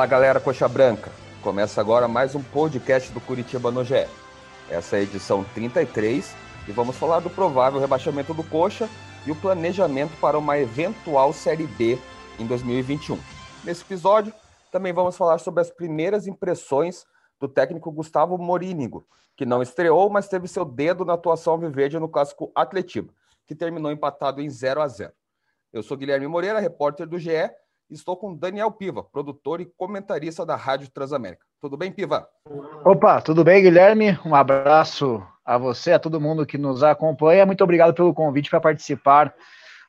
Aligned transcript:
Fala 0.00 0.08
galera 0.08 0.40
Coxa 0.40 0.66
Branca, 0.66 1.12
começa 1.42 1.78
agora 1.78 2.08
mais 2.08 2.34
um 2.34 2.42
podcast 2.42 3.12
do 3.12 3.20
Curitiba 3.20 3.70
no 3.70 3.84
GE. 3.84 4.08
Essa 4.70 4.96
é 4.96 5.00
a 5.00 5.02
edição 5.02 5.44
33 5.52 6.34
e 6.66 6.72
vamos 6.72 6.96
falar 6.96 7.20
do 7.20 7.28
provável 7.28 7.78
rebaixamento 7.78 8.32
do 8.32 8.42
Coxa 8.42 8.88
e 9.26 9.30
o 9.30 9.36
planejamento 9.36 10.18
para 10.18 10.38
uma 10.38 10.58
eventual 10.58 11.34
Série 11.34 11.66
B 11.66 11.98
em 12.38 12.46
2021. 12.46 13.18
Nesse 13.62 13.82
episódio, 13.82 14.32
também 14.72 14.90
vamos 14.90 15.18
falar 15.18 15.36
sobre 15.36 15.60
as 15.60 15.70
primeiras 15.70 16.26
impressões 16.26 17.04
do 17.38 17.46
técnico 17.46 17.92
Gustavo 17.92 18.38
Morínigo, 18.38 19.06
que 19.36 19.44
não 19.44 19.60
estreou, 19.60 20.08
mas 20.08 20.28
teve 20.28 20.48
seu 20.48 20.64
dedo 20.64 21.04
na 21.04 21.12
atuação 21.12 21.58
viverde 21.58 21.98
no 21.98 22.08
clássico 22.08 22.50
Atletiba, 22.54 23.12
que 23.46 23.54
terminou 23.54 23.92
empatado 23.92 24.40
em 24.40 24.48
0 24.48 24.80
a 24.80 24.88
0. 24.88 25.12
Eu 25.70 25.82
sou 25.82 25.94
Guilherme 25.94 26.26
Moreira, 26.26 26.58
repórter 26.58 27.06
do 27.06 27.18
GE, 27.18 27.50
Estou 27.90 28.16
com 28.16 28.32
Daniel 28.32 28.70
Piva, 28.70 29.02
produtor 29.02 29.60
e 29.60 29.66
comentarista 29.66 30.46
da 30.46 30.54
Rádio 30.54 30.88
Transamérica. 30.90 31.44
Tudo 31.60 31.76
bem, 31.76 31.90
Piva? 31.90 32.28
Opa, 32.84 33.20
tudo 33.20 33.42
bem, 33.42 33.60
Guilherme? 33.60 34.16
Um 34.24 34.32
abraço 34.32 35.20
a 35.44 35.58
você, 35.58 35.90
a 35.90 35.98
todo 35.98 36.20
mundo 36.20 36.46
que 36.46 36.56
nos 36.56 36.84
acompanha. 36.84 37.44
Muito 37.44 37.64
obrigado 37.64 37.92
pelo 37.92 38.14
convite 38.14 38.48
para 38.48 38.60
participar 38.60 39.34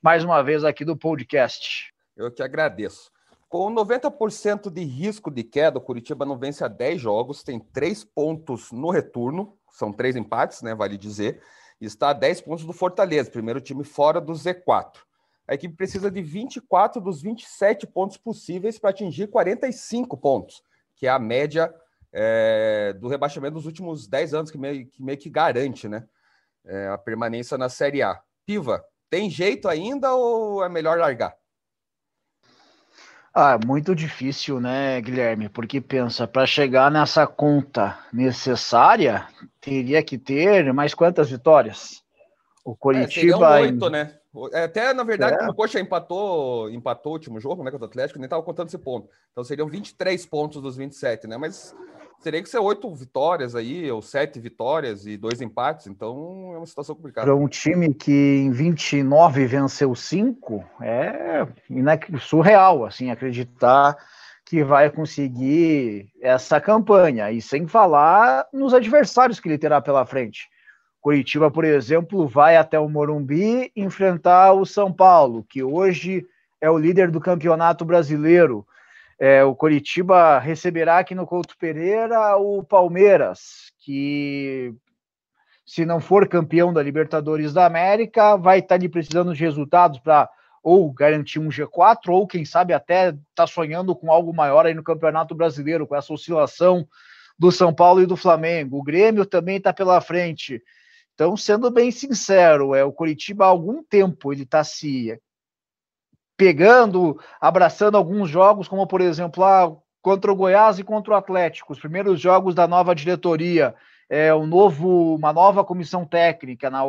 mais 0.02 0.24
uma 0.24 0.42
vez 0.42 0.64
aqui 0.64 0.84
do 0.84 0.98
podcast. 0.98 1.94
Eu 2.18 2.32
que 2.32 2.42
agradeço. 2.42 3.12
Com 3.48 3.72
90% 3.72 4.72
de 4.72 4.84
risco 4.84 5.30
de 5.30 5.44
queda, 5.44 5.78
o 5.78 5.82
Curitiba 5.82 6.26
não 6.26 6.40
vence 6.40 6.64
há 6.64 6.68
10 6.68 7.00
jogos, 7.00 7.44
tem 7.44 7.60
3 7.60 8.04
pontos 8.04 8.72
no 8.72 8.90
retorno, 8.90 9.56
são 9.70 9.94
três 9.94 10.16
empates, 10.16 10.64
né? 10.64 10.74
Vale 10.74 10.98
dizer. 10.98 11.40
Está 11.80 12.10
a 12.10 12.14
10 12.14 12.42
pontos 12.42 12.66
do 12.66 12.74
Fortaleza, 12.74 13.30
primeiro 13.30 13.62
time 13.62 13.84
fora 13.84 14.20
do 14.20 14.34
Z4 14.34 15.02
a 15.52 15.54
equipe 15.54 15.76
precisa 15.76 16.10
de 16.10 16.22
24 16.22 17.02
dos 17.02 17.22
27 17.22 17.86
pontos 17.86 18.16
possíveis 18.16 18.80
para 18.80 18.90
atingir 18.90 19.28
45 19.28 20.16
pontos, 20.16 20.64
que 20.96 21.08
é 21.08 21.10
a 21.10 21.20
média 21.20 21.74
é, 22.14 22.96
do 22.98 23.10
rebaixamento 23.10 23.56
dos 23.56 23.66
últimos 23.66 24.08
10 24.08 24.34
anos, 24.34 24.50
que 24.50 24.58
meio 24.58 24.88
que, 24.88 25.04
meio 25.04 25.18
que 25.18 25.30
garante 25.30 25.90
né, 25.90 26.08
é, 26.64 26.88
a 26.88 26.98
permanência 26.98 27.58
na 27.58 27.68
Série 27.68 28.02
A. 28.02 28.18
Piva, 28.46 28.82
tem 29.10 29.30
jeito 29.30 29.68
ainda 29.68 30.14
ou 30.14 30.64
é 30.64 30.70
melhor 30.70 30.98
largar? 30.98 31.36
Ah, 33.34 33.60
muito 33.66 33.94
difícil, 33.94 34.62
né, 34.62 35.02
Guilherme? 35.02 35.50
Porque 35.50 35.82
pensa, 35.82 36.26
para 36.26 36.46
chegar 36.46 36.90
nessa 36.90 37.28
conta 37.28 38.00
necessária, 38.14 39.28
teria 39.60 40.02
que 40.02 40.18
ter 40.18 40.72
mais 40.72 40.94
quantas 40.94 41.30
vitórias? 41.30 42.02
O 42.64 42.74
Coritiba. 42.74 43.60
É, 43.60 43.64
oito, 43.64 43.90
né? 43.90 44.21
É, 44.54 44.64
até, 44.64 44.94
na 44.94 45.04
verdade, 45.04 45.36
é. 45.36 45.38
como 45.40 45.52
o 45.52 45.56
Coxa 45.56 45.80
empatou, 45.80 46.70
empatou 46.70 47.12
o 47.12 47.16
último 47.16 47.40
jogo, 47.40 47.64
né, 47.64 47.72
contra 47.72 47.86
o 47.86 47.90
Atlético, 47.90 48.18
nem 48.18 48.26
estava 48.26 48.44
contando 48.44 48.68
esse 48.68 48.78
ponto. 48.78 49.10
Então 49.32 49.44
seriam 49.44 49.68
23 49.68 50.26
pontos 50.26 50.62
dos 50.62 50.78
27, 50.78 51.28
né? 51.28 51.38
Mas 51.38 51.76
teria 52.24 52.42
que 52.42 52.50
ser 52.50 52.60
oito 52.60 52.94
vitórias 52.94 53.56
aí, 53.56 53.92
ou 53.92 54.02
sete 54.02 54.40
vitórias 54.40 55.06
e 55.06 55.18
dois 55.18 55.42
empates, 55.42 55.88
então 55.88 56.52
é 56.54 56.58
uma 56.58 56.66
situação 56.66 56.96
complicada. 56.96 57.26
Para 57.26 57.36
um 57.36 57.48
time 57.48 57.94
que 57.94 58.12
em 58.12 58.52
29 58.52 59.46
venceu 59.48 59.94
cinco, 59.96 60.64
é 60.82 61.46
surreal, 62.20 62.86
assim, 62.86 63.10
acreditar 63.10 63.98
que 64.46 64.64
vai 64.64 64.90
conseguir 64.90 66.10
essa 66.22 66.60
campanha, 66.60 67.32
e 67.32 67.42
sem 67.42 67.68
falar 67.68 68.46
nos 68.54 68.74
adversários 68.74 69.40
que 69.40 69.48
ele 69.48 69.58
terá 69.58 69.82
pela 69.82 70.06
frente. 70.06 70.50
Curitiba, 71.02 71.50
por 71.50 71.66
exemplo, 71.66 72.28
vai 72.28 72.56
até 72.56 72.80
o 72.80 72.88
Morumbi 72.88 73.72
enfrentar 73.76 74.54
o 74.54 74.66
São 74.66 74.94
Paulo, 74.94 75.44
que 75.50 75.64
hoje 75.64 76.26
é 76.62 76.70
o 76.70 76.78
líder 76.78 77.10
do 77.10 77.20
campeonato 77.20 77.84
brasileiro. 77.84 78.66
É, 79.20 79.44
o 79.44 79.56
Curitiba 79.56 80.38
receberá 80.38 81.00
aqui 81.00 81.16
no 81.16 81.26
Couto 81.26 81.58
Pereira 81.58 82.38
o 82.38 82.64
Palmeiras, 82.64 83.72
que 83.80 84.74
se 85.66 85.86
não 85.86 86.00
for 86.00 86.28
campeão 86.28 86.72
da 86.72 86.84
Libertadores 86.84 87.52
da 87.52 87.66
América, 87.66 88.36
vai 88.38 88.60
estar 88.60 88.76
ali 88.76 88.88
precisando 88.88 89.34
de 89.34 89.44
resultados 89.44 90.00
para 90.00 90.30
ou 90.64 90.92
garantir 90.94 91.40
um 91.40 91.50
G4, 91.50 92.10
ou 92.10 92.28
quem 92.28 92.46
sabe 92.46 92.74
até 92.74 93.10
estar 93.10 93.18
tá 93.34 93.48
sonhando 93.48 93.96
com 93.96 94.12
algo 94.12 94.32
maior 94.32 94.68
aí 94.68 94.76
no 94.76 94.84
Campeonato 94.84 95.34
Brasileiro, 95.34 95.88
com 95.88 95.96
essa 95.96 96.14
oscilação 96.14 96.88
do 97.40 97.52
São 97.52 97.74
Paulo 97.74 98.04
e 98.04 98.06
do 98.06 98.16
Flamengo. 98.16 98.78
O 98.78 98.84
Grêmio 98.84 99.26
também 99.26 99.58
está 99.58 99.74
pela 99.74 100.00
frente. 100.00 100.62
Então, 101.22 101.38
sendo 101.38 101.70
bem 101.70 101.92
sincero, 101.92 102.74
é 102.74 102.84
o 102.84 102.92
Curitiba 102.92 103.46
há 103.46 103.48
algum 103.48 103.84
tempo 103.84 104.34
ele 104.34 104.42
está 104.42 104.64
se 104.64 105.22
pegando, 106.36 107.16
abraçando 107.40 107.96
alguns 107.96 108.28
jogos, 108.28 108.68
como 108.68 108.88
por 108.88 109.02
exemplo, 109.02 109.44
ah, 109.44 109.72
contra 110.02 110.32
o 110.32 110.36
Goiás 110.36 110.80
e 110.80 110.84
contra 110.84 111.14
o 111.14 111.16
Atlético, 111.16 111.74
os 111.74 111.80
primeiros 111.80 112.20
jogos 112.20 112.56
da 112.56 112.68
nova 112.68 112.96
diretoria, 112.96 113.76
é, 114.10 114.34
um 114.34 114.48
novo, 114.48 115.14
uma 115.14 115.32
nova 115.32 115.64
comissão 115.64 116.06
técnica, 116.06 116.72
na, 116.72 116.82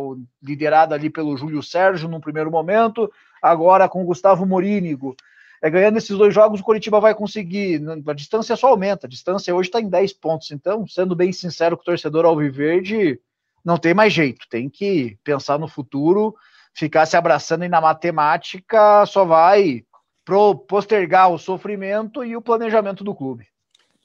liderada 0.42 0.94
ali 0.94 1.10
pelo 1.10 1.36
Júlio 1.36 1.62
Sérgio 1.62 2.08
num 2.08 2.18
primeiro 2.18 2.50
momento, 2.50 3.12
agora 3.42 3.86
com 3.86 4.00
o 4.00 4.06
Gustavo 4.06 4.46
Morínigo. 4.46 5.14
É, 5.60 5.68
ganhando 5.68 5.98
esses 5.98 6.16
dois 6.16 6.32
jogos, 6.32 6.60
o 6.60 6.64
Curitiba 6.64 7.00
vai 7.00 7.14
conseguir. 7.14 7.82
A 8.08 8.14
distância 8.14 8.56
só 8.56 8.68
aumenta, 8.68 9.06
a 9.06 9.10
distância 9.10 9.54
hoje 9.54 9.68
está 9.68 9.78
em 9.78 9.90
10 9.90 10.14
pontos. 10.14 10.50
Então, 10.50 10.86
sendo 10.86 11.14
bem 11.14 11.34
sincero 11.34 11.76
com 11.76 11.82
o 11.82 11.84
torcedor 11.84 12.24
Alviverde, 12.24 13.20
não 13.64 13.78
tem 13.78 13.94
mais 13.94 14.12
jeito, 14.12 14.46
tem 14.50 14.68
que 14.68 15.18
pensar 15.22 15.58
no 15.58 15.68
futuro, 15.68 16.34
ficar 16.74 17.06
se 17.06 17.16
abraçando 17.16 17.64
e 17.64 17.68
na 17.68 17.80
matemática 17.80 19.04
só 19.06 19.24
vai 19.24 19.84
pro, 20.24 20.54
postergar 20.56 21.30
o 21.30 21.38
sofrimento 21.38 22.24
e 22.24 22.36
o 22.36 22.42
planejamento 22.42 23.04
do 23.04 23.14
clube. 23.14 23.46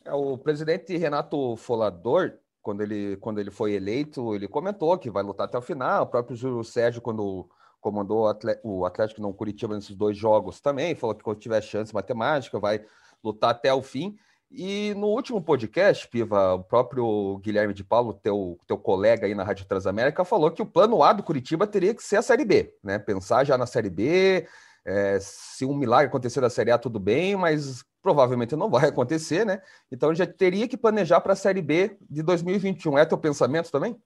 É, 0.05 0.13
o 0.13 0.37
presidente 0.37 0.95
Renato 0.97 1.55
Folador, 1.57 2.33
quando 2.61 2.81
ele, 2.81 3.17
quando 3.17 3.39
ele 3.39 3.51
foi 3.51 3.73
eleito, 3.73 4.35
ele 4.35 4.47
comentou 4.47 4.97
que 4.97 5.09
vai 5.09 5.23
lutar 5.23 5.47
até 5.47 5.57
o 5.57 5.61
final. 5.61 6.03
O 6.03 6.07
próprio 6.07 6.35
Júlio 6.35 6.63
Sérgio, 6.63 7.01
quando 7.01 7.49
comandou 7.79 8.29
o 8.63 8.85
Atlético 8.85 9.21
não 9.21 9.31
Curitiba 9.31 9.75
nesses 9.75 9.95
dois 9.95 10.17
jogos, 10.17 10.59
também 10.59 10.95
falou 10.95 11.15
que 11.15 11.23
quando 11.23 11.39
tiver 11.39 11.61
chance 11.61 11.93
matemática, 11.93 12.59
vai 12.59 12.83
lutar 13.23 13.51
até 13.51 13.73
o 13.73 13.81
fim. 13.81 14.17
E 14.49 14.93
no 14.95 15.07
último 15.07 15.41
podcast, 15.41 16.07
Piva, 16.07 16.53
o 16.53 16.63
próprio 16.63 17.37
Guilherme 17.39 17.73
de 17.73 17.83
Paulo, 17.83 18.13
teu, 18.13 18.57
teu 18.65 18.77
colega 18.77 19.25
aí 19.25 19.35
na 19.35 19.43
Rádio 19.43 19.65
Transamérica, 19.65 20.23
falou 20.23 20.49
que 20.49 20.61
o 20.61 20.65
plano 20.65 21.03
A 21.03 21.11
do 21.11 21.21
Curitiba 21.21 21.67
teria 21.67 21.93
que 21.93 22.01
ser 22.01 22.15
a 22.15 22.21
Série 22.21 22.45
B, 22.45 22.73
né? 22.81 22.97
Pensar 22.97 23.43
já 23.43 23.57
na 23.57 23.65
Série 23.65 23.89
B, 23.89 24.47
é, 24.85 25.17
se 25.19 25.65
um 25.65 25.75
milagre 25.75 26.07
acontecer 26.07 26.39
na 26.39 26.49
Série 26.49 26.71
A, 26.71 26.77
tudo 26.77 26.97
bem, 26.97 27.35
mas 27.35 27.83
provavelmente 28.01 28.55
não 28.55 28.69
vai 28.69 28.87
acontecer, 28.87 29.45
né? 29.45 29.61
Então 29.91 30.15
já 30.15 30.25
teria 30.25 30.65
que 30.65 30.77
planejar 30.77 31.19
para 31.19 31.33
a 31.33 31.35
Série 31.35 31.61
B 31.61 31.97
de 32.09 32.23
2021. 32.23 32.97
É 32.97 33.05
teu 33.05 33.17
pensamento 33.17 33.69
também? 33.69 34.01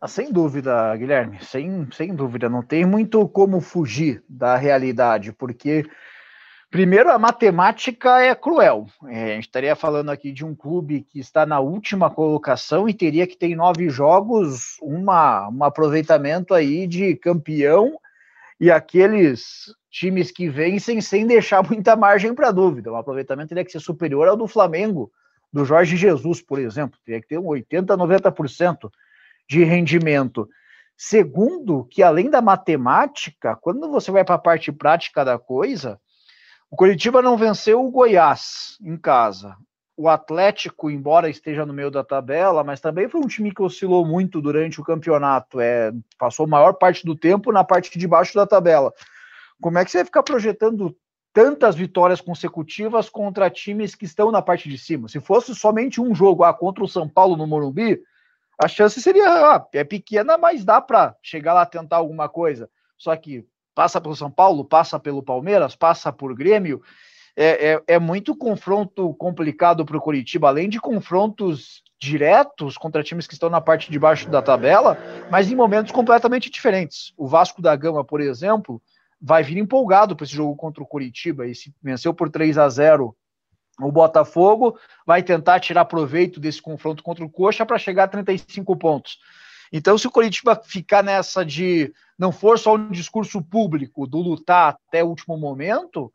Ah, 0.00 0.08
sem 0.08 0.32
dúvida, 0.32 0.96
Guilherme, 0.96 1.44
sem, 1.44 1.88
sem 1.92 2.14
dúvida. 2.14 2.48
Não 2.48 2.62
tem 2.62 2.86
muito 2.86 3.28
como 3.28 3.60
fugir 3.60 4.24
da 4.26 4.56
realidade, 4.56 5.30
porque 5.30 5.84
Primeiro, 6.72 7.10
a 7.10 7.18
matemática 7.18 8.22
é 8.22 8.34
cruel. 8.34 8.86
É, 9.04 9.24
a 9.24 9.34
gente 9.34 9.44
estaria 9.44 9.76
falando 9.76 10.08
aqui 10.08 10.32
de 10.32 10.42
um 10.42 10.54
clube 10.54 11.02
que 11.02 11.20
está 11.20 11.44
na 11.44 11.60
última 11.60 12.08
colocação 12.08 12.88
e 12.88 12.94
teria 12.94 13.26
que 13.26 13.36
ter 13.36 13.48
em 13.48 13.54
nove 13.54 13.90
jogos 13.90 14.78
uma, 14.80 15.50
um 15.50 15.62
aproveitamento 15.64 16.54
aí 16.54 16.86
de 16.86 17.14
campeão 17.14 17.98
e 18.58 18.70
aqueles 18.70 19.66
times 19.90 20.30
que 20.30 20.48
vencem 20.48 20.98
sem 21.02 21.26
deixar 21.26 21.62
muita 21.68 21.94
margem 21.94 22.34
para 22.34 22.50
dúvida. 22.50 22.90
O 22.90 22.96
aproveitamento 22.96 23.50
teria 23.50 23.66
que 23.66 23.72
ser 23.72 23.80
superior 23.80 24.26
ao 24.26 24.36
do 24.36 24.48
Flamengo, 24.48 25.12
do 25.52 25.66
Jorge 25.66 25.94
Jesus, 25.94 26.40
por 26.40 26.58
exemplo. 26.58 26.98
Teria 27.04 27.20
que 27.20 27.28
ter 27.28 27.38
um 27.38 27.48
80%, 27.48 27.84
90% 27.84 28.90
de 29.46 29.62
rendimento. 29.62 30.48
Segundo, 30.96 31.84
que 31.90 32.02
além 32.02 32.30
da 32.30 32.40
matemática, 32.40 33.58
quando 33.60 33.90
você 33.90 34.10
vai 34.10 34.24
para 34.24 34.36
a 34.36 34.38
parte 34.38 34.72
prática 34.72 35.22
da 35.22 35.38
coisa 35.38 36.00
o 36.72 36.76
Curitiba 36.76 37.20
não 37.20 37.36
venceu 37.36 37.84
o 37.84 37.90
Goiás 37.90 38.78
em 38.82 38.96
casa. 38.96 39.54
O 39.94 40.08
Atlético, 40.08 40.90
embora 40.90 41.28
esteja 41.28 41.66
no 41.66 41.72
meio 41.74 41.90
da 41.90 42.02
tabela, 42.02 42.64
mas 42.64 42.80
também 42.80 43.10
foi 43.10 43.20
um 43.20 43.26
time 43.26 43.54
que 43.54 43.60
oscilou 43.60 44.06
muito 44.06 44.40
durante 44.40 44.80
o 44.80 44.82
campeonato. 44.82 45.60
É, 45.60 45.92
passou 46.18 46.44
a 46.44 46.48
maior 46.48 46.72
parte 46.72 47.04
do 47.04 47.14
tempo 47.14 47.52
na 47.52 47.62
parte 47.62 47.98
de 47.98 48.08
baixo 48.08 48.34
da 48.34 48.46
tabela. 48.46 48.90
Como 49.60 49.76
é 49.76 49.84
que 49.84 49.90
você 49.90 49.98
vai 49.98 50.06
ficar 50.06 50.22
projetando 50.22 50.96
tantas 51.30 51.76
vitórias 51.76 52.22
consecutivas 52.22 53.10
contra 53.10 53.50
times 53.50 53.94
que 53.94 54.06
estão 54.06 54.32
na 54.32 54.40
parte 54.40 54.66
de 54.66 54.78
cima? 54.78 55.08
Se 55.08 55.20
fosse 55.20 55.54
somente 55.54 56.00
um 56.00 56.14
jogo 56.14 56.42
ah, 56.42 56.54
contra 56.54 56.82
o 56.82 56.88
São 56.88 57.06
Paulo 57.06 57.36
no 57.36 57.46
Morumbi, 57.46 58.00
a 58.58 58.66
chance 58.66 58.98
seria 59.02 59.28
ah, 59.28 59.66
é 59.74 59.84
pequena, 59.84 60.38
mas 60.38 60.64
dá 60.64 60.80
para 60.80 61.14
chegar 61.22 61.52
lá 61.52 61.66
tentar 61.66 61.98
alguma 61.98 62.30
coisa. 62.30 62.70
Só 62.96 63.14
que 63.14 63.44
passa 63.74 64.00
pelo 64.00 64.16
São 64.16 64.30
Paulo, 64.30 64.64
passa 64.64 64.98
pelo 64.98 65.22
Palmeiras, 65.22 65.74
passa 65.74 66.12
por 66.12 66.34
Grêmio. 66.34 66.82
É, 67.34 67.72
é, 67.72 67.82
é 67.86 67.98
muito 67.98 68.36
confronto 68.36 69.14
complicado 69.14 69.84
para 69.86 69.96
o 69.96 70.00
Curitiba, 70.00 70.48
além 70.48 70.68
de 70.68 70.78
confrontos 70.78 71.82
diretos 71.98 72.76
contra 72.76 73.02
times 73.02 73.26
que 73.26 73.32
estão 73.32 73.48
na 73.48 73.60
parte 73.60 73.90
de 73.90 73.98
baixo 73.98 74.28
da 74.28 74.42
tabela, 74.42 74.98
mas 75.30 75.50
em 75.50 75.54
momentos 75.54 75.92
completamente 75.92 76.50
diferentes. 76.50 77.14
O 77.16 77.26
Vasco 77.26 77.62
da 77.62 77.74
Gama, 77.76 78.04
por 78.04 78.20
exemplo, 78.20 78.82
vai 79.20 79.42
vir 79.44 79.56
empolgado 79.56 80.16
para 80.16 80.24
esse 80.24 80.34
jogo 80.34 80.56
contra 80.56 80.82
o 80.82 80.86
Curitiba 80.86 81.46
e 81.46 81.54
se 81.54 81.72
venceu 81.80 82.12
por 82.12 82.28
3 82.28 82.58
a 82.58 82.68
0 82.68 83.16
O 83.80 83.92
Botafogo 83.92 84.76
vai 85.06 85.22
tentar 85.22 85.60
tirar 85.60 85.84
proveito 85.84 86.40
desse 86.40 86.60
confronto 86.60 87.02
contra 87.04 87.24
o 87.24 87.30
Coxa 87.30 87.64
para 87.64 87.78
chegar 87.78 88.04
a 88.04 88.08
35 88.08 88.76
pontos. 88.76 89.18
Então, 89.72 89.96
se 89.96 90.06
o 90.06 90.10
Coritiba 90.10 90.54
ficar 90.54 91.02
nessa 91.02 91.44
de 91.44 91.92
não 92.18 92.30
for 92.30 92.58
só 92.58 92.74
um 92.74 92.90
discurso 92.90 93.40
público 93.42 94.06
do 94.06 94.18
lutar 94.18 94.76
até 94.88 95.02
o 95.02 95.08
último 95.08 95.36
momento, 95.38 96.12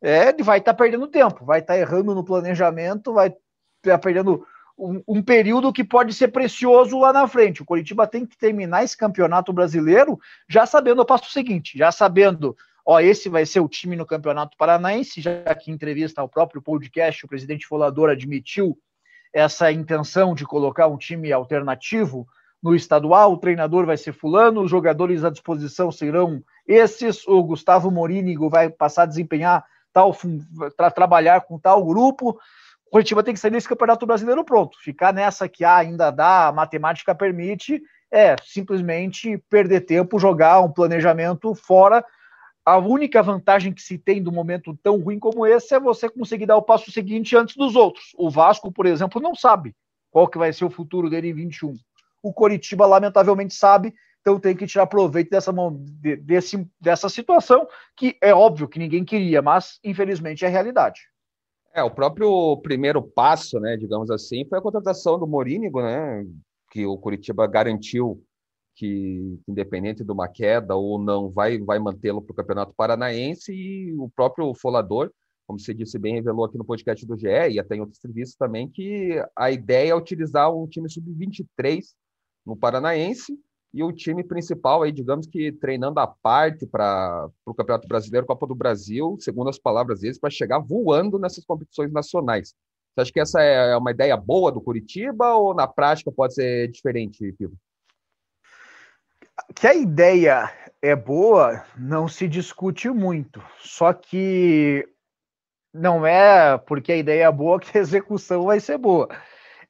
é, 0.00 0.28
ele 0.28 0.42
vai 0.42 0.58
estar 0.58 0.72
tá 0.72 0.78
perdendo 0.78 1.08
tempo, 1.08 1.44
vai 1.44 1.60
estar 1.60 1.74
tá 1.74 1.80
errando 1.80 2.14
no 2.14 2.24
planejamento, 2.24 3.12
vai 3.12 3.28
estar 3.28 3.40
tá 3.82 3.98
perdendo 3.98 4.46
um, 4.78 5.02
um, 5.06 5.22
período 5.22 5.72
que 5.72 5.84
pode 5.84 6.14
ser 6.14 6.28
precioso 6.28 6.98
lá 6.98 7.12
na 7.12 7.26
frente. 7.26 7.62
O 7.62 7.64
Coritiba 7.64 8.06
tem 8.06 8.24
que 8.24 8.36
terminar 8.36 8.84
esse 8.84 8.96
campeonato 8.96 9.52
brasileiro 9.52 10.18
já 10.48 10.64
sabendo 10.64 11.02
o 11.02 11.06
passo 11.06 11.30
seguinte, 11.30 11.76
já 11.76 11.90
sabendo 11.90 12.56
ó, 12.84 13.00
esse 13.00 13.28
vai 13.28 13.46
ser 13.46 13.60
o 13.60 13.68
time 13.68 13.96
no 13.96 14.06
Campeonato 14.06 14.56
Paranaense, 14.56 15.20
já 15.20 15.54
que 15.54 15.70
em 15.70 15.74
entrevista 15.74 16.20
ao 16.20 16.28
próprio 16.28 16.60
podcast, 16.60 17.24
o 17.24 17.28
presidente 17.28 17.66
Folador 17.66 18.10
admitiu 18.10 18.78
essa 19.32 19.72
intenção 19.72 20.34
de 20.34 20.44
colocar 20.44 20.88
um 20.88 20.98
time 20.98 21.32
alternativo 21.32 22.26
no 22.62 22.74
estadual, 22.74 23.32
o 23.32 23.38
treinador 23.38 23.84
vai 23.84 23.96
ser 23.96 24.12
fulano, 24.12 24.62
os 24.62 24.70
jogadores 24.70 25.24
à 25.24 25.30
disposição 25.30 25.90
serão 25.90 26.42
esses, 26.66 27.26
o 27.26 27.42
Gustavo 27.42 27.90
Morínigo 27.90 28.48
vai 28.48 28.70
passar 28.70 29.02
a 29.02 29.06
desempenhar 29.06 29.64
tal, 29.92 30.16
para 30.76 30.90
trabalhar 30.90 31.40
com 31.42 31.58
tal 31.58 31.84
grupo, 31.84 32.38
o 32.86 32.90
Curitiba 32.90 33.22
tem 33.22 33.34
que 33.34 33.40
sair 33.40 33.50
desse 33.50 33.68
Campeonato 33.68 34.06
Brasileiro 34.06 34.44
pronto, 34.44 34.78
ficar 34.80 35.12
nessa 35.12 35.48
que 35.48 35.64
ah, 35.64 35.76
ainda 35.76 36.10
dá, 36.10 36.48
a 36.48 36.52
matemática 36.52 37.14
permite, 37.14 37.82
é 38.10 38.36
simplesmente 38.44 39.38
perder 39.50 39.80
tempo, 39.80 40.18
jogar 40.18 40.60
um 40.60 40.70
planejamento 40.70 41.54
fora 41.54 42.04
a 42.64 42.78
única 42.78 43.22
vantagem 43.22 43.72
que 43.72 43.82
se 43.82 43.98
tem 43.98 44.22
do 44.22 44.30
momento 44.30 44.76
tão 44.82 45.00
ruim 45.00 45.18
como 45.18 45.44
esse 45.46 45.74
é 45.74 45.80
você 45.80 46.08
conseguir 46.08 46.46
dar 46.46 46.56
o 46.56 46.62
passo 46.62 46.92
seguinte 46.92 47.36
antes 47.36 47.56
dos 47.56 47.74
outros. 47.74 48.12
O 48.16 48.30
Vasco, 48.30 48.70
por 48.70 48.86
exemplo, 48.86 49.20
não 49.20 49.34
sabe 49.34 49.74
qual 50.10 50.28
que 50.28 50.38
vai 50.38 50.52
ser 50.52 50.64
o 50.64 50.70
futuro 50.70 51.10
dele 51.10 51.30
em 51.30 51.34
21. 51.34 51.74
O 52.22 52.32
Coritiba, 52.32 52.86
lamentavelmente, 52.86 53.54
sabe, 53.54 53.92
então 54.20 54.38
tem 54.38 54.56
que 54.56 54.66
tirar 54.66 54.86
proveito 54.86 55.30
dessa, 55.30 55.52
desse, 56.22 56.68
dessa 56.80 57.08
situação, 57.08 57.66
que 57.96 58.16
é 58.22 58.32
óbvio 58.32 58.68
que 58.68 58.78
ninguém 58.78 59.04
queria, 59.04 59.42
mas 59.42 59.78
infelizmente 59.82 60.44
é 60.44 60.48
realidade. 60.48 61.00
É, 61.74 61.82
o 61.82 61.90
próprio 61.90 62.56
primeiro 62.58 63.02
passo, 63.02 63.58
né, 63.58 63.76
digamos 63.76 64.10
assim, 64.10 64.46
foi 64.48 64.58
a 64.58 64.62
contratação 64.62 65.18
do 65.18 65.26
Morínigo, 65.26 65.82
né, 65.82 66.24
que 66.70 66.86
o 66.86 66.96
Curitiba 66.96 67.46
garantiu 67.46 68.22
que, 68.76 69.38
independente 69.48 70.04
de 70.04 70.12
uma 70.12 70.28
queda 70.28 70.74
ou 70.76 70.98
não, 70.98 71.28
vai, 71.30 71.58
vai 71.58 71.78
mantê-lo 71.78 72.22
para 72.22 72.32
o 72.32 72.36
Campeonato 72.36 72.74
Paranaense 72.74 73.52
e 73.52 73.92
o 73.94 74.08
próprio 74.14 74.54
Folador, 74.54 75.10
como 75.46 75.58
você 75.58 75.74
disse 75.74 75.98
bem, 75.98 76.14
revelou 76.14 76.44
aqui 76.44 76.56
no 76.56 76.64
podcast 76.64 77.04
do 77.04 77.16
GE 77.16 77.26
e 77.50 77.58
até 77.58 77.74
em 77.76 77.80
outros 77.80 78.00
serviços 78.00 78.36
também, 78.36 78.68
que 78.68 79.22
a 79.36 79.50
ideia 79.50 79.90
é 79.90 79.94
utilizar 79.94 80.54
um 80.54 80.66
time 80.66 80.88
sub-23 80.88 81.82
no 82.44 82.56
Paranaense 82.56 83.38
e 83.74 83.82
o 83.82 83.92
time 83.92 84.22
principal 84.22 84.82
aí, 84.82 84.92
digamos 84.92 85.26
que 85.26 85.50
treinando 85.50 85.98
a 85.98 86.06
parte 86.06 86.66
para 86.66 87.28
o 87.46 87.54
Campeonato 87.54 87.88
Brasileiro, 87.88 88.26
Copa 88.26 88.46
do 88.46 88.54
Brasil, 88.54 89.16
segundo 89.18 89.48
as 89.48 89.58
palavras 89.58 90.00
deles, 90.00 90.18
para 90.18 90.28
chegar 90.30 90.58
voando 90.58 91.18
nessas 91.18 91.44
competições 91.44 91.90
nacionais. 91.90 92.54
Você 92.94 93.00
acha 93.00 93.12
que 93.12 93.20
essa 93.20 93.40
é 93.40 93.74
uma 93.76 93.90
ideia 93.90 94.16
boa 94.16 94.52
do 94.52 94.60
Curitiba 94.60 95.34
ou 95.34 95.54
na 95.54 95.66
prática 95.66 96.12
pode 96.12 96.34
ser 96.34 96.70
diferente, 96.70 97.32
Pivo? 97.32 97.56
que 99.54 99.66
a 99.66 99.74
ideia 99.74 100.52
é 100.80 100.94
boa, 100.94 101.64
não 101.76 102.08
se 102.08 102.28
discute 102.28 102.88
muito. 102.88 103.42
Só 103.58 103.92
que 103.92 104.86
não 105.72 106.06
é 106.06 106.58
porque 106.58 106.92
a 106.92 106.96
ideia 106.96 107.24
é 107.24 107.32
boa 107.32 107.60
que 107.60 107.76
a 107.76 107.80
execução 107.80 108.44
vai 108.44 108.60
ser 108.60 108.78
boa. 108.78 109.08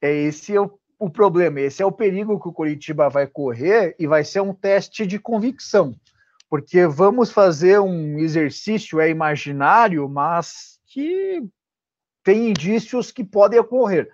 É 0.01 0.11
esse 0.11 0.55
é 0.55 0.61
o, 0.61 0.79
o 1.05 1.09
problema, 1.09 1.59
esse 1.59 1.81
é 1.81 1.85
o 1.85 1.91
perigo 1.91 2.39
que 2.39 2.47
o 2.47 2.53
Curitiba 2.53 3.09
vai 3.09 3.27
correr 3.27 3.95
e 3.99 4.07
vai 4.07 4.23
ser 4.23 4.41
um 4.41 4.53
teste 4.53 5.05
de 5.05 5.19
convicção. 5.19 5.95
Porque 6.49 6.85
vamos 6.85 7.31
fazer 7.31 7.79
um 7.79 8.19
exercício 8.19 8.99
é 8.99 9.09
imaginário, 9.09 10.07
mas 10.07 10.79
que 10.85 11.43
tem 12.23 12.49
indícios 12.49 13.11
que 13.11 13.23
podem 13.23 13.59
ocorrer 13.59 14.09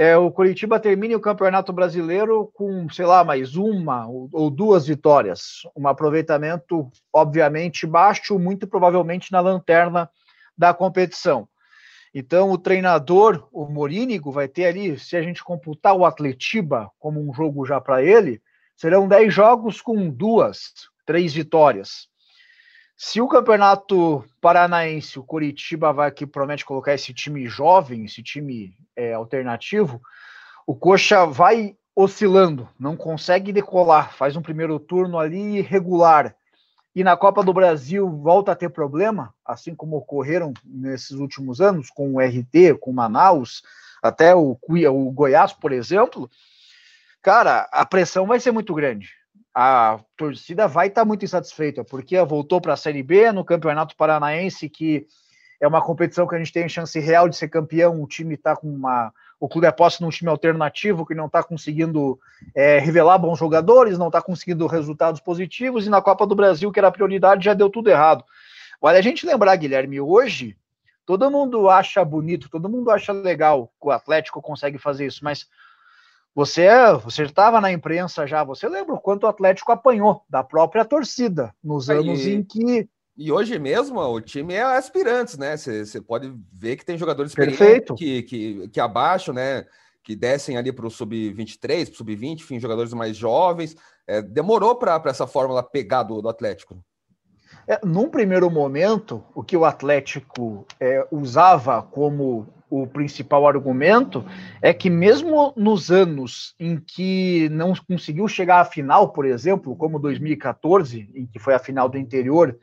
é, 0.00 0.16
o 0.16 0.30
Curitiba 0.30 0.80
termine 0.80 1.14
o 1.14 1.20
Campeonato 1.20 1.74
Brasileiro 1.74 2.50
com, 2.54 2.88
sei 2.88 3.04
lá, 3.04 3.22
mais 3.22 3.54
uma 3.54 4.06
ou 4.08 4.48
duas 4.48 4.86
vitórias. 4.86 5.62
Um 5.76 5.86
aproveitamento, 5.86 6.90
obviamente, 7.12 7.86
baixo, 7.86 8.38
muito 8.38 8.66
provavelmente 8.66 9.30
na 9.30 9.40
lanterna 9.40 10.08
da 10.56 10.72
competição. 10.72 11.46
Então, 12.12 12.50
o 12.50 12.58
treinador, 12.58 13.48
o 13.52 13.66
Morínigo, 13.66 14.32
vai 14.32 14.48
ter 14.48 14.66
ali, 14.66 14.98
se 14.98 15.16
a 15.16 15.22
gente 15.22 15.44
computar 15.44 15.94
o 15.94 16.04
Atletiba 16.04 16.90
como 16.98 17.20
um 17.20 17.32
jogo 17.32 17.64
já 17.64 17.80
para 17.80 18.02
ele, 18.02 18.42
serão 18.76 19.06
dez 19.06 19.32
jogos 19.32 19.80
com 19.80 20.08
duas, 20.10 20.72
três 21.06 21.32
vitórias. 21.32 22.08
Se 22.96 23.20
o 23.20 23.28
campeonato 23.28 24.24
paranaense, 24.40 25.18
o 25.18 25.24
Curitiba 25.24 25.92
vai 25.92 26.10
que 26.10 26.26
promete 26.26 26.64
colocar 26.64 26.92
esse 26.92 27.14
time 27.14 27.46
jovem, 27.46 28.04
esse 28.04 28.22
time 28.22 28.74
é, 28.94 29.14
alternativo, 29.14 30.02
o 30.66 30.74
Coxa 30.74 31.24
vai 31.24 31.76
oscilando, 31.94 32.68
não 32.78 32.96
consegue 32.96 33.52
decolar, 33.52 34.12
faz 34.14 34.36
um 34.36 34.42
primeiro 34.42 34.78
turno 34.78 35.18
ali 35.18 35.58
irregular. 35.58 36.36
E 36.94 37.04
na 37.04 37.16
Copa 37.16 37.42
do 37.42 37.52
Brasil 37.52 38.08
volta 38.08 38.52
a 38.52 38.56
ter 38.56 38.68
problema, 38.68 39.32
assim 39.44 39.74
como 39.74 39.96
ocorreram 39.96 40.52
nesses 40.64 41.12
últimos 41.12 41.60
anos, 41.60 41.88
com 41.90 42.14
o 42.14 42.20
RT, 42.20 42.78
com 42.80 42.92
Manaus, 42.92 43.62
até 44.02 44.34
o, 44.34 44.58
o 44.60 45.10
Goiás, 45.12 45.52
por 45.52 45.72
exemplo. 45.72 46.28
Cara, 47.22 47.68
a 47.70 47.86
pressão 47.86 48.26
vai 48.26 48.40
ser 48.40 48.50
muito 48.50 48.74
grande 48.74 49.10
a 49.54 50.00
torcida 50.16 50.68
vai 50.68 50.88
estar 50.88 51.02
tá 51.02 51.04
muito 51.04 51.24
insatisfeita, 51.24 51.84
porque 51.84 52.20
voltou 52.22 52.60
para 52.60 52.74
a 52.74 52.76
Série 52.76 53.02
B 53.02 53.32
no 53.32 53.44
Campeonato 53.44 53.96
Paranaense, 53.96 54.68
que 54.68 55.06
é 55.60 55.66
uma 55.66 55.82
competição 55.82 56.26
que 56.26 56.34
a 56.34 56.38
gente 56.38 56.52
tem 56.52 56.68
chance 56.68 56.98
real 56.98 57.28
de 57.28 57.36
ser 57.36 57.48
campeão. 57.48 58.02
O 58.02 58.06
time 58.06 58.34
está 58.34 58.56
com 58.56 58.68
uma. 58.68 59.12
O 59.40 59.48
clube 59.48 59.66
aposta 59.66 60.04
num 60.04 60.10
time 60.10 60.30
alternativo 60.30 61.06
que 61.06 61.14
não 61.14 61.26
está 61.26 61.42
conseguindo 61.42 62.20
é, 62.54 62.78
revelar 62.78 63.16
bons 63.16 63.38
jogadores, 63.38 63.98
não 63.98 64.08
está 64.08 64.20
conseguindo 64.20 64.66
resultados 64.66 65.18
positivos, 65.18 65.86
e 65.86 65.90
na 65.90 66.02
Copa 66.02 66.26
do 66.26 66.34
Brasil, 66.34 66.70
que 66.70 66.78
era 66.78 66.88
a 66.88 66.92
prioridade, 66.92 67.46
já 67.46 67.54
deu 67.54 67.70
tudo 67.70 67.88
errado. 67.88 68.22
Olha, 68.80 68.98
a 68.98 69.02
gente 69.02 69.26
lembrar, 69.26 69.56
Guilherme, 69.56 69.98
hoje 69.98 70.56
todo 71.06 71.30
mundo 71.30 71.68
acha 71.68 72.04
bonito, 72.04 72.50
todo 72.50 72.68
mundo 72.68 72.90
acha 72.90 73.12
legal 73.12 73.72
que 73.80 73.88
o 73.88 73.90
Atlético 73.90 74.42
consegue 74.42 74.78
fazer 74.78 75.06
isso, 75.06 75.24
mas 75.24 75.48
você 76.34 76.68
você 77.02 77.24
estava 77.24 77.60
na 77.60 77.72
imprensa 77.72 78.26
já, 78.26 78.44
você 78.44 78.68
lembra 78.68 78.94
o 78.94 79.00
quanto 79.00 79.24
o 79.24 79.26
Atlético 79.26 79.72
apanhou 79.72 80.22
da 80.28 80.44
própria 80.44 80.84
torcida 80.84 81.52
nos 81.64 81.90
anos 81.90 82.26
em 82.26 82.42
que 82.42 82.88
e 83.20 83.30
hoje 83.30 83.58
mesmo 83.58 84.00
o 84.00 84.18
time 84.18 84.54
é 84.54 84.62
aspirantes, 84.62 85.36
né? 85.36 85.54
Você 85.54 86.00
pode 86.00 86.32
ver 86.50 86.76
que 86.76 86.86
tem 86.86 86.96
jogadores 86.96 87.34
que, 87.34 88.22
que, 88.22 88.68
que 88.68 88.80
abaixo, 88.80 89.30
né? 89.30 89.66
Que 90.02 90.16
descem 90.16 90.56
ali 90.56 90.72
para 90.72 90.86
o 90.86 90.90
sub-23, 90.90 91.84
para 91.84 91.92
o 91.92 91.96
sub-20, 91.96 92.40
enfim, 92.40 92.58
jogadores 92.58 92.94
mais 92.94 93.14
jovens. 93.14 93.76
É, 94.06 94.22
demorou 94.22 94.74
para 94.74 95.02
essa 95.04 95.26
fórmula 95.26 95.62
pegar 95.62 96.02
do, 96.04 96.22
do 96.22 96.30
Atlético. 96.30 96.82
É, 97.68 97.78
num 97.84 98.08
primeiro 98.08 98.50
momento, 98.50 99.22
o 99.34 99.44
que 99.44 99.54
o 99.54 99.66
Atlético 99.66 100.66
é, 100.80 101.06
usava 101.10 101.82
como 101.82 102.48
o 102.70 102.86
principal 102.86 103.46
argumento 103.46 104.24
é 104.62 104.72
que 104.72 104.88
mesmo 104.88 105.52
nos 105.54 105.90
anos 105.90 106.54
em 106.58 106.78
que 106.78 107.50
não 107.50 107.74
conseguiu 107.86 108.26
chegar 108.26 108.60
à 108.60 108.64
final, 108.64 109.12
por 109.12 109.26
exemplo, 109.26 109.76
como 109.76 109.98
2014, 109.98 111.10
em 111.14 111.26
que 111.26 111.38
foi 111.38 111.52
a 111.52 111.58
final 111.58 111.86
do 111.86 111.98
interior 111.98 112.58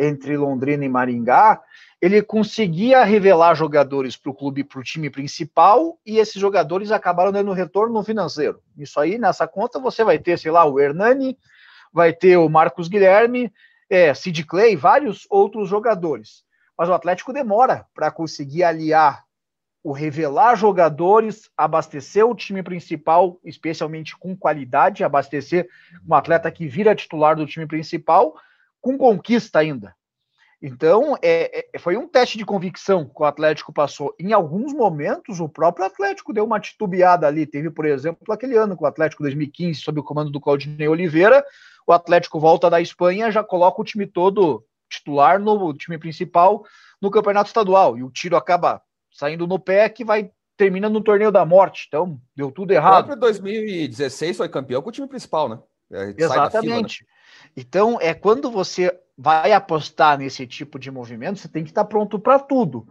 entre 0.00 0.36
Londrina 0.36 0.84
e 0.84 0.88
Maringá, 0.88 1.60
ele 2.00 2.22
conseguia 2.22 3.04
revelar 3.04 3.54
jogadores 3.54 4.16
para 4.16 4.30
o 4.30 4.34
clube, 4.34 4.64
para 4.64 4.80
o 4.80 4.82
time 4.82 5.10
principal, 5.10 5.98
e 6.04 6.18
esses 6.18 6.40
jogadores 6.40 6.90
acabaram 6.90 7.30
dando 7.30 7.52
retorno 7.52 8.02
financeiro. 8.02 8.62
Isso 8.78 8.98
aí, 8.98 9.18
nessa 9.18 9.46
conta, 9.46 9.78
você 9.78 10.02
vai 10.02 10.18
ter, 10.18 10.38
sei 10.38 10.50
lá, 10.50 10.64
o 10.64 10.80
Hernani, 10.80 11.36
vai 11.92 12.12
ter 12.12 12.38
o 12.38 12.48
Marcos 12.48 12.88
Guilherme, 12.88 13.52
é, 13.90 14.14
Sid 14.14 14.44
Clay, 14.44 14.76
vários 14.76 15.26
outros 15.28 15.68
jogadores. 15.68 16.42
Mas 16.78 16.88
o 16.88 16.94
Atlético 16.94 17.32
demora 17.32 17.84
para 17.92 18.10
conseguir 18.10 18.64
aliar 18.64 19.24
o 19.82 19.92
revelar 19.92 20.56
jogadores, 20.56 21.50
abastecer 21.56 22.26
o 22.26 22.34
time 22.34 22.62
principal, 22.62 23.38
especialmente 23.44 24.16
com 24.16 24.36
qualidade, 24.36 25.02
abastecer 25.02 25.68
um 26.06 26.14
atleta 26.14 26.50
que 26.50 26.66
vira 26.66 26.94
titular 26.94 27.34
do 27.34 27.46
time 27.46 27.66
principal, 27.66 28.34
com 28.80 28.96
conquista 28.96 29.58
ainda. 29.58 29.94
Então, 30.62 31.16
é, 31.22 31.66
é, 31.72 31.78
foi 31.78 31.96
um 31.96 32.06
teste 32.06 32.36
de 32.36 32.44
convicção 32.44 33.06
que 33.06 33.22
o 33.22 33.24
Atlético 33.24 33.72
passou. 33.72 34.14
Em 34.20 34.32
alguns 34.32 34.74
momentos, 34.74 35.40
o 35.40 35.48
próprio 35.48 35.86
Atlético 35.86 36.34
deu 36.34 36.44
uma 36.44 36.60
titubeada 36.60 37.26
ali. 37.26 37.46
Teve, 37.46 37.70
por 37.70 37.86
exemplo, 37.86 38.30
aquele 38.30 38.56
ano 38.56 38.76
com 38.76 38.84
o 38.84 38.88
Atlético 38.88 39.22
2015, 39.22 39.80
sob 39.80 40.00
o 40.00 40.04
comando 40.04 40.30
do 40.30 40.40
Claudinei 40.40 40.86
Oliveira. 40.86 41.42
O 41.86 41.92
Atlético 41.92 42.38
volta 42.38 42.68
da 42.68 42.78
Espanha, 42.78 43.30
já 43.30 43.42
coloca 43.42 43.80
o 43.80 43.84
time 43.84 44.06
todo 44.06 44.62
titular 44.90 45.40
no 45.40 45.72
time 45.72 45.96
principal 45.96 46.64
no 47.00 47.10
campeonato 47.10 47.48
estadual. 47.48 47.96
E 47.96 48.02
o 48.02 48.10
tiro 48.10 48.36
acaba 48.36 48.82
saindo 49.10 49.46
no 49.46 49.58
pé 49.58 49.88
que 49.88 50.04
vai 50.04 50.30
termina 50.58 50.90
no 50.90 51.00
torneio 51.00 51.32
da 51.32 51.46
morte. 51.46 51.86
Então, 51.88 52.20
deu 52.36 52.52
tudo 52.52 52.72
errado. 52.72 53.10
O 53.10 53.16
2016 53.16 54.36
foi 54.36 54.48
campeão 54.48 54.82
com 54.82 54.90
o 54.90 54.92
time 54.92 55.08
principal, 55.08 55.48
né? 55.48 55.58
Exatamente. 56.18 56.98
Fila, 56.98 57.08
né? 57.08 57.19
Então, 57.56 57.98
é 58.00 58.14
quando 58.14 58.50
você 58.50 58.92
vai 59.16 59.52
apostar 59.52 60.18
nesse 60.18 60.46
tipo 60.46 60.78
de 60.78 60.90
movimento, 60.90 61.38
você 61.38 61.48
tem 61.48 61.62
que 61.62 61.70
estar 61.70 61.84
pronto 61.84 62.18
para 62.18 62.38
tudo. 62.38 62.86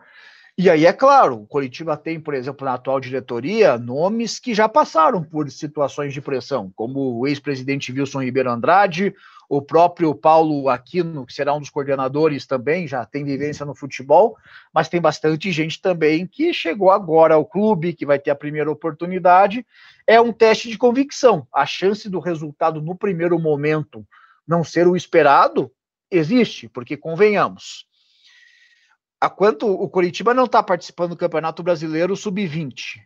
E 0.58 0.70
aí, 0.70 0.86
é 0.86 0.92
claro, 0.92 1.36
o 1.36 1.48
Curitiba 1.48 1.96
tem, 1.96 2.20
por 2.20 2.34
exemplo, 2.34 2.66
na 2.66 2.74
atual 2.74 3.00
diretoria, 3.00 3.78
nomes 3.78 4.40
que 4.40 4.54
já 4.54 4.68
passaram 4.68 5.24
por 5.24 5.50
situações 5.50 6.14
de 6.14 6.20
pressão, 6.20 6.70
como 6.76 7.18
o 7.18 7.26
ex-presidente 7.26 7.94
Wilson 7.94 8.24
Ribeiro 8.24 8.52
Andrade, 8.52 9.16
o 9.48 9.62
próprio 9.62 10.14
Paulo 10.14 10.70
Aquino, 10.70 11.26
que 11.26 11.34
será 11.34 11.56
um 11.56 11.60
dos 11.60 11.70
coordenadores 11.70 12.46
também, 12.46 12.88
já 12.88 13.04
tem 13.06 13.24
vivência 13.24 13.66
no 13.66 13.74
futebol, 13.74 14.36
mas 14.72 14.90
tem 14.90 15.02
bastante 15.02 15.52
gente 15.52 15.82
também 15.82 16.28
que 16.28 16.54
chegou 16.54 16.92
agora 16.92 17.36
ao 17.36 17.46
clube, 17.46 17.94
que 17.94 18.06
vai 18.06 18.20
ter 18.20 18.30
a 18.30 18.36
primeira 18.36 18.70
oportunidade. 18.70 19.66
É 20.06 20.22
um 20.22 20.34
teste 20.34 20.70
de 20.70 20.78
convicção. 20.78 21.48
A 21.52 21.66
chance 21.66 22.08
do 22.10 22.20
resultado 22.20 22.82
no 22.82 22.96
primeiro 22.96 23.40
momento 23.40 24.06
não 24.50 24.64
ser 24.64 24.88
o 24.88 24.96
esperado 24.96 25.72
existe, 26.10 26.68
porque 26.68 26.98
convenhamos 26.98 27.88
a 29.22 29.30
quanto 29.30 29.68
o 29.68 29.88
Curitiba 29.88 30.34
não 30.34 30.46
está 30.46 30.64
participando 30.64 31.12
do 31.12 31.18
Campeonato 31.18 31.62
Brasileiro 31.62 32.16
Sub-20. 32.16 33.02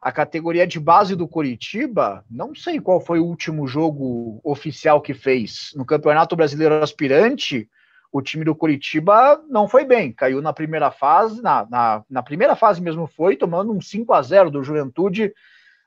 A 0.00 0.10
categoria 0.10 0.66
de 0.66 0.80
base 0.80 1.14
do 1.14 1.28
Curitiba, 1.28 2.24
não 2.30 2.54
sei 2.54 2.80
qual 2.80 3.00
foi 3.00 3.18
o 3.18 3.24
último 3.24 3.66
jogo 3.66 4.40
oficial 4.42 5.02
que 5.02 5.12
fez. 5.12 5.72
No 5.74 5.84
Campeonato 5.84 6.34
Brasileiro 6.34 6.82
Aspirante, 6.82 7.68
o 8.10 8.22
time 8.22 8.44
do 8.44 8.54
Curitiba 8.54 9.42
não 9.48 9.68
foi 9.68 9.84
bem. 9.84 10.12
Caiu 10.12 10.40
na 10.40 10.52
primeira 10.52 10.90
fase, 10.90 11.42
na, 11.42 11.66
na, 11.68 12.04
na 12.08 12.22
primeira 12.22 12.56
fase 12.56 12.80
mesmo 12.80 13.06
foi, 13.06 13.36
tomando 13.36 13.72
um 13.72 13.80
5 13.80 14.12
a 14.14 14.22
0 14.22 14.50
do 14.50 14.62
Juventude 14.62 15.32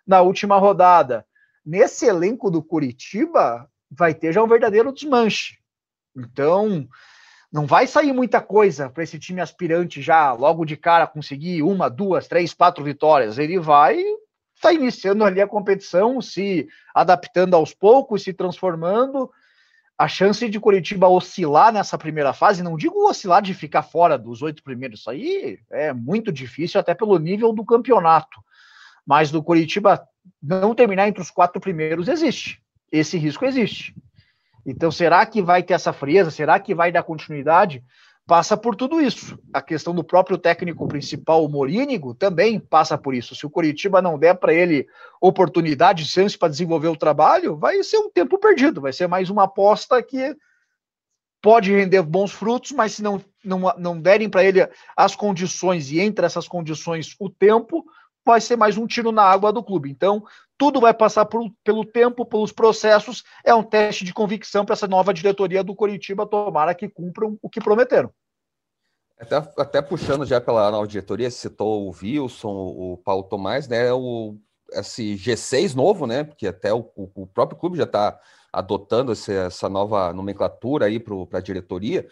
na 0.06 0.22
última 0.22 0.58
rodada. 0.58 1.26
Nesse 1.66 2.06
elenco 2.06 2.52
do 2.52 2.62
Curitiba, 2.62 3.70
vai 3.98 4.14
ter 4.14 4.34
já 4.34 4.44
um 4.44 4.48
verdadeiro 4.48 4.92
desmanche. 4.94 5.58
Então, 6.16 6.88
não 7.52 7.66
vai 7.66 7.88
sair 7.88 8.12
muita 8.14 8.42
coisa 8.42 8.90
para 8.90 9.04
esse 9.04 9.18
time 9.18 9.42
aspirante 9.42 10.02
já 10.02 10.34
logo 10.34 10.66
de 10.66 10.76
cara 10.76 11.08
conseguir 11.08 11.62
uma, 11.62 11.90
duas, 11.90 12.28
três, 12.28 12.54
quatro 12.54 12.84
vitórias. 12.84 13.38
Ele 13.38 13.60
vai 13.60 13.98
estar 13.98 14.70
tá 14.70 14.74
iniciando 14.74 15.24
ali 15.24 15.42
a 15.42 15.48
competição, 15.48 16.22
se 16.22 16.68
adaptando 16.94 17.56
aos 17.56 17.74
poucos, 17.74 18.24
se 18.24 18.34
transformando. 18.34 19.32
A 19.98 20.08
chance 20.10 20.50
de 20.50 20.60
Curitiba 20.60 21.08
oscilar 21.08 21.72
nessa 21.72 21.98
primeira 21.98 22.34
fase, 22.34 22.62
não 22.62 22.76
digo 22.76 23.08
oscilar 23.08 23.42
de 23.42 23.54
ficar 23.54 23.84
fora 23.84 24.18
dos 24.18 24.42
oito 24.42 24.62
primeiros, 24.62 25.00
isso 25.00 25.10
aí 25.10 25.58
é 25.72 25.94
muito 25.94 26.34
difícil, 26.34 26.82
até 26.82 26.94
pelo 26.94 27.18
nível 27.18 27.54
do 27.54 27.64
campeonato. 27.64 28.42
Mas 29.06 29.32
do 29.32 29.42
Curitiba 29.42 30.06
não 30.44 30.76
terminar 30.76 31.08
entre 31.08 31.22
os 31.22 31.32
quatro 31.32 31.62
primeiros 31.62 32.10
existe. 32.10 32.62
Esse 32.98 33.18
risco 33.18 33.46
existe. 33.46 33.94
Então, 34.66 34.90
será 34.90 35.26
que 35.26 35.42
vai 35.42 35.62
ter 35.62 35.74
essa 35.74 35.94
frieza? 35.94 36.32
Será 36.32 36.60
que 36.60 36.74
vai 36.74 36.92
dar 36.92 37.04
continuidade? 37.04 37.84
Passa 38.26 38.58
por 38.58 38.76
tudo 38.76 39.00
isso. 39.00 39.38
A 39.54 39.62
questão 39.62 39.94
do 39.94 40.04
próprio 40.04 40.38
técnico 40.38 40.88
principal, 40.88 41.46
o 41.46 41.50
Morínigo, 41.50 42.16
também 42.16 42.60
passa 42.60 42.98
por 42.98 43.14
isso. 43.14 43.36
Se 43.36 43.46
o 43.46 43.50
Curitiba 43.50 44.02
não 44.02 44.18
der 44.18 44.34
para 44.36 44.54
ele 44.54 44.88
oportunidade, 45.22 46.06
chance 46.06 46.38
para 46.38 46.50
desenvolver 46.50 46.88
o 46.88 46.96
trabalho, 46.98 47.56
vai 47.56 47.84
ser 47.84 47.98
um 47.98 48.10
tempo 48.10 48.40
perdido. 48.40 48.82
Vai 48.82 48.94
ser 48.94 49.08
mais 49.08 49.30
uma 49.30 49.44
aposta 49.44 50.02
que 50.02 50.36
pode 51.40 51.72
render 51.72 52.02
bons 52.02 52.32
frutos, 52.32 52.72
mas 52.72 52.94
se 52.94 53.04
não, 53.04 53.22
não, 53.44 53.60
não 53.78 54.02
derem 54.02 54.28
para 54.28 54.44
ele 54.44 54.68
as 54.98 55.16
condições 55.16 55.92
e 55.92 56.00
entre 56.00 56.26
essas 56.26 56.48
condições 56.48 57.16
o 57.20 57.30
tempo, 57.30 57.86
vai 58.26 58.42
ser 58.42 58.56
mais 58.56 58.76
um 58.76 58.88
tiro 58.88 59.12
na 59.12 59.22
água 59.22 59.54
do 59.54 59.64
clube. 59.64 59.92
Então, 59.92 60.24
tudo 60.58 60.80
vai 60.80 60.94
passar 60.94 61.26
por, 61.26 61.50
pelo 61.64 61.86
tempo, 61.86 62.26
pelos 62.26 62.52
processos. 62.52 63.24
É 63.44 63.54
um 63.54 63.64
teste 63.64 64.06
de 64.06 64.14
convicção 64.14 64.66
para 64.66 64.74
essa 64.74 64.88
nova 64.88 65.14
diretoria 65.14 65.64
do 65.64 65.76
Coritiba, 65.76 66.26
tomara 66.26 66.74
que 66.74 66.90
cumpram 66.90 67.38
o 67.42 67.50
que 67.50 67.60
prometeram. 67.60 68.12
Até, 69.20 69.36
até 69.58 69.82
puxando 69.82 70.26
já 70.26 70.42
pela 70.42 70.70
nova 70.72 70.88
diretoria, 70.88 71.32
citou 71.32 71.88
o 71.88 71.92
Wilson, 71.92 72.50
o 72.52 72.98
Paulo 72.98 73.24
Tomás, 73.24 73.68
né? 73.68 73.92
O, 73.94 74.38
esse 74.74 75.16
G6 75.16 75.74
novo, 75.74 76.06
né? 76.06 76.24
Porque 76.24 76.48
até 76.48 76.74
o, 76.74 76.92
o 76.96 77.28
próprio 77.28 77.58
clube 77.58 77.78
já 77.78 77.86
está 77.86 78.20
adotando 78.52 79.12
essa, 79.12 79.32
essa 79.32 79.70
nova 79.70 80.12
nomenclatura 80.14 80.86
aí 80.86 81.00
para 81.00 81.40
a 81.40 81.42
diretoria 81.42 82.08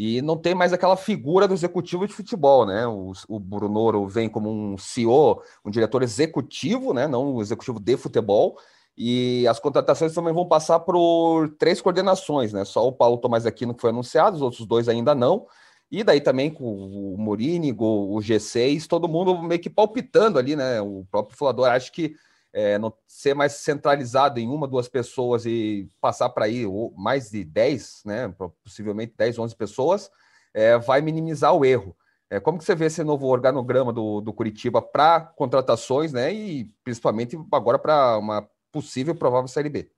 e 0.00 0.22
não 0.22 0.36
tem 0.36 0.54
mais 0.54 0.72
aquela 0.72 0.96
figura 0.96 1.48
do 1.48 1.54
executivo 1.54 2.06
de 2.06 2.12
futebol, 2.12 2.64
né? 2.64 2.86
O, 2.86 3.10
o 3.28 3.40
Brunoro 3.40 4.06
vem 4.06 4.28
como 4.28 4.48
um 4.48 4.78
CEO, 4.78 5.42
um 5.64 5.70
diretor 5.72 6.04
executivo, 6.04 6.94
né? 6.94 7.08
Não 7.08 7.34
um 7.34 7.40
executivo 7.40 7.80
de 7.80 7.96
futebol. 7.96 8.56
E 8.96 9.44
as 9.48 9.58
contratações 9.58 10.14
também 10.14 10.32
vão 10.32 10.46
passar 10.46 10.78
por 10.78 11.48
três 11.58 11.80
coordenações, 11.80 12.52
né? 12.52 12.64
Só 12.64 12.86
o 12.86 12.92
Paulo 12.92 13.18
Tomás 13.18 13.44
Aquino 13.44 13.74
que 13.74 13.80
foi 13.80 13.90
anunciado, 13.90 14.36
os 14.36 14.42
outros 14.42 14.64
dois 14.68 14.88
ainda 14.88 15.16
não. 15.16 15.48
E 15.90 16.04
daí 16.04 16.20
também 16.20 16.48
com 16.48 16.64
o 16.64 17.18
Morínigo, 17.18 17.84
o 17.84 18.20
G6, 18.20 18.86
todo 18.86 19.08
mundo 19.08 19.42
meio 19.42 19.60
que 19.60 19.68
palpitando 19.68 20.38
ali, 20.38 20.54
né? 20.54 20.80
O 20.80 21.04
próprio 21.10 21.36
falador 21.36 21.70
acho 21.70 21.90
que 21.90 22.14
é, 22.52 22.78
não 22.78 22.92
ser 23.06 23.34
mais 23.34 23.52
centralizado 23.52 24.40
em 24.40 24.48
uma, 24.48 24.66
duas 24.66 24.88
pessoas 24.88 25.44
e 25.46 25.88
passar 26.00 26.28
para 26.30 26.46
aí 26.46 26.64
mais 26.96 27.30
de 27.30 27.44
10, 27.44 28.02
né, 28.04 28.34
possivelmente 28.64 29.14
10, 29.16 29.38
11 29.38 29.56
pessoas, 29.56 30.10
é, 30.54 30.78
vai 30.78 31.00
minimizar 31.00 31.54
o 31.54 31.64
erro. 31.64 31.96
É, 32.30 32.38
como 32.38 32.58
que 32.58 32.64
você 32.64 32.74
vê 32.74 32.86
esse 32.86 33.02
novo 33.02 33.26
organograma 33.26 33.92
do, 33.92 34.20
do 34.20 34.32
Curitiba 34.32 34.82
para 34.82 35.20
contratações, 35.20 36.12
né, 36.12 36.32
e 36.32 36.70
principalmente 36.84 37.38
agora 37.52 37.78
para 37.78 38.18
uma 38.18 38.46
possível 38.72 39.14
provável 39.14 39.48
Série 39.48 39.70
B? 39.70 39.90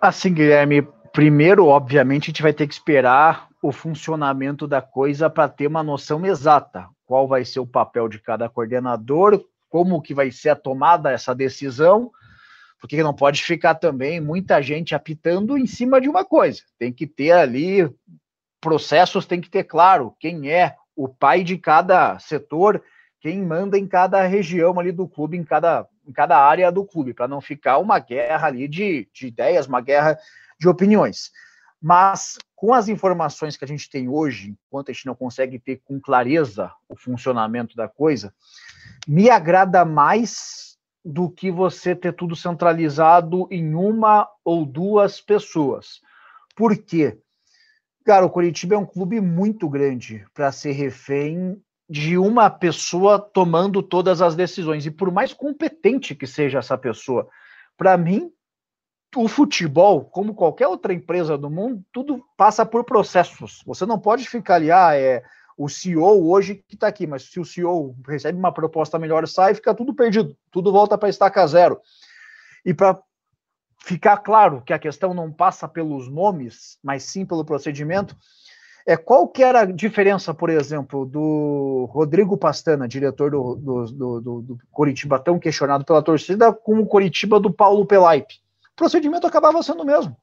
Assim, 0.00 0.34
Guilherme, 0.34 0.82
primeiro, 1.12 1.66
obviamente, 1.66 2.24
a 2.24 2.26
gente 2.26 2.42
vai 2.42 2.52
ter 2.52 2.66
que 2.66 2.74
esperar 2.74 3.48
o 3.62 3.70
funcionamento 3.70 4.66
da 4.66 4.82
coisa 4.82 5.30
para 5.30 5.48
ter 5.48 5.68
uma 5.68 5.82
noção 5.82 6.26
exata. 6.26 6.88
Qual 7.06 7.28
vai 7.28 7.44
ser 7.44 7.60
o 7.60 7.66
papel 7.66 8.08
de 8.08 8.18
cada 8.18 8.48
coordenador, 8.48 9.42
como 9.72 10.02
que 10.02 10.12
vai 10.12 10.30
ser 10.30 10.50
a 10.50 10.54
tomada 10.54 11.10
essa 11.10 11.34
decisão, 11.34 12.12
porque 12.78 13.02
não 13.02 13.14
pode 13.14 13.42
ficar 13.42 13.74
também 13.76 14.20
muita 14.20 14.60
gente 14.60 14.94
apitando 14.94 15.56
em 15.56 15.66
cima 15.66 15.98
de 15.98 16.10
uma 16.10 16.26
coisa. 16.26 16.60
Tem 16.78 16.92
que 16.92 17.06
ter 17.06 17.32
ali 17.32 17.90
processos, 18.60 19.24
tem 19.24 19.40
que 19.40 19.48
ter 19.48 19.64
claro 19.64 20.14
quem 20.20 20.50
é 20.50 20.76
o 20.94 21.08
pai 21.08 21.42
de 21.42 21.56
cada 21.56 22.18
setor, 22.18 22.84
quem 23.18 23.42
manda 23.42 23.78
em 23.78 23.86
cada 23.86 24.20
região 24.26 24.78
ali 24.78 24.92
do 24.92 25.08
clube, 25.08 25.38
em 25.38 25.42
cada, 25.42 25.88
em 26.06 26.12
cada 26.12 26.36
área 26.36 26.70
do 26.70 26.84
clube, 26.84 27.14
para 27.14 27.26
não 27.26 27.40
ficar 27.40 27.78
uma 27.78 27.98
guerra 27.98 28.48
ali 28.48 28.68
de, 28.68 29.08
de 29.10 29.26
ideias, 29.26 29.66
uma 29.66 29.80
guerra 29.80 30.18
de 30.60 30.68
opiniões. 30.68 31.30
Mas 31.80 32.36
com 32.54 32.74
as 32.74 32.88
informações 32.88 33.56
que 33.56 33.64
a 33.64 33.68
gente 33.68 33.88
tem 33.88 34.06
hoje, 34.06 34.54
enquanto 34.66 34.90
a 34.90 34.92
gente 34.92 35.06
não 35.06 35.14
consegue 35.14 35.58
ter 35.58 35.80
com 35.82 35.98
clareza 35.98 36.70
o 36.90 36.94
funcionamento 36.94 37.74
da 37.74 37.88
coisa, 37.88 38.34
me 39.06 39.30
agrada 39.30 39.84
mais 39.84 40.76
do 41.04 41.28
que 41.28 41.50
você 41.50 41.94
ter 41.96 42.12
tudo 42.14 42.36
centralizado 42.36 43.48
em 43.50 43.74
uma 43.74 44.28
ou 44.44 44.64
duas 44.64 45.20
pessoas. 45.20 46.00
Por 46.54 46.76
quê? 46.76 47.18
Cara, 48.04 48.26
o 48.26 48.30
Curitiba 48.30 48.74
é 48.74 48.78
um 48.78 48.86
clube 48.86 49.20
muito 49.20 49.68
grande 49.68 50.24
para 50.34 50.52
ser 50.52 50.72
refém 50.72 51.60
de 51.88 52.16
uma 52.16 52.48
pessoa 52.48 53.18
tomando 53.18 53.82
todas 53.82 54.22
as 54.22 54.34
decisões. 54.34 54.86
E 54.86 54.90
por 54.90 55.10
mais 55.10 55.32
competente 55.32 56.14
que 56.14 56.26
seja 56.26 56.58
essa 56.58 56.78
pessoa, 56.78 57.28
para 57.76 57.96
mim, 57.96 58.30
o 59.14 59.28
futebol, 59.28 60.04
como 60.04 60.34
qualquer 60.34 60.66
outra 60.66 60.92
empresa 60.92 61.36
do 61.36 61.50
mundo, 61.50 61.84
tudo 61.92 62.24
passa 62.36 62.64
por 62.64 62.84
processos. 62.84 63.62
Você 63.66 63.84
não 63.84 63.98
pode 63.98 64.26
ficar 64.28 64.54
ali, 64.54 64.70
ah, 64.70 64.96
é 64.96 65.22
o 65.56 65.68
CEO 65.68 66.28
hoje 66.28 66.64
que 66.68 66.74
está 66.74 66.86
aqui, 66.86 67.06
mas 67.06 67.24
se 67.24 67.38
o 67.38 67.44
CEO 67.44 67.94
recebe 68.06 68.38
uma 68.38 68.52
proposta 68.52 68.98
melhor, 68.98 69.26
sai, 69.28 69.54
fica 69.54 69.74
tudo 69.74 69.94
perdido, 69.94 70.36
tudo 70.50 70.72
volta 70.72 70.96
para 70.96 71.08
estaca 71.08 71.46
zero. 71.46 71.80
E 72.64 72.72
para 72.72 72.98
ficar 73.78 74.18
claro 74.18 74.62
que 74.62 74.72
a 74.72 74.78
questão 74.78 75.12
não 75.12 75.32
passa 75.32 75.66
pelos 75.68 76.08
nomes, 76.08 76.78
mas 76.82 77.02
sim 77.02 77.26
pelo 77.26 77.44
procedimento, 77.44 78.16
é 78.86 78.96
qual 78.96 79.28
que 79.28 79.42
era 79.42 79.60
a 79.60 79.64
diferença, 79.64 80.34
por 80.34 80.50
exemplo, 80.50 81.06
do 81.06 81.88
Rodrigo 81.90 82.36
Pastana, 82.36 82.88
diretor 82.88 83.30
do, 83.30 83.54
do, 83.54 83.84
do, 83.86 84.20
do, 84.42 84.58
Coritiba, 84.72 85.18
tão 85.18 85.38
questionado 85.38 85.84
pela 85.84 86.02
torcida, 86.02 86.52
com 86.52 86.80
o 86.80 86.86
Coritiba 86.86 87.38
do 87.38 87.52
Paulo 87.52 87.86
Pelaipe? 87.86 88.40
O 88.72 88.76
procedimento 88.76 89.26
acabava 89.26 89.62
sendo 89.62 89.82
o 89.82 89.86
mesmo. 89.86 90.16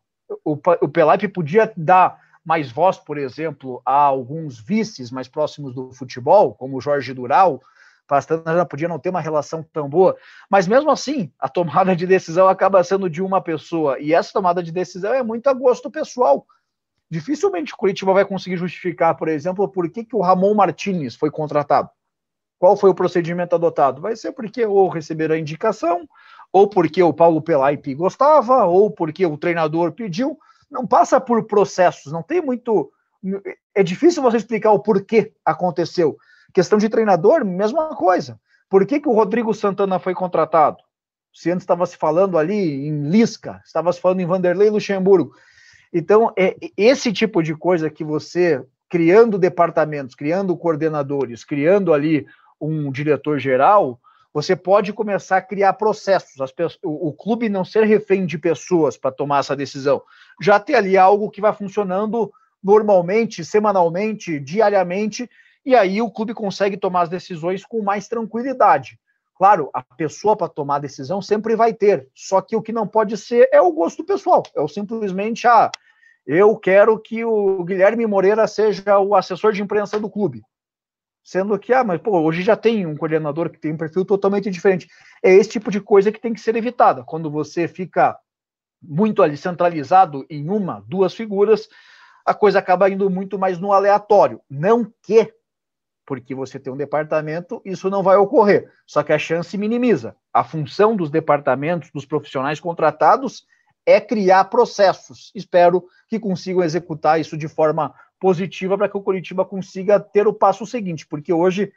O, 0.43 0.57
o 0.81 0.89
Pelaipe 0.89 1.27
podia 1.27 1.71
dar 1.75 2.19
mais 2.49 2.71
voz, 2.71 2.97
por 2.97 3.19
exemplo, 3.19 3.79
a 3.85 3.93
alguns 3.93 4.59
vices 4.59 5.11
mais 5.11 5.27
próximos 5.27 5.71
do 5.75 5.93
futebol, 5.93 6.55
como 6.55 6.77
o 6.77 6.81
Jorge 6.81 7.13
Dural, 7.13 7.61
Pastana 8.07 8.55
já 8.55 8.65
podia 8.65 8.87
não 8.87 8.97
ter 8.97 9.09
uma 9.09 9.21
relação 9.21 9.61
tão 9.71 9.87
boa, 9.87 10.17
mas 10.49 10.67
mesmo 10.67 10.89
assim, 10.89 11.31
a 11.37 11.47
tomada 11.47 11.95
de 11.95 12.07
decisão 12.07 12.49
acaba 12.49 12.83
sendo 12.83 13.07
de 13.07 13.21
uma 13.21 13.39
pessoa, 13.39 13.99
e 13.99 14.15
essa 14.15 14.33
tomada 14.33 14.63
de 14.63 14.71
decisão 14.71 15.13
é 15.13 15.21
muito 15.21 15.45
a 15.47 15.53
gosto 15.53 15.91
pessoal. 15.91 16.43
Dificilmente 17.07 17.71
o 17.71 17.77
Curitiba 17.77 18.13
vai 18.13 18.25
conseguir 18.25 18.57
justificar, 18.57 19.15
por 19.15 19.27
exemplo, 19.27 19.69
por 19.69 19.87
que, 19.87 20.03
que 20.03 20.15
o 20.15 20.21
Ramon 20.21 20.55
Martinez 20.55 21.15
foi 21.15 21.29
contratado. 21.29 21.91
Qual 22.57 22.75
foi 22.75 22.89
o 22.89 22.95
procedimento 22.95 23.53
adotado? 23.53 24.01
Vai 24.01 24.15
ser 24.15 24.31
porque 24.31 24.65
ou 24.65 24.89
receberam 24.89 25.35
a 25.35 25.39
indicação, 25.39 26.09
ou 26.51 26.67
porque 26.67 27.03
o 27.03 27.13
Paulo 27.13 27.43
Pelaipe 27.43 27.93
gostava, 27.93 28.65
ou 28.65 28.89
porque 28.89 29.23
o 29.23 29.37
treinador 29.37 29.91
pediu. 29.91 30.35
Não 30.69 30.85
passa 30.85 31.19
por 31.19 31.45
processos, 31.45 32.11
não 32.11 32.21
tem 32.21 32.41
muito. 32.41 32.91
É 33.75 33.83
difícil 33.83 34.21
você 34.21 34.37
explicar 34.37 34.71
o 34.71 34.79
porquê 34.79 35.33
aconteceu. 35.43 36.17
Questão 36.53 36.77
de 36.77 36.89
treinador, 36.89 37.43
mesma 37.43 37.95
coisa. 37.95 38.39
Por 38.69 38.85
que, 38.85 38.99
que 38.99 39.09
o 39.09 39.13
Rodrigo 39.13 39.53
Santana 39.53 39.99
foi 39.99 40.13
contratado? 40.13 40.77
Se 41.33 41.51
antes 41.51 41.63
estava 41.63 41.85
se 41.85 41.97
falando 41.97 42.37
ali 42.37 42.87
em 42.87 43.09
Lisca, 43.09 43.61
estava 43.65 43.91
se 43.91 43.99
falando 43.99 44.19
em 44.19 44.25
Vanderlei 44.25 44.69
Luxemburgo. 44.69 45.33
Então, 45.93 46.31
é 46.37 46.55
esse 46.77 47.11
tipo 47.11 47.41
de 47.41 47.55
coisa 47.55 47.89
que 47.89 48.03
você, 48.03 48.63
criando 48.87 49.39
departamentos, 49.39 50.15
criando 50.15 50.55
coordenadores, 50.55 51.43
criando 51.43 51.93
ali 51.93 52.27
um 52.61 52.91
diretor 52.91 53.39
geral, 53.39 53.99
você 54.33 54.55
pode 54.55 54.93
começar 54.93 55.37
a 55.37 55.41
criar 55.41 55.73
processos, 55.73 56.39
as, 56.39 56.51
o, 56.83 57.09
o, 57.09 57.13
clube 57.13 57.49
não 57.49 57.65
ser 57.65 57.83
refém 57.85 58.25
de 58.25 58.37
pessoas 58.37 58.95
para 58.95 59.11
tomar 59.11 59.39
essa 59.39 59.55
decisão. 59.55 60.01
Já 60.41 60.59
ter 60.59 60.75
ali 60.75 60.97
algo 60.97 61.31
que 61.31 61.41
vai 61.41 61.53
funcionando 61.53 62.31
normalmente, 62.63 63.43
semanalmente, 63.43 64.39
diariamente, 64.39 65.29
e 65.65 65.75
aí 65.75 66.01
o 66.01 66.11
clube 66.11 66.33
consegue 66.33 66.77
tomar 66.77 67.03
as 67.03 67.09
decisões 67.09 67.65
com 67.65 67.81
mais 67.81 68.07
tranquilidade. 68.07 68.99
Claro, 69.35 69.69
a 69.73 69.81
pessoa 69.81 70.35
para 70.35 70.49
tomar 70.49 70.75
a 70.75 70.79
decisão 70.79 71.21
sempre 71.21 71.55
vai 71.55 71.73
ter, 71.73 72.07
só 72.13 72.41
que 72.41 72.55
o 72.55 72.61
que 72.61 72.73
não 72.73 72.85
pode 72.85 73.15
ser 73.17 73.47
é 73.51 73.61
o 73.61 73.71
gosto 73.71 74.03
pessoal, 74.03 74.43
é 74.53 74.59
o 74.59 74.67
simplesmente, 74.67 75.47
ah, 75.47 75.71
eu 76.27 76.55
quero 76.57 76.99
que 76.99 77.23
o 77.23 77.63
Guilherme 77.63 78.05
Moreira 78.05 78.45
seja 78.47 78.99
o 78.99 79.15
assessor 79.15 79.53
de 79.53 79.61
imprensa 79.61 79.99
do 79.99 80.09
clube. 80.09 80.43
Sendo 81.29 81.59
que, 81.59 81.71
ah, 81.71 81.83
mas 81.83 82.01
pô, 82.01 82.19
hoje 82.21 82.41
já 82.41 82.55
tem 82.55 82.87
um 82.87 82.97
coordenador 82.97 83.51
que 83.51 83.59
tem 83.59 83.71
um 83.71 83.77
perfil 83.77 84.03
totalmente 84.03 84.49
diferente. 84.49 84.87
É 85.21 85.31
esse 85.31 85.51
tipo 85.51 85.69
de 85.69 85.79
coisa 85.79 86.11
que 86.11 86.19
tem 86.19 86.33
que 86.33 86.41
ser 86.41 86.55
evitada. 86.55 87.03
Quando 87.03 87.29
você 87.29 87.67
fica 87.67 88.17
muito 88.81 89.21
ali 89.21 89.37
centralizado 89.37 90.25
em 90.27 90.49
uma, 90.49 90.83
duas 90.87 91.13
figuras, 91.13 91.69
a 92.25 92.33
coisa 92.33 92.57
acaba 92.57 92.89
indo 92.89 93.07
muito 93.11 93.37
mais 93.37 93.59
no 93.59 93.71
aleatório. 93.71 94.41
Não 94.49 94.91
que, 95.03 95.31
porque 96.03 96.33
você 96.33 96.57
tem 96.57 96.73
um 96.73 96.77
departamento, 96.77 97.61
isso 97.63 97.91
não 97.91 98.01
vai 98.01 98.17
ocorrer. 98.17 98.67
Só 98.87 99.03
que 99.03 99.13
a 99.13 99.19
chance 99.19 99.55
minimiza. 99.55 100.15
A 100.33 100.43
função 100.43 100.95
dos 100.95 101.11
departamentos, 101.11 101.91
dos 101.91 102.07
profissionais 102.07 102.59
contratados, 102.59 103.45
é 103.85 104.01
criar 104.01 104.45
processos. 104.45 105.31
Espero 105.35 105.85
que 106.07 106.19
consigam 106.19 106.63
executar 106.63 107.19
isso 107.19 107.37
de 107.37 107.47
forma 107.47 107.93
positiva 108.19 108.77
para 108.77 108.89
que 108.89 108.97
o 108.97 109.01
Curitiba 109.01 109.45
consiga 109.45 109.99
ter 109.99 110.27
o 110.27 110.33
passo 110.33 110.65
seguinte, 110.65 111.07
porque 111.07 111.31
hoje, 111.31 111.71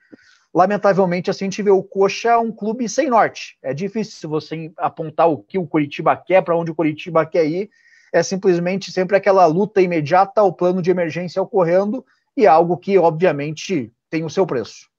lamentavelmente, 0.52 1.30
assim, 1.30 1.44
a 1.44 1.50
gente 1.50 1.62
vê 1.62 1.70
o 1.70 1.82
Coxa 1.82 2.38
um 2.38 2.52
clube 2.52 2.88
sem 2.88 3.08
norte. 3.08 3.56
É 3.62 3.72
difícil 3.72 4.28
você 4.28 4.72
apontar 4.76 5.28
o 5.28 5.38
que 5.38 5.58
o 5.58 5.66
Curitiba 5.66 6.16
quer, 6.16 6.42
para 6.42 6.56
onde 6.56 6.70
o 6.70 6.74
Curitiba 6.74 7.24
quer 7.24 7.46
ir. 7.46 7.70
É 8.12 8.22
simplesmente 8.22 8.92
sempre 8.92 9.16
aquela 9.16 9.46
luta 9.46 9.80
imediata, 9.80 10.42
o 10.42 10.52
plano 10.52 10.82
de 10.82 10.90
emergência 10.90 11.40
ocorrendo, 11.40 12.04
e 12.36 12.46
algo 12.46 12.76
que, 12.76 12.98
obviamente, 12.98 13.92
tem 14.10 14.24
o 14.24 14.30
seu 14.30 14.46
preço. 14.46 14.91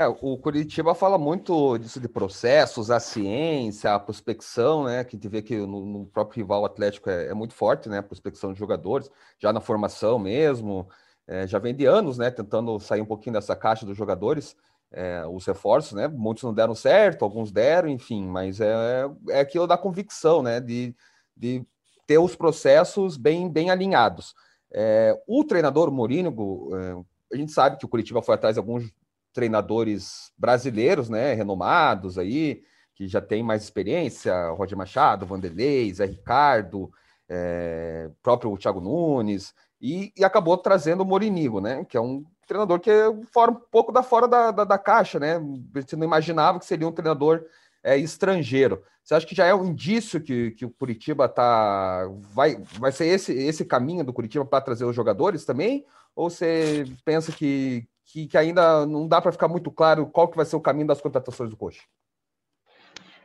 É, 0.00 0.08
o 0.08 0.38
Curitiba 0.38 0.94
fala 0.94 1.18
muito 1.18 1.76
disso 1.76 2.00
de 2.00 2.08
processos, 2.08 2.90
a 2.90 2.98
ciência, 2.98 3.92
a 3.92 4.00
prospecção, 4.00 4.84
né? 4.84 5.04
Que 5.04 5.14
a 5.14 5.18
gente 5.18 5.28
vê 5.28 5.42
que 5.42 5.54
no, 5.58 5.84
no 5.84 6.06
próprio 6.06 6.38
rival 6.38 6.64
Atlético 6.64 7.10
é, 7.10 7.26
é, 7.26 7.34
muito 7.34 7.52
forte, 7.52 7.86
né? 7.86 7.98
A 7.98 8.02
prospecção 8.02 8.50
de 8.54 8.58
jogadores, 8.58 9.10
já 9.38 9.52
na 9.52 9.60
formação 9.60 10.18
mesmo, 10.18 10.88
é, 11.26 11.46
já 11.46 11.58
vem 11.58 11.74
de 11.74 11.84
anos, 11.84 12.16
né? 12.16 12.30
Tentando 12.30 12.80
sair 12.80 13.02
um 13.02 13.04
pouquinho 13.04 13.34
dessa 13.34 13.54
caixa 13.54 13.84
dos 13.84 13.94
jogadores, 13.94 14.56
é, 14.90 15.22
os 15.26 15.44
reforços, 15.44 15.92
né? 15.92 16.08
Muitos 16.08 16.44
não 16.44 16.54
deram 16.54 16.74
certo, 16.74 17.22
alguns 17.22 17.52
deram, 17.52 17.90
enfim, 17.90 18.24
mas 18.24 18.58
é, 18.58 19.04
é 19.28 19.40
aquilo 19.40 19.66
da 19.66 19.76
convicção, 19.76 20.42
né? 20.42 20.60
De, 20.60 20.96
de 21.36 21.62
ter 22.06 22.16
os 22.16 22.34
processos 22.34 23.18
bem, 23.18 23.50
bem 23.50 23.68
alinhados. 23.68 24.34
É, 24.72 25.14
o 25.26 25.44
treinador 25.44 25.90
Morínigo, 25.92 26.70
é, 26.74 27.34
a 27.34 27.36
gente 27.36 27.52
sabe 27.52 27.76
que 27.76 27.84
o 27.84 27.88
Curitiba 27.88 28.22
foi 28.22 28.34
atrás 28.34 28.54
de 28.54 28.60
alguns 28.60 28.90
treinadores 29.32 30.32
brasileiros, 30.36 31.08
né, 31.08 31.34
renomados 31.34 32.18
aí, 32.18 32.62
que 32.94 33.08
já 33.08 33.20
tem 33.20 33.42
mais 33.42 33.62
experiência, 33.62 34.50
Roger 34.50 34.76
Machado, 34.76 35.26
Vanderlei, 35.26 35.92
Zé 35.92 36.06
Ricardo, 36.06 36.90
é, 37.28 38.10
próprio 38.22 38.56
Thiago 38.56 38.80
Nunes, 38.80 39.54
e, 39.80 40.12
e, 40.16 40.24
acabou 40.24 40.58
trazendo 40.58 41.02
o 41.02 41.06
Morinigo, 41.06 41.60
né, 41.60 41.84
que 41.84 41.96
é 41.96 42.00
um 42.00 42.24
treinador 42.46 42.80
que 42.80 42.90
é 42.90 43.04
fora, 43.32 43.52
um 43.52 43.60
pouco 43.70 43.92
da 43.92 44.02
fora 44.02 44.28
da, 44.28 44.50
da, 44.50 44.64
da 44.64 44.78
caixa, 44.78 45.18
né, 45.18 45.40
você 45.72 45.96
não 45.96 46.04
imaginava 46.04 46.58
que 46.58 46.66
seria 46.66 46.86
um 46.86 46.92
treinador 46.92 47.44
é, 47.82 47.96
estrangeiro. 47.96 48.82
Você 49.02 49.14
acha 49.14 49.26
que 49.26 49.34
já 49.34 49.46
é 49.46 49.54
um 49.54 49.64
indício 49.64 50.20
que, 50.20 50.52
que 50.52 50.64
o 50.64 50.70
Curitiba 50.70 51.28
tá 51.28 52.06
vai, 52.32 52.62
vai 52.78 52.92
ser 52.92 53.06
esse, 53.06 53.32
esse 53.32 53.64
caminho 53.64 54.04
do 54.04 54.12
Curitiba 54.12 54.44
para 54.44 54.60
trazer 54.60 54.84
os 54.84 54.94
jogadores 54.94 55.44
também? 55.44 55.84
Ou 56.14 56.28
você 56.28 56.84
pensa 57.04 57.32
que, 57.32 57.88
que, 58.12 58.26
que 58.26 58.38
ainda 58.38 58.84
não 58.86 59.06
dá 59.06 59.20
para 59.20 59.32
ficar 59.32 59.48
muito 59.48 59.70
claro 59.70 60.06
qual 60.06 60.28
que 60.28 60.36
vai 60.36 60.44
ser 60.44 60.56
o 60.56 60.60
caminho 60.60 60.86
das 60.86 61.00
contratações 61.00 61.50
do 61.50 61.56
Coxa? 61.56 61.82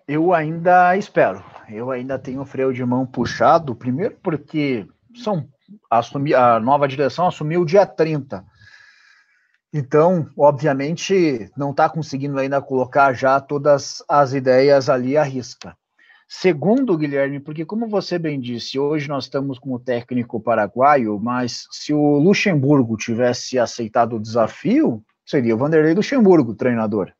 Eu 0.08 0.34
ainda 0.34 0.95
espero. 0.95 1.43
Eu 1.67 1.89
ainda 1.89 2.19
tenho 2.19 2.41
o 2.41 2.45
freio 2.45 2.71
de 2.71 2.86
mão 2.86 3.06
puxado, 3.06 3.76
primeiro 3.76 4.17
porque 4.21 4.88
são 5.15 5.48
assumi, 5.89 6.34
a 6.34 6.60
nova 6.60 6.88
direção 6.88 7.28
assumiu 7.28 7.65
dia 7.65 7.86
30. 7.86 8.45
Então, 9.74 10.30
obviamente, 10.38 11.52
não 11.58 11.71
está 11.71 11.89
conseguindo 11.89 12.39
ainda 12.39 12.62
colocar 12.62 13.13
já 13.13 13.41
todas 13.41 14.04
as 14.08 14.34
ideias 14.34 14.89
ali 14.89 15.17
à 15.17 15.24
risca. 15.24 15.76
Segundo, 16.27 16.97
Guilherme, 16.97 17.39
porque 17.39 17.63
como 17.63 17.88
você 17.88 18.17
bem 18.17 18.39
disse, 18.39 18.79
hoje 18.79 19.07
nós 19.07 19.25
estamos 19.25 19.59
com 19.59 19.73
o 19.73 19.79
técnico 19.79 20.41
paraguaio, 20.41 21.19
mas 21.19 21.67
se 21.71 21.93
o 21.93 22.17
Luxemburgo 22.17 22.97
tivesse 22.97 23.59
aceitado 23.59 24.15
o 24.15 24.19
desafio, 24.19 25.03
seria 25.23 25.53
o 25.53 25.57
Vanderlei 25.57 25.93
Luxemburgo, 25.93 26.55
treinador. 26.55 27.13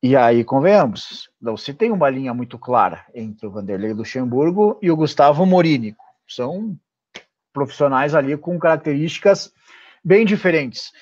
E 0.00 0.16
aí, 0.16 0.44
convenhamos, 0.44 1.30
não 1.40 1.56
se 1.56 1.74
tem 1.74 1.90
uma 1.90 2.10
linha 2.10 2.32
muito 2.32 2.58
clara 2.58 3.04
entre 3.14 3.46
o 3.46 3.50
Vanderlei 3.50 3.92
Luxemburgo 3.92 4.78
e 4.82 4.90
o 4.90 4.96
Gustavo 4.96 5.44
Morini. 5.44 5.96
São 6.28 6.76
profissionais 7.52 8.14
ali 8.14 8.36
com 8.36 8.58
características 8.58 9.52
bem 10.04 10.24
diferentes. 10.24 10.92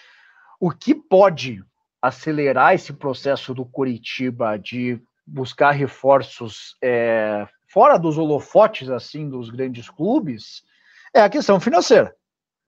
O 0.58 0.70
que 0.70 0.94
pode 0.94 1.64
acelerar 2.02 2.74
esse 2.74 2.92
processo 2.92 3.54
do 3.54 3.64
Curitiba 3.64 4.58
de 4.58 5.00
buscar 5.30 5.70
reforços 5.70 6.76
é, 6.82 7.46
fora 7.68 7.98
dos 7.98 8.18
holofotes 8.18 8.90
assim 8.90 9.28
dos 9.28 9.48
grandes 9.48 9.88
clubes 9.88 10.62
é 11.14 11.20
a 11.20 11.30
questão 11.30 11.60
financeira. 11.60 12.14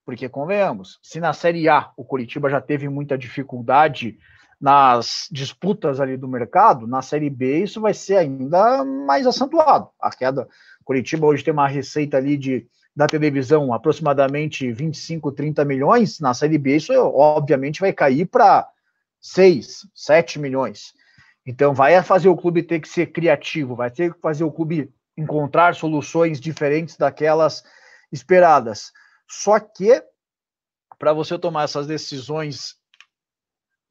Porque, 0.05 0.29
convenhamos, 0.29 0.99
se 1.03 1.21
na 1.21 1.33
Série 1.33 1.69
A 1.69 1.91
o 1.97 2.05
Curitiba 2.05 2.49
já 2.51 2.61
teve 2.61 2.89
muita 2.89 3.17
dificuldade 3.17 4.19
nas 4.61 5.29
disputas 5.31 6.01
ali 6.01 6.17
do 6.17 6.29
mercado, 6.29 6.87
na 6.87 7.03
Série 7.03 7.31
B 7.31 7.63
isso 7.63 7.81
vai 7.81 7.95
ser 7.95 8.17
ainda 8.17 8.85
mais 8.85 9.27
acentuado. 9.27 9.89
A 10.01 10.11
queda, 10.11 10.49
Curitiba 10.85 11.27
hoje 11.27 11.45
tem 11.45 11.53
uma 11.53 11.69
receita 11.69 12.17
ali 12.17 12.37
de 12.37 12.67
da 12.95 13.07
televisão 13.07 13.73
aproximadamente 13.73 14.71
25, 14.71 15.33
30 15.33 15.65
milhões, 15.65 16.21
na 16.21 16.35
Série 16.35 16.59
B 16.59 16.77
isso 16.77 16.93
obviamente 16.93 17.81
vai 17.81 17.93
cair 17.93 18.27
para 18.27 18.69
6, 19.19 19.87
7 19.95 20.39
milhões. 20.39 20.93
Então, 21.45 21.75
vai 21.75 22.01
fazer 22.03 22.29
o 22.29 22.37
clube 22.37 22.63
ter 22.63 22.81
que 22.81 22.89
ser 22.89 23.07
criativo, 23.07 23.75
vai 23.75 23.91
ter 23.91 24.15
que 24.15 24.21
fazer 24.21 24.45
o 24.45 24.53
clube 24.53 24.93
encontrar 25.17 25.75
soluções 25.75 26.41
diferentes 26.41 26.97
daquelas 26.97 27.65
esperadas. 28.13 28.93
Só 29.29 29.59
que, 29.59 30.03
para 30.99 31.13
você 31.13 31.39
tomar 31.39 31.65
essas 31.65 31.87
decisões 31.87 32.77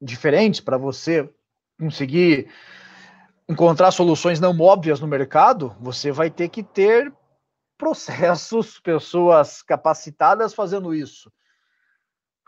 diferentes, 0.00 0.60
para 0.60 0.78
você 0.78 1.28
conseguir 1.78 2.50
encontrar 3.48 3.90
soluções 3.90 4.40
não 4.40 4.58
óbvias 4.58 4.98
no 4.98 5.06
mercado, 5.06 5.76
você 5.78 6.10
vai 6.10 6.30
ter 6.30 6.48
que 6.48 6.62
ter 6.62 7.12
processos, 7.76 8.80
pessoas 8.80 9.62
capacitadas 9.62 10.54
fazendo 10.54 10.94
isso. 10.94 11.30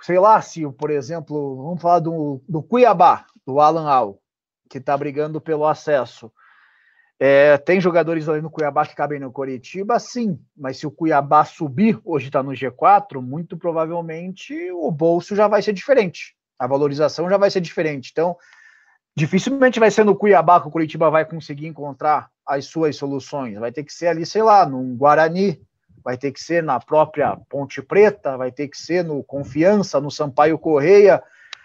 Sei 0.01 0.19
lá, 0.19 0.41
se, 0.41 0.67
por 0.73 0.91
exemplo, 0.91 1.57
vamos 1.63 1.83
falar 1.83 1.99
do, 1.99 2.43
do 2.49 2.63
Cuiabá, 2.63 3.27
do 3.47 3.61
Alan 3.61 3.89
Al 3.89 4.24
que 4.69 4.79
está 4.79 4.97
brigando 4.97 5.41
pelo 5.41 5.67
acesso. 5.67 6.33
É, 7.19 7.57
tem 7.59 7.81
jogadores 7.81 8.29
ali 8.29 8.43
no 8.43 8.51
Cuiabá 8.51 8.85
que 8.85 8.95
cabem 8.95 9.21
no 9.21 9.31
Coritiba, 9.31 9.99
sim, 10.01 10.39
mas 10.57 10.79
se 10.79 10.87
o 10.87 10.91
Cuiabá 10.91 11.45
subir, 11.45 11.99
hoje 12.05 12.27
está 12.27 12.43
no 12.43 12.51
G4, 12.51 13.21
muito 13.21 13.57
provavelmente 13.57 14.71
o 14.73 14.91
bolso 14.91 15.37
já 15.37 15.47
vai 15.47 15.63
ser 15.63 15.73
diferente, 15.73 16.35
a 16.59 16.67
valorização 16.67 17.31
já 17.31 17.37
vai 17.37 17.51
ser 17.51 17.61
diferente. 17.61 18.11
Então, 18.11 18.37
dificilmente 19.17 19.79
vai 19.79 19.91
ser 19.91 20.05
no 20.05 20.17
Cuiabá 20.17 20.61
que 20.61 20.67
o 20.69 20.71
Curitiba 20.71 21.09
vai 21.09 21.25
conseguir 21.25 21.69
encontrar 21.69 22.29
as 22.47 22.67
suas 22.67 22.97
soluções. 22.97 23.59
Vai 23.59 23.71
ter 23.71 23.85
que 23.85 23.93
ser 23.93 24.09
ali, 24.09 24.27
sei 24.27 24.43
lá, 24.43 24.67
num 24.67 24.97
Guarani, 24.97 25.61
vai 26.03 26.19
ter 26.19 26.33
que 26.33 26.41
ser 26.41 26.63
na 26.63 26.79
própria 26.81 27.37
Ponte 27.49 27.81
Preta, 27.81 28.37
vai 28.37 28.51
ter 28.51 28.69
que 28.69 28.77
ser 28.77 29.05
no 29.05 29.23
Confiança, 29.23 30.01
no 30.01 30.11
Sampaio 30.11 30.59
Correia, 30.59 31.23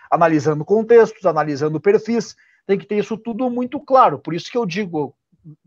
analisando 0.09 0.63
contextos, 0.63 1.25
analisando 1.25 1.79
perfis, 1.81 2.35
tem 2.69 2.77
que 2.77 2.85
ter 2.85 2.99
isso 2.99 3.17
tudo 3.17 3.49
muito 3.49 3.79
claro. 3.79 4.19
Por 4.19 4.31
isso 4.31 4.51
que 4.51 4.55
eu 4.55 4.63
digo, 4.63 5.15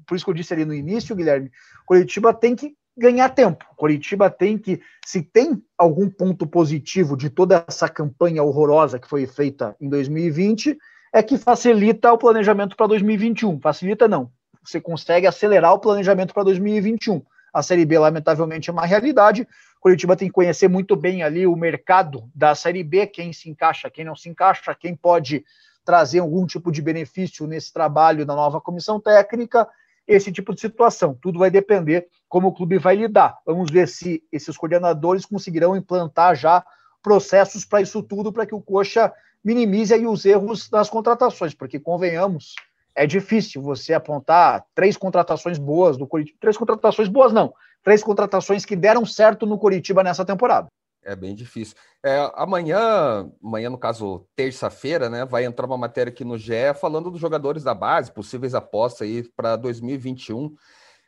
por 0.07 0.15
isso 0.15 0.25
que 0.25 0.31
eu 0.31 0.35
disse 0.35 0.55
ali 0.55 0.65
no 0.65 0.73
início, 0.73 1.17
Guilherme, 1.17 1.51
Curitiba 1.85 2.33
tem 2.33 2.55
que 2.55 2.77
ganhar 2.97 3.29
tempo. 3.31 3.65
Curitiba 3.77 4.31
tem 4.31 4.57
que, 4.57 4.81
se 5.05 5.21
tem 5.21 5.61
algum 5.77 6.09
ponto 6.09 6.47
positivo 6.47 7.17
de 7.17 7.29
toda 7.29 7.65
essa 7.67 7.88
campanha 7.88 8.45
horrorosa 8.45 9.01
que 9.01 9.09
foi 9.09 9.27
feita 9.27 9.75
em 9.81 9.88
2020, 9.88 10.79
é 11.12 11.25
que 11.25 11.37
facilita 11.37 12.12
o 12.12 12.19
planejamento 12.19 12.77
para 12.77 12.87
2021. 12.87 13.61
Facilita 13.61 14.07
não. 14.07 14.31
Você 14.65 14.81
consegue 14.81 15.27
acelerar 15.27 15.75
o 15.75 15.81
planejamento 15.81 16.33
para 16.33 16.45
2021. 16.45 17.21
A 17.53 17.65
Série 17.65 17.85
B, 17.85 17.99
lamentavelmente, 17.99 18.71
é 18.71 18.73
uma 18.73 18.87
realidade. 18.87 19.45
Curitiba 19.81 20.15
tem 20.15 20.29
que 20.29 20.35
conhecer 20.35 20.69
muito 20.69 20.95
bem 20.95 21.25
ali 21.25 21.49
o 21.49 21.57
mercado 21.57 22.31
da 22.33 22.55
Série 22.55 22.85
B, 22.85 23.09
quem 23.09 23.33
se 23.33 23.51
encaixa, 23.51 23.91
quem 23.91 24.05
não 24.05 24.15
se 24.15 24.29
encaixa, 24.29 24.73
quem 24.73 24.95
pode 24.95 25.45
trazer 25.85 26.21
algum 26.21 26.47
tipo 26.47 26.71
de 26.71 26.81
benefício 26.81 27.47
nesse 27.47 27.73
trabalho 27.73 28.25
da 28.25 28.35
nova 28.35 28.61
comissão 28.61 29.01
técnica 29.01 29.68
esse 30.07 30.33
tipo 30.33 30.55
de 30.55 30.61
situação. 30.61 31.16
Tudo 31.21 31.38
vai 31.38 31.51
depender 31.51 32.09
como 32.29 32.49
o 32.49 32.53
clube 32.53 32.79
vai 32.79 32.97
lidar. 32.97 33.38
Vamos 33.47 33.71
ver 33.71 33.88
se 33.88 34.23
esses 34.33 34.57
coordenadores 34.57 35.25
conseguirão 35.25 35.77
implantar 35.77 36.35
já 36.35 36.64
processos 37.03 37.64
para 37.64 37.83
isso 37.83 38.03
tudo, 38.03 38.33
para 38.33 38.47
que 38.47 38.55
o 38.55 38.61
Coxa 38.61 39.12
minimize 39.45 39.92
aí 39.92 40.07
os 40.07 40.25
erros 40.25 40.68
das 40.68 40.88
contratações, 40.88 41.53
porque 41.53 41.81
convenhamos, 41.81 42.55
é 42.95 43.07
difícil 43.07 43.61
você 43.61 43.92
apontar 43.92 44.64
três 44.75 44.97
contratações 44.97 45.59
boas 45.59 45.97
do 45.97 46.07
Curitiba. 46.07 46.38
Três 46.40 46.57
contratações 46.57 47.09
boas, 47.09 47.33
não. 47.33 47.53
Três 47.83 48.03
contratações 48.03 48.64
que 48.64 48.77
deram 48.77 49.05
certo 49.05 49.47
no 49.47 49.59
Curitiba 49.59 50.03
nessa 50.05 50.25
temporada. 50.25 50.68
É 51.05 51.17
bem 51.17 51.35
difícil. 51.35 51.77
É, 52.05 52.31
amanhã, 52.35 53.29
amanhã, 53.43 53.69
no 53.69 53.79
caso, 53.79 54.27
terça-feira, 54.37 55.11
né, 55.11 55.25
vai 55.25 55.45
entrar 55.45 55.67
uma 55.67 55.77
matéria 55.77 56.11
aqui 56.11 56.25
no 56.25 56.38
GE 56.38 56.75
falando 56.81 57.11
dos 57.11 57.21
jogadores 57.21 57.65
da 57.65 57.75
base, 57.75 58.12
possíveis 58.12 58.55
apostas 58.55 59.09
aí 59.09 59.29
para 59.37 59.57
2021. 59.57 60.55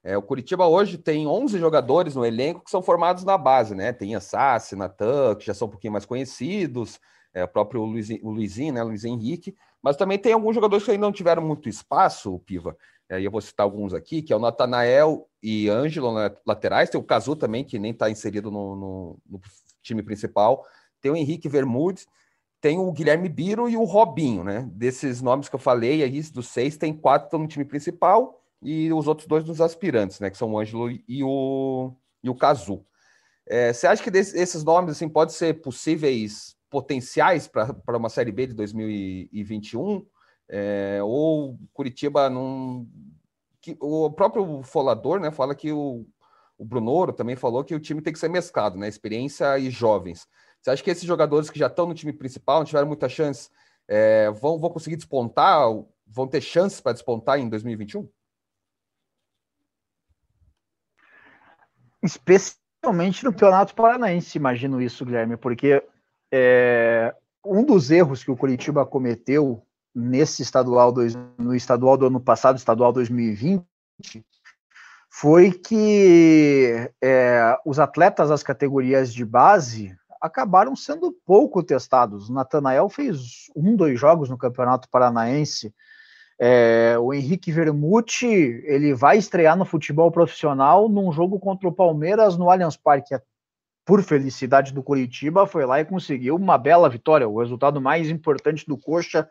É, 0.02 0.18
o 0.18 0.22
Curitiba 0.22 0.66
hoje 0.66 0.98
tem 0.98 1.26
11 1.26 1.59
jogadores 1.59 2.14
no 2.14 2.26
elenco 2.26 2.64
que 2.64 2.70
são 2.70 2.83
formados 2.83 3.24
na 3.24 3.38
base, 3.38 3.74
né? 3.74 3.92
Tem 3.92 4.14
a 4.14 4.20
Sassi, 4.20 4.76
Natan, 4.76 5.35
que 5.37 5.46
já 5.46 5.54
são 5.54 5.66
um 5.68 5.70
pouquinho 5.70 5.92
mais 5.92 6.04
conhecidos, 6.04 7.00
é, 7.33 7.44
o 7.44 7.48
próprio 7.48 7.83
Luiz, 7.85 8.11
o 8.22 8.30
Luizinho, 8.30 8.74
né, 8.74 8.83
Luiz 8.83 9.04
Henrique, 9.04 9.57
mas 9.83 9.96
também 9.96 10.18
tem 10.18 10.33
alguns 10.33 10.54
jogadores 10.54 10.85
que 10.85 10.90
ainda 10.90 11.07
não 11.07 11.12
tiveram 11.12 11.42
muito 11.42 11.68
espaço, 11.68 12.38
Piva. 12.40 12.76
É, 13.09 13.20
eu 13.20 13.30
vou 13.30 13.40
citar 13.40 13.64
alguns 13.64 13.94
aqui, 13.94 14.22
que 14.22 14.33
é 14.33 14.37
o 14.37 14.38
Natanael 14.38 15.28
e 15.42 15.68
Ângelo 15.68 16.12
laterais, 16.46 16.90
tem 16.90 17.00
o 17.00 17.04
Cazu 17.04 17.37
também, 17.37 17.64
que 17.64 17.78
nem 17.78 17.92
está 17.92 18.11
inserido 18.11 18.50
no, 18.50 18.76
no, 18.76 19.18
no 19.28 19.40
time 19.84 20.02
principal. 20.02 20.64
Tem 21.00 21.12
o 21.12 21.16
Henrique 21.16 21.48
Vermudes, 21.48 22.06
tem 22.60 22.78
o 22.78 22.90
Guilherme 22.90 23.28
Biro 23.28 23.68
e 23.68 23.76
o 23.76 23.84
Robinho, 23.84 24.42
né? 24.42 24.68
Desses 24.72 25.20
nomes 25.20 25.48
que 25.48 25.54
eu 25.54 25.60
falei 25.60 26.02
aí, 26.02 26.22
dos 26.22 26.48
seis, 26.48 26.76
tem 26.76 26.92
quatro 26.92 27.24
que 27.24 27.26
estão 27.28 27.40
no 27.40 27.46
time 27.46 27.64
principal 27.64 28.42
e 28.62 28.90
os 28.92 29.06
outros 29.06 29.28
dois 29.28 29.44
dos 29.44 29.60
aspirantes, 29.60 30.18
né? 30.18 30.30
Que 30.30 30.38
são 30.38 30.50
o 30.52 30.58
Ângelo 30.58 30.90
e 30.90 31.22
o, 31.22 31.92
e 32.22 32.30
o 32.30 32.34
Cazu. 32.34 32.84
É, 33.46 33.72
você 33.72 33.86
acha 33.86 34.02
que 34.02 34.10
desse, 34.10 34.38
esses 34.38 34.64
nomes 34.64 34.92
assim, 34.92 35.08
podem 35.08 35.34
ser 35.34 35.60
possíveis 35.60 36.56
potenciais 36.70 37.46
para 37.46 37.98
uma 37.98 38.08
Série 38.08 38.32
B 38.32 38.46
de 38.46 38.54
2021? 38.54 40.06
É, 40.48 41.00
ou 41.02 41.58
Curitiba 41.72 42.30
não. 42.30 42.86
Que, 43.60 43.76
o 43.80 44.10
próprio 44.10 44.62
Folador 44.62 45.20
né, 45.20 45.30
fala 45.30 45.54
que 45.54 45.72
o, 45.72 46.06
o 46.58 46.64
Brunoro 46.64 47.12
também 47.12 47.36
falou 47.36 47.64
que 47.64 47.74
o 47.74 47.80
time 47.80 48.00
tem 48.00 48.12
que 48.12 48.18
ser 48.18 48.28
mesclado, 48.28 48.78
né? 48.78 48.88
Experiência 48.88 49.58
e 49.58 49.70
jovens. 49.70 50.26
Você 50.60 50.70
acha 50.70 50.82
que 50.82 50.90
esses 50.90 51.04
jogadores 51.04 51.50
que 51.50 51.58
já 51.58 51.66
estão 51.66 51.86
no 51.86 51.94
time 51.94 52.12
principal, 52.12 52.58
não 52.58 52.64
tiveram 52.64 52.86
muita 52.86 53.08
chance, 53.08 53.50
é, 53.86 54.30
vão, 54.30 54.58
vão 54.58 54.70
conseguir 54.70 54.96
despontar, 54.96 55.66
vão 56.06 56.26
ter 56.26 56.40
chances 56.40 56.80
para 56.80 56.92
despontar 56.92 57.38
em 57.38 57.48
2021? 57.48 58.08
Especialmente 62.02 63.24
no 63.24 63.32
Campeonato 63.32 63.74
Paranaense, 63.74 64.38
imagino 64.38 64.80
isso, 64.80 65.04
Guilherme, 65.04 65.36
porque 65.36 65.82
é, 66.32 67.14
um 67.44 67.64
dos 67.64 67.90
erros 67.90 68.22
que 68.22 68.30
o 68.30 68.36
Curitiba 68.36 68.86
cometeu 68.86 69.66
nesse 69.94 70.42
estadual, 70.42 70.92
dois, 70.92 71.14
no 71.38 71.54
estadual 71.54 71.96
do 71.96 72.06
ano 72.06 72.20
passado, 72.20 72.56
estadual 72.56 72.92
2020, 72.92 73.64
foi 75.16 75.53
que 75.53 76.90
é, 77.00 77.57
os 77.64 77.79
atletas 77.79 78.31
das 78.31 78.42
categorias 78.42 79.14
de 79.14 79.24
base 79.24 79.96
acabaram 80.20 80.74
sendo 80.74 81.12
pouco 81.24 81.62
testados. 81.62 82.29
O 82.29 82.33
Natanael 82.33 82.88
fez 82.88 83.48
um, 83.55 83.77
dois 83.77 83.98
jogos 83.98 84.29
no 84.29 84.37
Campeonato 84.37 84.88
Paranaense. 84.90 85.72
É, 86.37 86.96
o 86.98 87.14
Henrique 87.14 87.53
Vermuti 87.53 88.27
ele 88.27 88.92
vai 88.92 89.16
estrear 89.16 89.57
no 89.57 89.64
futebol 89.64 90.11
profissional 90.11 90.88
num 90.88 91.12
jogo 91.12 91.38
contra 91.38 91.68
o 91.68 91.72
Palmeiras 91.72 92.37
no 92.37 92.50
Allianz 92.50 92.77
Parque. 92.77 93.16
Por 93.87 94.03
felicidade 94.03 94.74
do 94.74 94.83
Curitiba, 94.83 95.46
foi 95.46 95.64
lá 95.64 95.79
e 95.79 95.85
conseguiu 95.85 96.35
uma 96.35 96.59
bela 96.59 96.88
vitória, 96.90 97.29
o 97.29 97.38
resultado 97.38 97.81
mais 97.81 98.11
importante 98.11 98.66
do 98.66 98.77
Coxa 98.77 99.29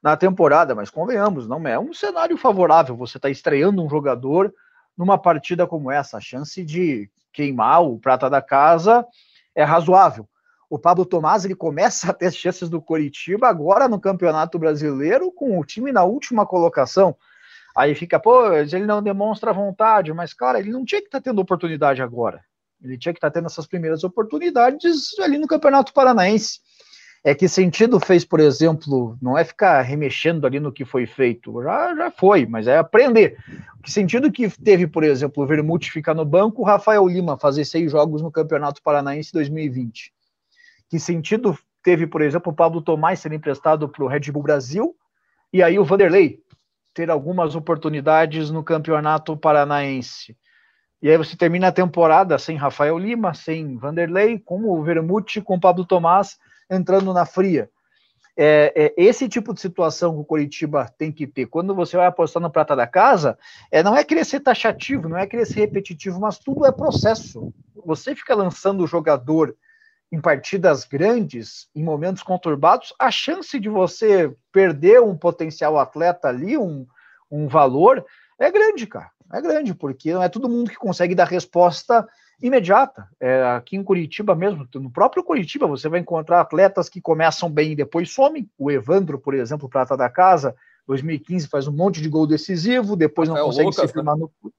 na 0.00 0.16
temporada. 0.16 0.72
Mas 0.72 0.88
convenhamos, 0.88 1.48
não 1.48 1.66
é 1.66 1.76
um 1.76 1.92
cenário 1.92 2.38
favorável. 2.38 2.96
Você 2.96 3.18
está 3.18 3.28
estreando 3.28 3.82
um 3.82 3.90
jogador 3.90 4.54
numa 4.96 5.18
partida 5.18 5.66
como 5.66 5.90
essa. 5.90 6.18
A 6.18 6.20
chance 6.20 6.64
de 6.64 7.10
queimar 7.32 7.82
o 7.82 7.98
prata 7.98 8.30
da 8.30 8.40
casa 8.40 9.06
é 9.54 9.62
razoável. 9.62 10.28
O 10.68 10.78
Pablo 10.78 11.04
Tomás 11.04 11.44
ele 11.44 11.54
começa 11.54 12.10
a 12.10 12.14
ter 12.14 12.32
chances 12.32 12.68
do 12.68 12.80
Coritiba 12.80 13.48
agora 13.48 13.88
no 13.88 14.00
Campeonato 14.00 14.58
Brasileiro 14.58 15.30
com 15.30 15.58
o 15.58 15.64
time 15.64 15.92
na 15.92 16.04
última 16.04 16.46
colocação. 16.46 17.16
Aí 17.76 17.94
fica, 17.94 18.18
pô, 18.18 18.52
ele 18.52 18.86
não 18.86 19.02
demonstra 19.02 19.52
vontade, 19.52 20.12
mas 20.12 20.32
cara, 20.32 20.58
ele 20.58 20.70
não 20.70 20.84
tinha 20.84 21.00
que 21.00 21.08
estar 21.08 21.20
tá 21.20 21.24
tendo 21.24 21.40
oportunidade 21.40 22.00
agora. 22.00 22.42
Ele 22.82 22.96
tinha 22.96 23.12
que 23.12 23.18
estar 23.18 23.30
tá 23.30 23.34
tendo 23.34 23.46
essas 23.46 23.66
primeiras 23.66 24.02
oportunidades 24.02 25.18
ali 25.18 25.38
no 25.38 25.46
Campeonato 25.46 25.92
Paranaense. 25.92 26.60
É 27.26 27.34
que 27.34 27.48
sentido 27.48 27.98
fez, 27.98 28.24
por 28.24 28.38
exemplo, 28.38 29.18
não 29.20 29.36
é 29.36 29.42
ficar 29.42 29.82
remexendo 29.82 30.46
ali 30.46 30.60
no 30.60 30.70
que 30.70 30.84
foi 30.84 31.06
feito, 31.06 31.60
já, 31.60 31.92
já 31.92 32.08
foi, 32.08 32.46
mas 32.46 32.68
é 32.68 32.78
aprender. 32.78 33.36
Que 33.82 33.90
sentido 33.90 34.30
que 34.30 34.48
teve, 34.48 34.86
por 34.86 35.02
exemplo, 35.02 35.42
o 35.42 35.46
Vermute 35.46 35.90
ficar 35.90 36.14
no 36.14 36.24
banco, 36.24 36.62
o 36.62 36.64
Rafael 36.64 37.04
Lima 37.08 37.36
fazer 37.36 37.64
seis 37.64 37.90
jogos 37.90 38.22
no 38.22 38.30
Campeonato 38.30 38.80
Paranaense 38.80 39.32
2020? 39.32 40.12
Que 40.88 41.00
sentido 41.00 41.58
teve, 41.82 42.06
por 42.06 42.22
exemplo, 42.22 42.52
o 42.52 42.54
Pablo 42.54 42.80
Tomás 42.80 43.18
ser 43.18 43.32
emprestado 43.32 43.88
para 43.88 44.04
o 44.04 44.06
Red 44.06 44.30
Bull 44.30 44.44
Brasil 44.44 44.94
e 45.52 45.64
aí 45.64 45.80
o 45.80 45.84
Vanderlei 45.84 46.38
ter 46.94 47.10
algumas 47.10 47.56
oportunidades 47.56 48.52
no 48.52 48.62
Campeonato 48.62 49.36
Paranaense? 49.36 50.36
E 51.02 51.10
aí 51.10 51.18
você 51.18 51.36
termina 51.36 51.66
a 51.66 51.72
temporada 51.72 52.38
sem 52.38 52.56
Rafael 52.56 52.96
Lima, 52.96 53.34
sem 53.34 53.76
Vanderlei, 53.76 54.38
com 54.38 54.62
o 54.62 54.80
Vermute, 54.84 55.40
com 55.40 55.56
o 55.56 55.60
Pablo 55.60 55.84
Tomás 55.84 56.38
entrando 56.70 57.12
na 57.12 57.24
fria. 57.24 57.70
É, 58.38 58.72
é, 58.76 58.94
esse 59.02 59.28
tipo 59.28 59.54
de 59.54 59.60
situação 59.60 60.12
que 60.12 60.20
o 60.20 60.24
Coritiba 60.24 60.92
tem 60.98 61.10
que 61.10 61.26
ter. 61.26 61.46
Quando 61.46 61.74
você 61.74 61.96
vai 61.96 62.06
apostar 62.06 62.42
no 62.42 62.50
prata 62.50 62.76
da 62.76 62.86
casa, 62.86 63.38
é, 63.70 63.82
não 63.82 63.96
é 63.96 64.04
querer 64.04 64.26
ser 64.26 64.40
taxativo, 64.40 65.08
não 65.08 65.16
é 65.16 65.26
querer 65.26 65.46
ser 65.46 65.60
repetitivo, 65.60 66.20
mas 66.20 66.38
tudo 66.38 66.66
é 66.66 66.72
processo. 66.72 67.52
Você 67.84 68.14
fica 68.14 68.34
lançando 68.34 68.84
o 68.84 68.86
jogador 68.86 69.56
em 70.12 70.20
partidas 70.20 70.84
grandes, 70.84 71.68
em 71.74 71.82
momentos 71.82 72.22
conturbados, 72.22 72.94
a 72.98 73.10
chance 73.10 73.58
de 73.58 73.68
você 73.68 74.32
perder 74.52 75.00
um 75.00 75.16
potencial 75.16 75.78
atleta 75.78 76.28
ali, 76.28 76.56
um, 76.58 76.86
um 77.30 77.48
valor, 77.48 78.04
é 78.38 78.50
grande, 78.50 78.86
cara. 78.86 79.10
É 79.32 79.40
grande, 79.40 79.74
porque 79.74 80.12
não 80.12 80.22
é 80.22 80.28
todo 80.28 80.48
mundo 80.48 80.70
que 80.70 80.76
consegue 80.76 81.14
dar 81.14 81.24
resposta 81.24 82.06
imediata. 82.40 83.08
É, 83.20 83.42
aqui 83.44 83.76
em 83.76 83.82
Curitiba 83.82 84.34
mesmo, 84.34 84.68
no 84.74 84.90
próprio 84.90 85.24
Curitiba, 85.24 85.66
você 85.66 85.88
vai 85.88 86.00
encontrar 86.00 86.40
atletas 86.40 86.88
que 86.88 87.00
começam 87.00 87.50
bem 87.50 87.72
e 87.72 87.76
depois 87.76 88.10
somem. 88.10 88.50
O 88.58 88.70
Evandro, 88.70 89.18
por 89.18 89.34
exemplo, 89.34 89.68
prata 89.68 89.96
da 89.96 90.08
casa, 90.08 90.54
2015 90.86 91.48
faz 91.48 91.66
um 91.66 91.72
monte 91.72 92.00
de 92.00 92.08
gol 92.08 92.26
decisivo, 92.26 92.96
depois 92.96 93.28
Rafael 93.28 93.46
não 93.46 93.50
consegue 93.50 93.68
Lucas, 93.68 93.90
se 93.90 93.92
firmar 93.92 94.16
né? 94.16 94.26
no. 94.42 94.52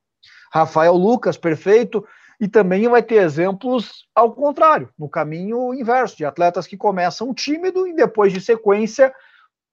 Rafael 0.51 0.93
Lucas, 0.93 1.37
perfeito. 1.37 2.05
E 2.39 2.47
também 2.47 2.87
vai 2.87 3.01
ter 3.01 3.15
exemplos 3.15 4.07
ao 4.13 4.31
contrário, 4.31 4.89
no 4.97 5.09
caminho 5.09 5.73
inverso, 5.73 6.15
de 6.15 6.23
atletas 6.23 6.67
que 6.67 6.77
começam 6.77 7.33
tímido 7.33 7.87
e 7.87 7.95
depois 7.95 8.31
de 8.31 8.39
sequência 8.39 9.11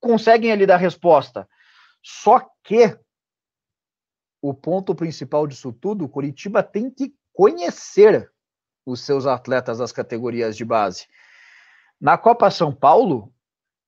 conseguem 0.00 0.50
ali 0.50 0.64
dar 0.64 0.78
resposta. 0.78 1.46
Só 2.02 2.40
que 2.62 2.96
o 4.40 4.52
ponto 4.52 4.94
principal 4.94 5.46
disso 5.46 5.72
tudo, 5.72 6.04
o 6.04 6.08
Curitiba 6.08 6.62
tem 6.62 6.90
que 6.90 7.14
conhecer 7.34 8.30
os 8.86 9.00
seus 9.00 9.26
atletas 9.26 9.78
das 9.78 9.92
categorias 9.92 10.56
de 10.56 10.64
base. 10.64 11.06
Na 12.00 12.16
Copa 12.16 12.50
São 12.50 12.72
Paulo, 12.72 13.32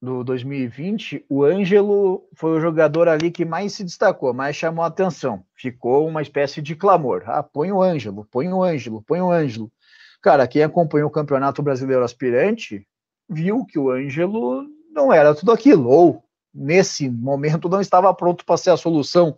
do 0.00 0.22
2020, 0.22 1.24
o 1.28 1.42
Ângelo 1.42 2.28
foi 2.35 2.59
o 2.59 2.61
jogador 2.61 3.09
ali 3.09 3.30
que 3.30 3.44
mais 3.44 3.72
se 3.72 3.85
destacou, 3.85 4.35
mais 4.35 4.54
chamou 4.54 4.85
a 4.85 4.88
atenção. 4.88 5.44
Ficou 5.54 6.06
uma 6.06 6.20
espécie 6.20 6.61
de 6.61 6.76
clamor. 6.76 7.22
Ah, 7.26 7.42
põe 7.42 7.72
o 7.72 7.82
Ângelo, 7.82 8.26
põe 8.30 8.48
o 8.48 8.62
Ângelo, 8.62 9.02
põe 9.02 9.20
o 9.20 9.30
Ângelo. 9.30 9.72
Cara, 10.20 10.46
quem 10.46 10.62
acompanhou 10.62 11.09
o 11.09 11.12
Campeonato 11.12 11.62
Brasileiro 11.62 12.04
Aspirante 12.04 12.87
viu 13.28 13.64
que 13.64 13.78
o 13.78 13.90
Ângelo 13.90 14.66
não 14.90 15.12
era 15.12 15.35
tudo 15.35 15.52
aquilo, 15.52 15.88
ou 15.88 16.24
nesse 16.54 17.09
momento 17.09 17.68
não 17.68 17.80
estava 17.80 18.12
pronto 18.14 18.44
para 18.44 18.56
ser 18.56 18.70
a 18.70 18.76
solução 18.76 19.37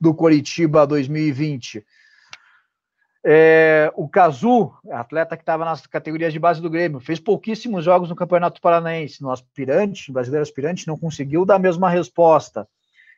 do 0.00 0.14
Coritiba 0.14 0.86
2020. 0.86 1.84
É, 3.24 3.92
o 3.94 4.08
Cazu, 4.08 4.72
atleta 4.90 5.36
que 5.36 5.42
estava 5.42 5.64
nas 5.64 5.86
categorias 5.86 6.32
de 6.32 6.38
base 6.38 6.60
do 6.60 6.70
Grêmio, 6.70 6.98
fez 6.98 7.20
pouquíssimos 7.20 7.84
jogos 7.84 8.08
no 8.08 8.16
Campeonato 8.16 8.60
Paranaense. 8.60 9.22
No 9.22 9.30
aspirante, 9.30 10.08
no 10.08 10.14
brasileiro 10.14 10.42
aspirante, 10.42 10.88
não 10.88 10.98
conseguiu 10.98 11.44
dar 11.44 11.56
a 11.56 11.60
mesma 11.60 11.88
resposta. 11.88 12.66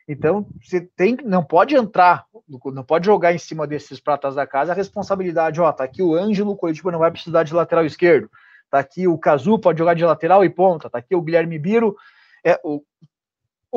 Então, 0.07 0.45
você 0.61 0.81
tem, 0.81 1.17
não 1.23 1.43
pode 1.43 1.75
entrar, 1.75 2.25
não 2.65 2.83
pode 2.83 3.07
jogar 3.07 3.33
em 3.33 3.39
cima 3.39 3.65
desses 3.65 3.99
pratas 3.99 4.35
da 4.35 4.45
casa 4.45 4.71
a 4.71 4.75
responsabilidade, 4.75 5.59
ó, 5.59 5.71
tá 5.71 5.83
aqui 5.83 6.03
o 6.03 6.13
Ângelo, 6.13 6.51
o 6.51 6.55
Coritiba 6.55 6.91
não 6.91 6.99
vai 6.99 7.09
precisar 7.09 7.41
de 7.41 7.55
lateral 7.55 7.83
esquerdo. 7.85 8.29
Tá 8.69 8.79
aqui 8.79 9.07
o 9.07 9.17
Cazu, 9.17 9.57
pode 9.57 9.79
jogar 9.79 9.95
de 9.95 10.05
lateral 10.05 10.45
e 10.45 10.49
ponta. 10.49 10.89
Tá 10.89 10.99
aqui 10.99 11.15
o 11.15 11.21
Guilherme 11.21 11.57
Biro. 11.57 11.95
É, 12.45 12.59
o, 12.63 12.83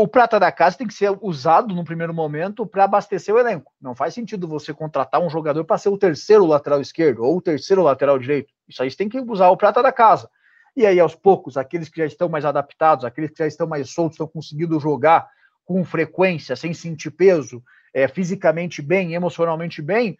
o 0.01 0.07
prata 0.07 0.39
da 0.39 0.53
casa 0.53 0.79
tem 0.79 0.87
que 0.87 0.95
ser 0.95 1.11
usado 1.21 1.75
no 1.75 1.85
primeiro 1.85 2.15
momento 2.15 2.65
para 2.65 2.85
abastecer 2.85 3.35
o 3.35 3.39
elenco. 3.39 3.73
Não 3.81 3.97
faz 3.97 4.15
sentido 4.15 4.47
você 4.47 4.73
contratar 4.73 5.21
um 5.21 5.29
jogador 5.29 5.65
para 5.65 5.77
ser 5.77 5.89
o 5.89 5.99
terceiro 5.99 6.47
lateral 6.47 6.81
esquerdo 6.81 7.25
ou 7.25 7.39
o 7.39 7.43
terceiro 7.43 7.83
lateral 7.83 8.17
direito. 8.17 8.55
Isso 8.69 8.81
aí 8.81 8.89
você 8.89 8.97
tem 8.97 9.09
que 9.09 9.19
usar 9.19 9.49
o 9.49 9.57
prata 9.57 9.83
da 9.83 9.91
casa. 9.91 10.31
E 10.77 10.87
aí, 10.87 11.01
aos 11.01 11.17
poucos, 11.17 11.57
aqueles 11.57 11.89
que 11.89 11.99
já 11.99 12.07
estão 12.07 12.29
mais 12.29 12.45
adaptados, 12.45 13.05
aqueles 13.05 13.33
que 13.33 13.39
já 13.39 13.47
estão 13.49 13.67
mais 13.67 13.91
soltos, 13.91 14.15
estão 14.15 14.29
conseguindo 14.29 14.79
jogar 14.79 15.29
com 15.65 15.85
frequência, 15.85 16.55
sem 16.55 16.73
sentir 16.73 17.11
peso, 17.11 17.61
é, 17.93 18.07
fisicamente 18.07 18.81
bem, 18.81 19.15
emocionalmente 19.15 19.83
bem, 19.83 20.17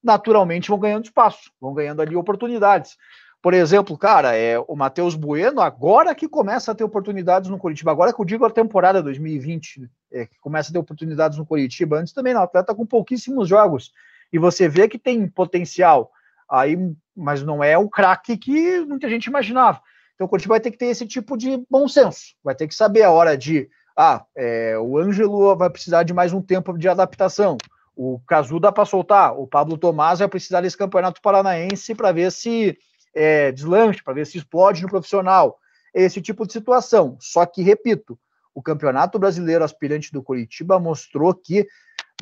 naturalmente 0.00 0.68
vão 0.68 0.78
ganhando 0.78 1.06
espaço, 1.06 1.50
vão 1.60 1.74
ganhando 1.74 2.00
ali 2.00 2.14
oportunidades. 2.14 2.96
Por 3.46 3.54
exemplo, 3.54 3.96
cara, 3.96 4.34
é 4.34 4.58
o 4.58 4.74
Matheus 4.74 5.14
Bueno, 5.14 5.60
agora 5.60 6.16
que 6.16 6.28
começa 6.28 6.72
a 6.72 6.74
ter 6.74 6.82
oportunidades 6.82 7.48
no 7.48 7.56
Curitiba, 7.56 7.92
agora 7.92 8.12
que 8.12 8.20
eu 8.20 8.24
digo 8.24 8.44
a 8.44 8.50
temporada 8.50 9.00
2020, 9.00 9.88
é, 10.10 10.26
que 10.26 10.36
começa 10.40 10.70
a 10.70 10.72
ter 10.72 10.80
oportunidades 10.80 11.38
no 11.38 11.46
Curitiba, 11.46 11.96
antes 11.96 12.12
também 12.12 12.34
não, 12.34 12.42
atleta 12.42 12.74
com 12.74 12.84
pouquíssimos 12.84 13.48
jogos, 13.48 13.92
e 14.32 14.38
você 14.40 14.68
vê 14.68 14.88
que 14.88 14.98
tem 14.98 15.28
potencial, 15.28 16.10
aí, 16.50 16.76
mas 17.16 17.44
não 17.44 17.62
é 17.62 17.78
o 17.78 17.88
craque 17.88 18.36
que 18.36 18.80
muita 18.80 19.08
gente 19.08 19.26
imaginava. 19.26 19.80
Então 20.16 20.26
o 20.26 20.28
Curitiba 20.28 20.54
vai 20.54 20.60
ter 20.60 20.72
que 20.72 20.78
ter 20.78 20.86
esse 20.86 21.06
tipo 21.06 21.36
de 21.36 21.64
bom 21.70 21.86
senso, 21.86 22.34
vai 22.42 22.56
ter 22.56 22.66
que 22.66 22.74
saber 22.74 23.04
a 23.04 23.12
hora 23.12 23.38
de, 23.38 23.70
ah, 23.96 24.24
é, 24.34 24.76
o 24.76 24.98
Ângelo 24.98 25.54
vai 25.54 25.70
precisar 25.70 26.02
de 26.02 26.12
mais 26.12 26.32
um 26.32 26.42
tempo 26.42 26.76
de 26.76 26.88
adaptação, 26.88 27.56
o 27.94 28.20
Cazu 28.26 28.58
dá 28.58 28.72
para 28.72 28.84
soltar, 28.84 29.38
o 29.38 29.46
Pablo 29.46 29.78
Tomás 29.78 30.18
vai 30.18 30.26
precisar 30.26 30.62
desse 30.62 30.76
campeonato 30.76 31.22
paranaense 31.22 31.94
para 31.94 32.10
ver 32.10 32.32
se 32.32 32.76
é, 33.16 33.50
deslanche, 33.50 34.04
para 34.04 34.12
ver 34.12 34.26
se 34.26 34.36
explode 34.36 34.82
no 34.82 34.88
profissional. 34.88 35.58
Esse 35.94 36.20
tipo 36.20 36.46
de 36.46 36.52
situação. 36.52 37.16
Só 37.18 37.46
que, 37.46 37.62
repito, 37.62 38.18
o 38.54 38.62
Campeonato 38.62 39.18
Brasileiro 39.18 39.64
Aspirante 39.64 40.12
do 40.12 40.22
Curitiba 40.22 40.78
mostrou 40.78 41.34
que 41.34 41.66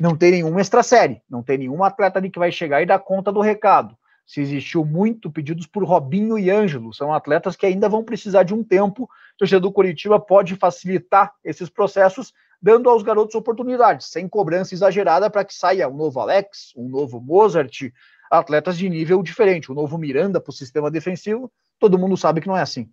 não 0.01 0.15
tem 0.15 0.31
nenhuma 0.31 0.61
extra 0.61 0.81
série, 0.81 1.21
não 1.29 1.43
tem 1.43 1.57
nenhum 1.57 1.83
atleta 1.83 2.17
ali 2.17 2.29
que 2.29 2.39
vai 2.39 2.51
chegar 2.51 2.81
e 2.81 2.85
dar 2.85 2.99
conta 2.99 3.31
do 3.31 3.41
recado. 3.41 3.95
Se 4.25 4.41
existiu 4.41 4.83
muito 4.83 5.31
pedidos 5.31 5.67
por 5.67 5.83
Robinho 5.83 6.37
e 6.37 6.49
Ângelo, 6.49 6.93
são 6.93 7.13
atletas 7.13 7.55
que 7.55 7.65
ainda 7.65 7.87
vão 7.87 8.03
precisar 8.03 8.43
de 8.43 8.53
um 8.53 8.63
tempo. 8.63 9.03
O 9.03 9.09
torcedor 9.37 9.69
do 9.69 9.71
Curitiba 9.71 10.19
pode 10.19 10.55
facilitar 10.55 11.31
esses 11.43 11.69
processos, 11.69 12.33
dando 12.61 12.89
aos 12.89 13.03
garotos 13.03 13.35
oportunidades, 13.35 14.07
sem 14.07 14.27
cobrança 14.27 14.73
exagerada 14.73 15.29
para 15.29 15.45
que 15.45 15.53
saia 15.53 15.87
um 15.87 15.95
novo 15.95 16.19
Alex, 16.19 16.73
um 16.75 16.89
novo 16.89 17.21
Mozart, 17.21 17.91
atletas 18.29 18.77
de 18.77 18.89
nível 18.89 19.21
diferente. 19.21 19.71
O 19.71 19.75
novo 19.75 19.97
Miranda 19.97 20.39
para 20.39 20.49
o 20.49 20.53
sistema 20.53 20.89
defensivo, 20.91 21.51
todo 21.79 21.97
mundo 21.97 22.17
sabe 22.17 22.41
que 22.41 22.47
não 22.47 22.57
é 22.57 22.61
assim. 22.61 22.89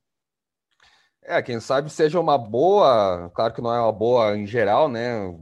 É, 1.23 1.41
quem 1.41 1.61
sabe 1.61 1.89
seja 1.89 2.19
uma 2.19 2.37
boa, 2.37 3.31
claro 3.35 3.55
que 3.55 3.63
não 3.63 3.73
é 3.73 3.81
uma 3.81 3.93
boa 3.93 4.37
em 4.37 4.47
geral, 4.47 4.89
né? 4.89 5.33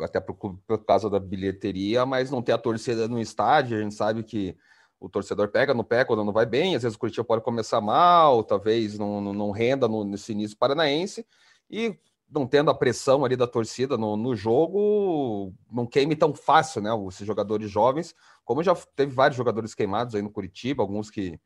Até 0.00 0.20
por, 0.20 0.34
por 0.34 0.84
causa 0.84 1.10
da 1.10 1.18
bilheteria, 1.18 2.06
mas 2.06 2.30
não 2.30 2.42
ter 2.42 2.52
a 2.52 2.58
torcida 2.58 3.08
no 3.08 3.20
estádio, 3.20 3.76
a 3.76 3.82
gente 3.82 3.94
sabe 3.94 4.22
que 4.22 4.56
o 5.00 5.08
torcedor 5.08 5.48
pega 5.48 5.74
no 5.74 5.84
pé 5.84 6.04
quando 6.04 6.24
não 6.24 6.32
vai 6.32 6.46
bem, 6.46 6.74
às 6.74 6.82
vezes 6.82 6.96
o 6.96 6.98
Curitiba 6.98 7.24
pode 7.24 7.42
começar 7.42 7.80
mal, 7.80 8.42
talvez 8.42 8.98
não, 8.98 9.20
não, 9.20 9.32
não 9.32 9.50
renda 9.50 9.88
no, 9.88 10.04
nesse 10.04 10.32
início 10.32 10.56
paranaense, 10.56 11.26
e 11.68 11.98
não 12.34 12.46
tendo 12.46 12.70
a 12.70 12.74
pressão 12.74 13.24
ali 13.24 13.36
da 13.36 13.46
torcida 13.46 13.96
no, 13.96 14.16
no 14.16 14.34
jogo, 14.34 15.54
não 15.70 15.86
queime 15.86 16.16
tão 16.16 16.34
fácil, 16.34 16.82
né? 16.82 16.90
Esses 17.08 17.26
jogadores 17.26 17.70
jovens, 17.70 18.14
como 18.44 18.62
já 18.62 18.74
teve 18.96 19.14
vários 19.14 19.36
jogadores 19.36 19.74
queimados 19.74 20.14
aí 20.14 20.22
no 20.22 20.30
Curitiba, 20.30 20.82
alguns 20.82 21.10
que, 21.10 21.40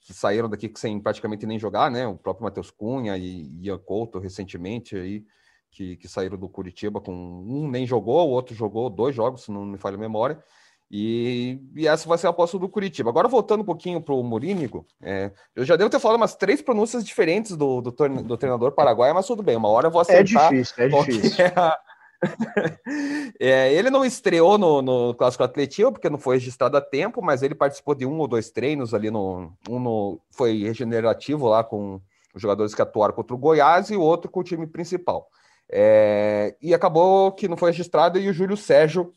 que 0.00 0.14
saíram 0.14 0.48
daqui 0.48 0.72
sem 0.76 0.98
praticamente 1.00 1.46
nem 1.46 1.58
jogar, 1.58 1.90
né? 1.90 2.06
O 2.06 2.16
próprio 2.16 2.44
Matheus 2.44 2.70
Cunha 2.70 3.16
e 3.16 3.66
Ian 3.66 3.78
Couto 3.78 4.18
recentemente 4.18 4.96
aí, 4.96 5.24
que, 5.70 5.96
que 5.96 6.08
saíram 6.08 6.38
do 6.38 6.48
Curitiba 6.48 7.00
com 7.00 7.12
um 7.14 7.68
nem 7.68 7.86
jogou, 7.86 8.26
o 8.28 8.30
outro 8.30 8.54
jogou 8.54 8.88
dois 8.90 9.14
jogos, 9.14 9.44
se 9.44 9.52
não 9.52 9.64
me 9.64 9.78
falha 9.78 9.96
a 9.96 10.00
memória. 10.00 10.42
E, 10.90 11.60
e, 11.76 11.86
essa 11.86 12.08
vai 12.08 12.18
ser 12.18 12.26
a 12.26 12.30
aposta 12.30 12.58
do 12.58 12.68
Curitiba. 12.68 13.10
Agora, 13.10 13.28
voltando 13.28 13.60
um 13.60 13.64
pouquinho 13.64 14.00
para 14.00 14.12
o 14.12 14.24
Morínigo, 14.24 14.84
é, 15.00 15.30
eu 15.54 15.64
já 15.64 15.76
devo 15.76 15.88
ter 15.88 16.00
falado 16.00 16.16
umas 16.16 16.34
três 16.34 16.60
pronúncias 16.60 17.04
diferentes 17.04 17.56
do, 17.56 17.80
do, 17.80 17.92
do, 17.92 18.36
treinador 18.36 18.72
paraguaio, 18.72 19.14
mas 19.14 19.26
tudo 19.26 19.40
bem, 19.40 19.56
uma 19.56 19.68
hora 19.68 19.86
eu 19.86 19.90
vou 19.90 20.00
é 20.00 20.02
acertar. 20.02 20.46
É 20.46 20.56
difícil, 20.56 20.84
é 20.84 20.88
difícil. 20.88 21.44
É 21.44 21.52
a... 21.54 21.78
é, 23.40 23.72
ele 23.72 23.88
não 23.88 24.04
estreou 24.04 24.58
no, 24.58 24.82
no 24.82 25.14
Clássico 25.14 25.44
Atletismo, 25.44 25.92
porque 25.92 26.10
não 26.10 26.18
foi 26.18 26.36
registrado 26.36 26.76
a 26.76 26.80
tempo, 26.80 27.22
mas 27.22 27.42
ele 27.42 27.54
participou 27.54 27.94
de 27.94 28.04
um 28.04 28.18
ou 28.18 28.26
dois 28.26 28.50
treinos 28.50 28.92
ali 28.92 29.12
no. 29.12 29.52
Um 29.68 29.78
no 29.78 30.20
foi 30.32 30.64
regenerativo 30.64 31.46
lá 31.46 31.62
com 31.62 32.00
os 32.34 32.42
jogadores 32.42 32.74
que 32.74 32.82
atuaram 32.82 33.14
contra 33.14 33.34
o 33.34 33.38
Goiás 33.38 33.90
e 33.90 33.96
o 33.96 34.02
outro 34.02 34.30
com 34.30 34.40
o 34.40 34.44
time 34.44 34.66
principal. 34.66 35.28
É, 35.70 36.56
e 36.60 36.74
acabou 36.74 37.30
que 37.30 37.48
não 37.48 37.56
foi 37.56 37.70
registrado 37.70 38.18
e 38.18 38.28
o 38.28 38.32
Júlio 38.32 38.56
Sérgio 38.56 39.12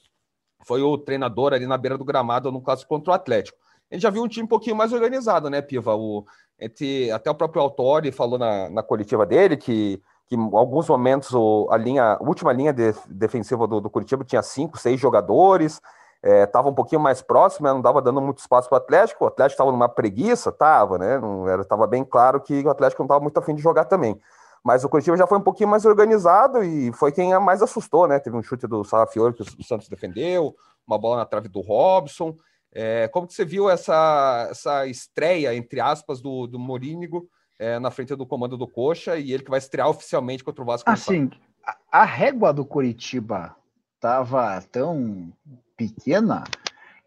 foi 0.66 0.82
o 0.82 0.98
treinador 0.98 1.54
ali 1.54 1.66
na 1.66 1.78
beira 1.78 1.98
do 1.98 2.06
gramado 2.06 2.52
no 2.52 2.62
clássico 2.62 2.90
contra 2.90 3.12
o 3.12 3.16
Atlético. 3.16 3.58
A 3.92 3.96
gente 3.96 4.04
já 4.04 4.10
viu 4.10 4.24
um 4.24 4.28
time 4.28 4.46
um 4.46 4.48
pouquinho 4.48 4.76
mais 4.76 4.92
organizado, 4.92 5.50
né, 5.50 5.62
Piva? 5.62 5.96
O, 5.96 6.26
entre, 6.60 7.12
até 7.12 7.30
o 7.30 7.36
próprio 7.36 7.62
Autori 7.62 8.12
falou 8.12 8.40
na, 8.40 8.70
na 8.70 8.84
coletiva 8.84 9.26
dele 9.26 9.58
que, 9.58 10.02
que 10.28 10.36
em 10.36 10.50
alguns 10.54 10.88
momentos 10.88 11.34
o, 11.34 11.68
a, 11.70 11.78
linha, 11.78 12.18
a 12.20 12.24
última 12.24 12.52
linha 12.52 12.74
de, 12.74 12.94
defensiva 13.08 13.68
do, 13.68 13.82
do 13.82 13.90
Curitiba 13.90 14.24
tinha 14.24 14.42
cinco, 14.42 14.78
seis 14.78 15.00
jogadores, 15.00 15.82
estava 16.24 16.70
é, 16.70 16.72
um 16.72 16.74
pouquinho 16.74 17.02
mais 17.02 17.22
próximo, 17.22 17.68
não 17.68 17.82
dava 17.82 18.02
dando 18.02 18.22
muito 18.22 18.40
espaço 18.40 18.70
para 18.70 18.78
o 18.78 18.82
Atlético, 18.82 19.26
o 19.26 19.28
Atlético 19.28 19.54
estava 19.56 19.72
numa 19.72 19.90
preguiça, 19.90 20.50
estava, 20.50 20.98
né? 20.98 21.20
Estava 21.60 21.86
bem 21.86 22.04
claro 22.06 22.40
que 22.40 22.66
o 22.66 22.70
Atlético 22.70 23.02
não 23.04 23.08
estava 23.08 23.22
muito 23.22 23.38
afim 23.38 23.54
de 23.54 23.62
jogar 23.62 23.86
também. 23.86 24.20
Mas 24.64 24.84
o 24.84 24.90
Curitiba 24.90 25.18
já 25.18 25.28
foi 25.28 25.38
um 25.38 25.44
pouquinho 25.44 25.70
mais 25.70 25.86
organizado 25.86 26.64
e 26.64 26.94
foi 26.94 27.12
quem 27.12 27.38
mais 27.40 27.62
assustou, 27.62 28.08
né? 28.08 28.18
Teve 28.20 28.38
um 28.38 28.44
chute 28.44 28.66
do 28.66 28.84
Salafiore 28.84 29.34
que 29.34 29.42
o 29.42 29.64
Santos 29.64 29.90
defendeu, 29.90 30.56
uma 30.88 30.98
bola 30.98 31.18
na 31.18 31.26
trave 31.26 31.50
do 31.50 31.60
Robson. 31.60 32.38
É, 32.72 33.08
como 33.10 33.28
que 33.28 33.34
você 33.34 33.44
viu 33.44 33.70
essa, 33.70 34.48
essa 34.50 34.88
estreia, 34.88 35.54
entre 35.54 35.82
aspas, 35.82 36.22
do, 36.22 36.48
do 36.48 36.58
Morínigo 36.58 37.30
é, 37.60 37.78
na 37.78 37.92
frente 37.92 38.16
do 38.16 38.26
comando 38.26 38.58
do 38.58 38.68
Coxa 38.68 39.18
e 39.18 39.34
ele 39.34 39.44
que 39.44 39.50
vai 39.50 39.60
estrear 39.60 39.90
oficialmente 39.90 40.44
contra 40.44 40.64
o 40.64 40.66
Vasco? 40.66 40.90
Assim, 40.90 41.30
a, 41.66 41.78
a 41.92 42.06
régua 42.06 42.54
do 42.54 42.66
Curitiba 42.66 43.56
estava 43.96 44.62
tão 44.72 45.32
pequena 45.76 46.46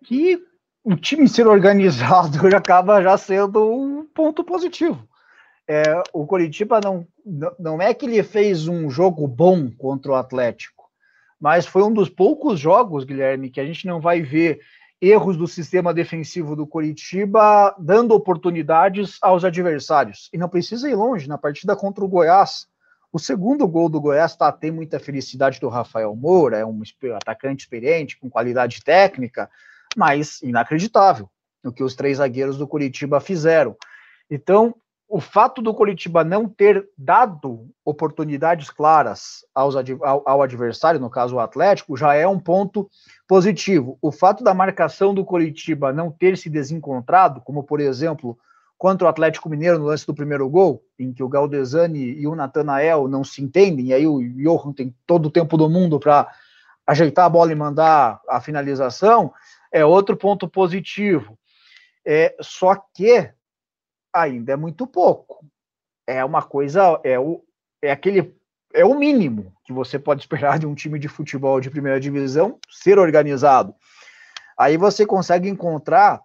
que 0.05 0.41
o 0.85 0.95
time 0.95 1.27
ser 1.27 1.47
organizado 1.47 2.39
já 2.51 2.59
acaba 2.59 3.03
já 3.03 3.17
sendo 3.17 3.67
um 3.69 4.05
ponto 4.05 4.45
positivo 4.45 5.09
é, 5.69 5.83
o 6.13 6.27
Coritiba 6.27 6.81
não, 6.83 7.07
não 7.59 7.83
é 7.83 7.93
que 7.93 8.07
ele 8.07 8.23
fez 8.23 8.69
um 8.69 8.89
jogo 8.89 9.27
bom 9.27 9.71
contra 9.71 10.13
o 10.13 10.15
Atlético, 10.15 10.85
mas 11.41 11.67
foi 11.67 11.83
um 11.83 11.93
dos 11.93 12.09
poucos 12.09 12.61
jogos, 12.61 13.05
Guilherme, 13.05 13.51
que 13.51 13.61
a 13.61 13.65
gente 13.65 13.87
não 13.87 14.01
vai 14.01 14.23
ver 14.23 14.61
erros 15.01 15.37
do 15.37 15.47
sistema 15.47 15.93
defensivo 15.93 16.57
do 16.57 16.67
Coritiba 16.67 17.75
dando 17.79 18.15
oportunidades 18.15 19.19
aos 19.21 19.45
adversários. 19.45 20.31
E 20.33 20.39
não 20.39 20.49
precisa 20.49 20.89
ir 20.89 20.95
longe, 20.95 21.29
na 21.29 21.37
partida 21.37 21.77
contra 21.77 22.05
o 22.05 22.09
Goiás, 22.09 22.67
o 23.13 23.19
segundo 23.19 23.67
gol 23.67 23.89
do 23.89 24.01
Goiás 24.01 24.37
tá, 24.37 24.53
tem 24.53 24.71
muita 24.71 24.99
felicidade 25.01 25.59
do 25.61 25.69
Rafael 25.69 26.15
Moura, 26.15 26.59
é 26.59 26.67
um 26.67 26.83
atacante 27.15 27.65
experiente, 27.65 28.19
com 28.19 28.29
qualidade 28.29 28.83
técnica, 28.85 29.51
mas 29.97 30.43
inacreditável 30.43 31.29
o 31.65 31.73
que 31.73 31.83
os 31.83 31.95
três 31.95 32.19
zagueiros 32.19 32.59
do 32.59 32.69
Curitiba 32.69 33.19
fizeram. 33.21 33.77
Então, 34.31 34.75
o 35.09 35.21
fato 35.21 35.63
do 35.63 35.73
Coritiba 35.73 36.25
não 36.25 36.49
ter 36.49 36.89
dado 36.99 37.69
oportunidades 37.85 38.71
claras 38.71 39.45
aos, 39.55 39.77
ao, 39.77 40.23
ao, 40.27 40.43
adversário, 40.43 40.99
no 40.99 41.09
caso 41.09 41.37
o 41.37 41.41
Atlético, 41.41 41.97
já 41.97 42.15
é 42.15 42.27
um 42.27 42.41
ponto 42.41 42.91
positivo. 43.27 43.97
O 44.03 44.11
fato 44.11 44.43
da 44.43 44.53
marcação 44.53 45.15
do 45.15 45.25
Coritiba 45.25 45.93
não 45.93 46.11
ter 46.11 46.37
se 46.37 46.51
desencontrado, 46.51 47.41
como 47.41 47.63
por 47.63 47.81
exemplo 47.81 48.37
contra 48.77 49.07
o 49.07 49.09
Atlético 49.09 49.49
Mineiro 49.49 49.79
no 49.79 49.87
lance 49.87 50.07
do 50.07 50.15
primeiro 50.15 50.49
gol, 50.51 50.83
em 50.99 51.13
que 51.13 51.23
o 51.23 51.29
Galdesani 51.29 52.13
e 52.13 52.27
o 52.27 52.35
Natanael 52.35 53.09
não 53.09 53.25
se 53.25 53.43
entendem, 53.43 53.87
e 53.87 53.95
aí 53.95 54.07
o 54.07 54.21
Johan 54.21 54.73
tem 54.73 54.95
todo 55.07 55.27
o 55.27 55.31
tempo 55.31 55.57
do 55.57 55.71
mundo 55.71 55.99
para 55.99 56.29
ajeitar 56.87 57.25
a 57.25 57.31
bola 57.31 57.53
e 57.53 57.55
mandar 57.55 58.21
a 58.29 58.41
finalização, 58.41 59.33
é 59.73 59.85
outro 59.85 60.17
ponto 60.17 60.49
positivo. 60.49 61.39
É, 62.05 62.37
só 62.41 62.77
que 62.95 63.33
ainda 64.21 64.53
é 64.53 64.57
muito 64.57 64.87
pouco. 64.87 65.45
É 66.07 66.25
uma 66.25 66.43
coisa, 66.43 67.01
é 67.05 67.19
o, 67.19 67.43
é 67.83 67.91
aquele 67.91 68.37
é 68.73 68.85
o 68.85 68.95
mínimo 68.95 69.55
que 69.65 69.73
você 69.73 69.99
pode 69.99 70.21
esperar 70.21 70.59
de 70.59 70.67
um 70.67 70.75
time 70.75 70.99
de 70.99 71.09
futebol 71.09 71.61
de 71.61 71.71
primeira 71.71 71.99
divisão 71.99 72.59
ser 72.69 72.99
organizado. 72.99 73.75
Aí 74.59 74.77
você 74.77 75.07
consegue 75.07 75.49
encontrar 75.49 76.21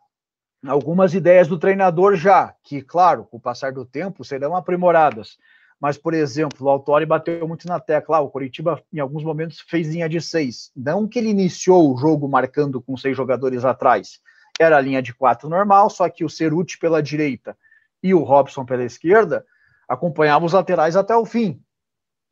algumas 0.67 1.13
ideias 1.13 1.47
do 1.47 1.57
treinador 1.57 2.15
já, 2.15 2.53
que, 2.63 2.81
claro, 2.81 3.25
com 3.25 3.37
o 3.37 3.41
passar 3.41 3.71
do 3.71 3.85
tempo 3.85 4.23
serão 4.23 4.55
aprimoradas. 4.55 5.37
Mas, 5.79 5.97
por 5.97 6.13
exemplo, 6.13 6.67
o 6.67 6.69
Autori 6.69 7.05
bateu 7.05 7.47
muito 7.47 7.67
na 7.67 7.79
tecla. 7.79 8.17
Ah, 8.17 8.21
o 8.21 8.29
Coritiba, 8.29 8.81
em 8.93 8.99
alguns 8.99 9.23
momentos, 9.23 9.61
fez 9.61 9.87
linha 9.87 10.07
de 10.07 10.21
seis. 10.21 10.71
Não 10.75 11.07
que 11.07 11.17
ele 11.17 11.29
iniciou 11.29 11.91
o 11.91 11.97
jogo 11.97 12.27
marcando 12.27 12.79
com 12.79 12.95
seis 12.95 13.17
jogadores 13.17 13.65
atrás. 13.65 14.19
Era 14.59 14.77
a 14.77 14.81
linha 14.81 15.01
de 15.01 15.13
quatro 15.13 15.49
normal, 15.49 15.89
só 15.89 16.07
que 16.07 16.23
o 16.23 16.29
Ceruti 16.29 16.77
pela 16.77 17.01
direita 17.01 17.57
e 18.01 18.13
o 18.13 18.23
Robson 18.23 18.65
pela 18.65 18.83
esquerda 18.83 19.45
acompanhavam 19.87 20.45
os 20.45 20.53
laterais 20.53 20.95
até 20.95 21.15
o 21.15 21.25
fim. 21.25 21.61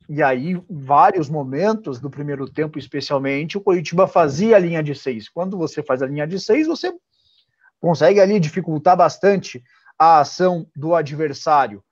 E 0.07 0.23
aí, 0.23 0.59
vários 0.67 1.29
momentos 1.29 1.99
do 1.99 2.09
primeiro 2.09 2.49
tempo, 2.49 2.79
especialmente, 2.79 3.57
o 3.57 3.61
Coritiba 3.61 4.07
fazia 4.07 4.55
a 4.55 4.59
linha 4.59 4.81
de 4.81 4.95
seis. 4.95 5.29
Quando 5.29 5.57
você 5.57 5.83
faz 5.83 6.01
a 6.01 6.07
linha 6.07 6.25
de 6.25 6.39
seis, 6.39 6.65
você 6.65 6.91
consegue 7.79 8.19
ali 8.19 8.39
dificultar 8.39 8.97
bastante 8.97 9.63
a 9.97 10.19
ação 10.19 10.65
do 10.75 10.95
adversário. 10.95 11.83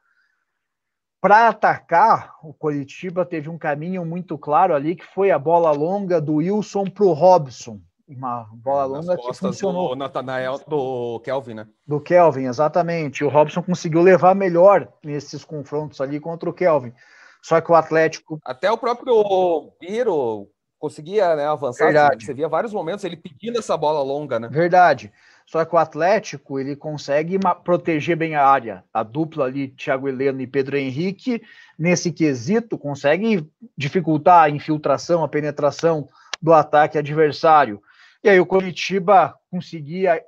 Para 1.22 1.50
atacar, 1.50 2.34
o 2.42 2.54
Coritiba 2.54 3.26
teve 3.26 3.50
um 3.50 3.58
caminho 3.58 4.06
muito 4.06 4.38
claro 4.38 4.74
ali, 4.74 4.96
que 4.96 5.06
foi 5.06 5.30
a 5.30 5.38
bola 5.38 5.72
longa 5.72 6.22
do 6.22 6.36
Wilson 6.36 6.86
para 6.86 7.04
o 7.04 7.14
Robson. 7.14 7.82
Uma 8.08 8.48
bola 8.54 8.86
longa 8.86 9.18
que 9.18 9.34
funcionou. 9.34 9.90
Do 9.90 9.96
Natanael, 9.96 10.62
do 10.66 11.20
Kelvin, 11.26 11.56
né? 11.56 11.68
Do 11.86 12.00
Kelvin, 12.00 12.46
exatamente. 12.46 13.24
O 13.24 13.30
Robson 13.30 13.62
conseguiu 13.62 14.02
levar 14.02 14.34
melhor 14.34 14.88
nesses 15.04 15.44
confrontos 15.44 16.00
ali 16.00 16.20
contra 16.20 16.50
o 16.50 16.54
Kelvin. 16.54 16.94
Só 17.42 17.60
que 17.60 17.72
o 17.72 17.76
Atlético. 17.76 18.40
Até 18.46 18.72
o 18.72 18.78
próprio 18.78 19.72
Biro 19.80 20.48
conseguia 20.80 21.36
né, 21.36 21.46
avançar. 21.48 21.86
Verdade. 21.86 22.26
Você 22.26 22.34
via 22.34 22.48
vários 22.48 22.74
momentos 22.74 23.04
ele 23.04 23.18
pedindo 23.18 23.60
essa 23.60 23.76
bola 23.76 24.02
longa, 24.02 24.40
né? 24.40 24.48
Verdade. 24.48 25.12
Só 25.46 25.64
que 25.64 25.74
o 25.74 25.78
Atlético 25.78 26.60
ele 26.60 26.76
consegue 26.76 27.40
proteger 27.64 28.18
bem 28.18 28.36
a 28.36 28.46
área. 28.46 28.84
A 28.94 29.02
dupla 29.02 29.46
ali, 29.46 29.70
Thiago 29.70 30.08
Heleno 30.08 30.42
e 30.42 30.48
Pedro 30.48 30.78
Henrique, 30.78 31.42
nesse 31.80 32.12
quesito, 32.12 32.78
consegue 32.78 33.50
dificultar 33.78 34.44
a 34.44 34.50
infiltração, 34.50 35.24
a 35.24 35.28
penetração 35.28 36.08
do 36.42 36.54
ataque 36.54 36.98
adversário. 36.98 37.82
E 38.24 38.30
aí 38.30 38.40
o 38.40 38.46
Coritiba 38.46 39.36
conseguia, 39.52 40.22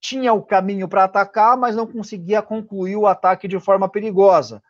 tinha 0.00 0.32
o 0.32 0.42
caminho 0.42 0.88
para 0.88 1.04
atacar, 1.04 1.56
mas 1.56 1.76
não 1.76 1.86
conseguia 1.86 2.42
concluir 2.42 2.96
o 2.96 3.06
ataque 3.06 3.48
de 3.48 3.58
forma 3.58 3.88
perigosa. 3.88 4.62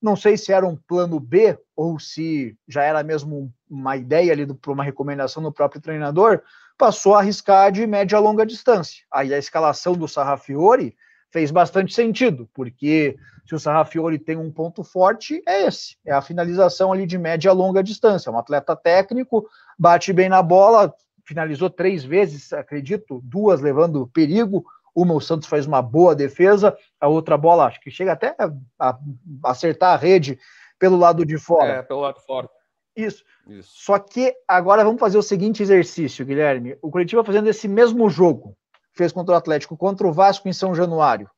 Não 0.00 0.16
sei 0.16 0.36
se 0.36 0.52
era 0.52 0.66
um 0.66 0.76
plano 0.76 1.20
B 1.20 1.56
ou 1.76 1.98
se 1.98 2.56
já 2.66 2.82
era 2.82 3.02
mesmo 3.04 3.52
uma 3.70 3.96
ideia 3.96 4.32
ali 4.32 4.46
para 4.52 4.72
uma 4.72 4.82
recomendação 4.82 5.42
do 5.42 5.52
próprio 5.52 5.80
treinador, 5.80 6.42
passou 6.76 7.14
a 7.14 7.20
arriscar 7.20 7.70
de 7.70 7.86
média 7.86 8.18
a 8.18 8.20
longa 8.20 8.44
distância. 8.44 9.04
Aí 9.12 9.32
a 9.32 9.38
escalação 9.38 9.94
do 9.94 10.08
Sarrafiori 10.08 10.96
fez 11.30 11.50
bastante 11.50 11.94
sentido, 11.94 12.48
porque 12.52 13.16
se 13.46 13.54
o 13.54 13.58
Sarrafiori 13.58 14.18
tem 14.18 14.36
um 14.36 14.50
ponto 14.50 14.84
forte, 14.84 15.42
é 15.46 15.66
esse, 15.66 15.96
é 16.04 16.12
a 16.12 16.20
finalização 16.20 16.92
ali 16.92 17.06
de 17.06 17.16
média 17.16 17.50
a 17.50 17.54
longa 17.54 17.82
distância. 17.82 18.28
É 18.28 18.32
um 18.32 18.38
atleta 18.38 18.76
técnico, 18.76 19.48
bate 19.78 20.12
bem 20.12 20.28
na 20.28 20.42
bola, 20.42 20.94
finalizou 21.32 21.70
três 21.70 22.04
vezes, 22.04 22.52
acredito, 22.52 23.20
duas 23.24 23.62
levando 23.62 24.06
perigo, 24.06 24.64
uma 24.94 25.14
o 25.14 25.20
Santos 25.20 25.48
faz 25.48 25.66
uma 25.66 25.80
boa 25.80 26.14
defesa, 26.14 26.76
a 27.00 27.08
outra 27.08 27.38
bola 27.38 27.64
acho 27.64 27.80
que 27.80 27.90
chega 27.90 28.12
até 28.12 28.36
a, 28.38 28.52
a 28.78 28.98
acertar 29.44 29.94
a 29.94 29.96
rede 29.96 30.38
pelo 30.78 30.98
lado 30.98 31.24
de 31.24 31.38
fora. 31.38 31.76
É, 31.76 31.82
pelo 31.82 32.00
lado 32.00 32.16
de 32.16 32.26
fora. 32.26 32.48
Isso. 32.94 33.24
Isso. 33.46 33.70
Só 33.72 33.98
que 33.98 34.34
agora 34.46 34.84
vamos 34.84 35.00
fazer 35.00 35.16
o 35.16 35.22
seguinte 35.22 35.62
exercício, 35.62 36.26
Guilherme. 36.26 36.76
O 36.82 36.90
Curitiba 36.90 37.24
fazendo 37.24 37.48
esse 37.48 37.66
mesmo 37.66 38.10
jogo, 38.10 38.54
fez 38.92 39.10
contra 39.10 39.34
o 39.34 39.38
Atlético, 39.38 39.76
contra 39.76 40.06
o 40.06 40.12
Vasco 40.12 40.48
em 40.48 40.52
São 40.52 40.74
Januário. 40.74 41.30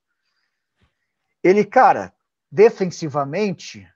Ele, 1.43 1.65
cara, 1.65 2.13
defensivamente, 2.51 3.89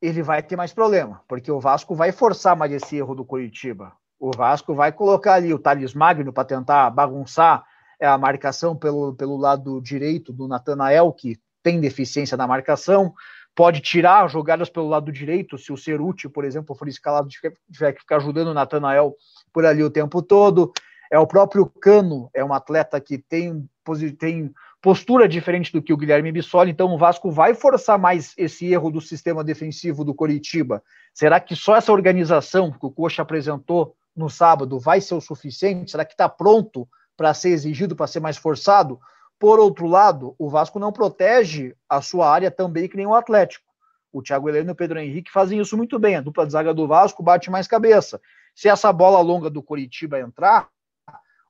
ele 0.00 0.22
vai 0.22 0.42
ter 0.42 0.54
mais 0.54 0.72
problema, 0.72 1.24
porque 1.26 1.50
o 1.50 1.58
Vasco 1.58 1.94
vai 1.94 2.12
forçar 2.12 2.54
mais 2.54 2.72
esse 2.72 2.96
erro 2.96 3.16
do 3.16 3.24
Curitiba. 3.24 3.92
O 4.18 4.30
Vasco 4.36 4.74
vai 4.74 4.92
colocar 4.92 5.34
ali 5.34 5.52
o 5.54 5.58
Thales 5.58 5.94
Magno 5.94 6.32
para 6.32 6.44
tentar 6.44 6.90
bagunçar 6.90 7.64
é 8.00 8.06
a 8.06 8.16
marcação 8.16 8.76
pelo, 8.76 9.14
pelo 9.14 9.36
lado 9.36 9.80
direito 9.80 10.32
do 10.32 10.46
Natanael, 10.46 11.12
que 11.12 11.36
tem 11.62 11.80
deficiência 11.80 12.36
na 12.36 12.46
marcação, 12.46 13.12
pode 13.54 13.80
tirar 13.80 14.28
jogadas 14.28 14.70
pelo 14.70 14.88
lado 14.88 15.10
direito, 15.10 15.58
se 15.58 15.72
o 15.72 15.76
ser 15.76 16.00
útil, 16.00 16.30
por 16.30 16.44
exemplo, 16.44 16.76
for 16.76 16.86
escalado, 16.86 17.28
tiver 17.28 17.92
que 17.92 18.00
ficar 18.00 18.16
ajudando 18.16 18.48
o 18.48 18.54
Natanael 18.54 19.16
por 19.52 19.66
ali 19.66 19.82
o 19.82 19.90
tempo 19.90 20.22
todo. 20.22 20.72
É 21.10 21.18
o 21.18 21.26
próprio 21.26 21.66
Cano, 21.66 22.30
é 22.32 22.44
um 22.44 22.52
atleta 22.52 23.00
que 23.00 23.18
tem, 23.18 23.68
tem 24.16 24.52
postura 24.80 25.26
diferente 25.26 25.72
do 25.72 25.82
que 25.82 25.92
o 25.92 25.96
Guilherme 25.96 26.30
Bissoli, 26.30 26.70
então 26.70 26.94
o 26.94 26.98
Vasco 26.98 27.32
vai 27.32 27.54
forçar 27.54 27.98
mais 27.98 28.32
esse 28.36 28.72
erro 28.72 28.90
do 28.90 29.00
sistema 29.00 29.42
defensivo 29.42 30.04
do 30.04 30.14
Coritiba. 30.14 30.82
Será 31.12 31.40
que 31.40 31.56
só 31.56 31.74
essa 31.74 31.92
organização 31.92 32.70
que 32.70 32.86
o 32.86 32.90
Coxa 32.90 33.22
apresentou 33.22 33.96
no 34.18 34.28
sábado 34.28 34.78
vai 34.78 35.00
ser 35.00 35.14
o 35.14 35.20
suficiente? 35.20 35.90
Será 35.90 36.04
que 36.04 36.14
está 36.14 36.28
pronto 36.28 36.88
para 37.18 37.34
ser 37.34 37.48
exigido, 37.48 37.96
para 37.96 38.06
ser 38.06 38.20
mais 38.20 38.36
forçado. 38.36 39.00
Por 39.40 39.58
outro 39.58 39.88
lado, 39.88 40.36
o 40.38 40.48
Vasco 40.48 40.78
não 40.78 40.92
protege 40.92 41.74
a 41.88 42.00
sua 42.00 42.30
área 42.30 42.48
também 42.48 42.88
que 42.88 42.96
nem 42.96 43.06
o 43.06 43.14
Atlético. 43.14 43.66
O 44.12 44.22
Thiago 44.22 44.48
Heleno 44.48 44.70
e 44.70 44.72
o 44.72 44.76
Pedro 44.76 45.00
Henrique 45.00 45.30
fazem 45.30 45.60
isso 45.60 45.76
muito 45.76 45.98
bem. 45.98 46.14
A 46.14 46.20
dupla 46.20 46.46
de 46.46 46.52
zaga 46.52 46.72
do 46.72 46.86
Vasco 46.86 47.22
bate 47.22 47.50
mais 47.50 47.66
cabeça. 47.66 48.20
Se 48.54 48.68
essa 48.68 48.92
bola 48.92 49.20
longa 49.20 49.50
do 49.50 49.62
Coritiba 49.62 50.20
entrar, 50.20 50.68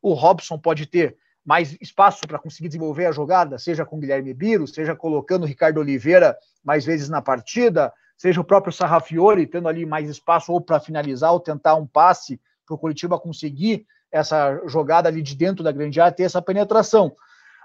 o 0.00 0.14
Robson 0.14 0.58
pode 0.58 0.86
ter 0.86 1.18
mais 1.44 1.76
espaço 1.80 2.26
para 2.26 2.38
conseguir 2.38 2.68
desenvolver 2.68 3.06
a 3.06 3.12
jogada, 3.12 3.58
seja 3.58 3.84
com 3.84 4.00
Guilherme 4.00 4.34
Biro, 4.34 4.66
seja 4.66 4.96
colocando 4.96 5.42
o 5.44 5.46
Ricardo 5.46 5.80
Oliveira 5.80 6.36
mais 6.64 6.84
vezes 6.84 7.08
na 7.08 7.22
partida, 7.22 7.92
seja 8.16 8.40
o 8.40 8.44
próprio 8.44 8.72
Sarrafiori 8.72 9.46
tendo 9.46 9.68
ali 9.68 9.86
mais 9.86 10.08
espaço 10.08 10.52
ou 10.52 10.60
para 10.60 10.80
finalizar 10.80 11.32
ou 11.32 11.40
tentar 11.40 11.74
um 11.74 11.86
passe 11.86 12.40
para 12.68 12.74
o 12.74 12.78
Curitiba 12.78 13.18
conseguir 13.18 13.86
essa 14.12 14.60
jogada 14.66 15.08
ali 15.08 15.22
de 15.22 15.34
dentro 15.34 15.64
da 15.64 15.72
grande 15.72 16.00
área, 16.00 16.14
ter 16.14 16.24
essa 16.24 16.42
penetração. 16.42 17.14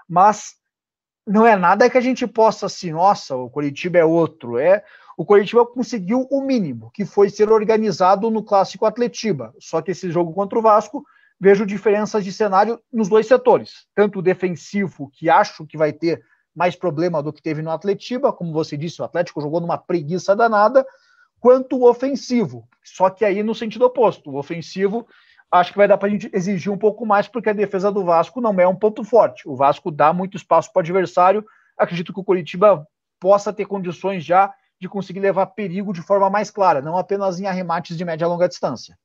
Mas 0.08 0.54
não 1.26 1.46
é 1.46 1.56
nada 1.56 1.88
que 1.88 1.98
a 1.98 2.00
gente 2.00 2.26
possa 2.26 2.66
assim, 2.66 2.92
nossa, 2.92 3.36
o 3.36 3.48
Curitiba 3.50 3.98
é 3.98 4.04
outro. 4.04 4.58
É 4.58 4.82
o 5.16 5.24
Curitiba 5.24 5.64
conseguiu 5.64 6.26
o 6.30 6.40
mínimo, 6.40 6.90
que 6.92 7.04
foi 7.04 7.30
ser 7.30 7.50
organizado 7.50 8.30
no 8.30 8.42
clássico 8.42 8.84
Atletiba. 8.84 9.54
Só 9.60 9.80
que 9.80 9.92
esse 9.92 10.10
jogo 10.10 10.32
contra 10.32 10.58
o 10.58 10.62
Vasco, 10.62 11.04
vejo 11.40 11.66
diferenças 11.66 12.24
de 12.24 12.32
cenário 12.32 12.80
nos 12.92 13.08
dois 13.08 13.26
setores, 13.26 13.86
tanto 13.94 14.18
o 14.18 14.22
defensivo, 14.22 15.10
que 15.12 15.30
acho 15.30 15.66
que 15.66 15.76
vai 15.76 15.92
ter 15.92 16.20
mais 16.54 16.76
problema 16.76 17.22
do 17.22 17.32
que 17.32 17.42
teve 17.42 17.62
no 17.62 17.70
Atletiba, 17.70 18.32
como 18.32 18.52
você 18.52 18.76
disse, 18.76 19.02
o 19.02 19.04
Atlético 19.04 19.40
jogou 19.40 19.60
numa 19.60 19.76
preguiça 19.76 20.36
danada, 20.36 20.86
quanto 21.44 21.76
o 21.76 21.86
ofensivo. 21.86 22.66
Só 22.82 23.10
que 23.10 23.22
aí 23.22 23.42
no 23.42 23.54
sentido 23.54 23.84
oposto, 23.84 24.30
o 24.30 24.38
ofensivo 24.38 25.06
acho 25.52 25.72
que 25.72 25.76
vai 25.76 25.86
dar 25.86 25.98
para 25.98 26.08
a 26.08 26.10
gente 26.10 26.30
exigir 26.32 26.72
um 26.72 26.78
pouco 26.78 27.04
mais, 27.04 27.28
porque 27.28 27.50
a 27.50 27.52
defesa 27.52 27.92
do 27.92 28.02
Vasco 28.02 28.40
não 28.40 28.58
é 28.58 28.66
um 28.66 28.74
ponto 28.74 29.04
forte. 29.04 29.46
O 29.46 29.54
Vasco 29.54 29.90
dá 29.90 30.10
muito 30.10 30.38
espaço 30.38 30.72
para 30.72 30.80
o 30.80 30.82
adversário. 30.82 31.44
Acredito 31.76 32.14
que 32.14 32.20
o 32.20 32.24
Curitiba 32.24 32.88
possa 33.20 33.52
ter 33.52 33.66
condições 33.66 34.24
já 34.24 34.54
de 34.80 34.88
conseguir 34.88 35.20
levar 35.20 35.44
perigo 35.48 35.92
de 35.92 36.00
forma 36.00 36.30
mais 36.30 36.50
clara, 36.50 36.80
não 36.80 36.96
apenas 36.96 37.38
em 37.38 37.46
arremates 37.46 37.94
de 37.94 38.04
média 38.06 38.24
e 38.24 38.28
longa 38.28 38.48
distância. 38.48 38.98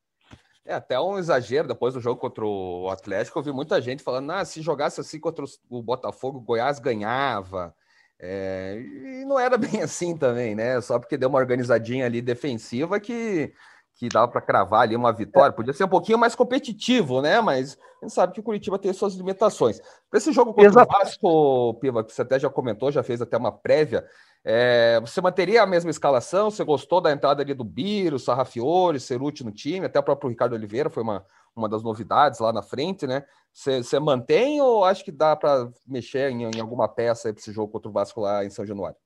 É 0.65 0.73
até 0.73 0.97
um 0.97 1.19
exagero 1.19 1.67
depois 1.67 1.93
do 1.93 1.99
jogo 1.99 2.21
contra 2.21 2.45
o 2.45 2.89
Atlético. 2.89 3.37
Eu 3.37 3.43
vi 3.43 3.51
muita 3.51 3.81
gente 3.81 4.01
falando: 4.01 4.31
ah, 4.31 4.45
se 4.45 4.61
jogasse 4.61 5.01
assim 5.01 5.19
contra 5.19 5.43
o 5.69 5.83
Botafogo, 5.83 6.37
o 6.37 6.41
Goiás 6.41 6.79
ganhava. 6.79 7.75
É, 8.21 8.77
e 9.21 9.25
não 9.25 9.39
era 9.39 9.57
bem 9.57 9.81
assim 9.81 10.17
também, 10.17 10.55
né? 10.55 10.79
Só 10.81 10.99
porque 10.99 11.17
deu 11.17 11.29
uma 11.29 11.39
organizadinha 11.39 12.05
ali 12.05 12.21
defensiva 12.21 12.99
que 12.99 13.53
que 13.99 14.07
dava 14.07 14.29
para 14.29 14.39
cravar 14.39 14.83
ali 14.83 14.95
uma 14.95 15.11
vitória. 15.11 15.53
Podia 15.53 15.73
ser 15.73 15.83
um 15.83 15.89
pouquinho 15.89 16.17
mais 16.17 16.33
competitivo, 16.33 17.21
né? 17.21 17.41
Mas 17.41 17.77
a 18.01 18.05
gente 18.05 18.13
sabe 18.13 18.33
que 18.33 18.39
o 18.39 18.43
Curitiba 18.43 18.79
tem 18.79 18.93
suas 18.93 19.13
limitações. 19.13 19.81
Para 20.09 20.17
esse 20.17 20.31
jogo 20.31 20.53
contra 20.53 20.69
Exato. 20.69 20.89
o 20.89 20.97
Vasco, 20.97 21.73
Piva, 21.81 22.01
que 22.01 22.13
você 22.13 22.21
até 22.21 22.39
já 22.39 22.49
comentou, 22.49 22.93
já 22.93 23.03
fez 23.03 23.21
até 23.21 23.35
uma 23.35 23.51
prévia, 23.51 24.05
é, 24.43 24.99
você 25.01 25.19
manteria 25.21 25.61
a 25.61 25.67
mesma 25.67 25.91
escalação? 25.91 26.49
Você 26.49 26.63
gostou 26.63 27.01
da 27.01 27.11
entrada 27.11 27.41
ali 27.41 27.53
do 27.53 27.63
Biro, 27.63 28.17
Sarrafiore, 28.17 28.99
Ceruti 28.99 29.43
no 29.43 29.51
time? 29.51 29.85
Até 29.85 29.99
o 29.99 30.03
próprio 30.03 30.29
Ricardo 30.29 30.53
Oliveira 30.53 30.89
foi 30.89 31.03
uma, 31.03 31.25
uma 31.55 31.67
das 31.67 31.83
novidades 31.83 32.39
lá 32.39 32.53
na 32.53 32.61
frente, 32.61 33.05
né? 33.05 33.23
Você, 33.53 33.99
mantém 33.99 34.61
ou 34.61 34.85
acha 34.85 35.03
que 35.03 35.11
dá 35.11 35.35
para 35.35 35.69
mexer 35.85 36.31
em, 36.31 36.43
em 36.43 36.59
alguma 36.59 36.87
peça 36.87 37.33
para 37.33 37.39
esse 37.39 37.51
jogo 37.51 37.71
contra 37.71 37.89
o 37.89 37.93
Vasco 37.93 38.21
lá 38.21 38.45
em 38.45 38.49
São 38.49 38.65
Januário? 38.65 38.97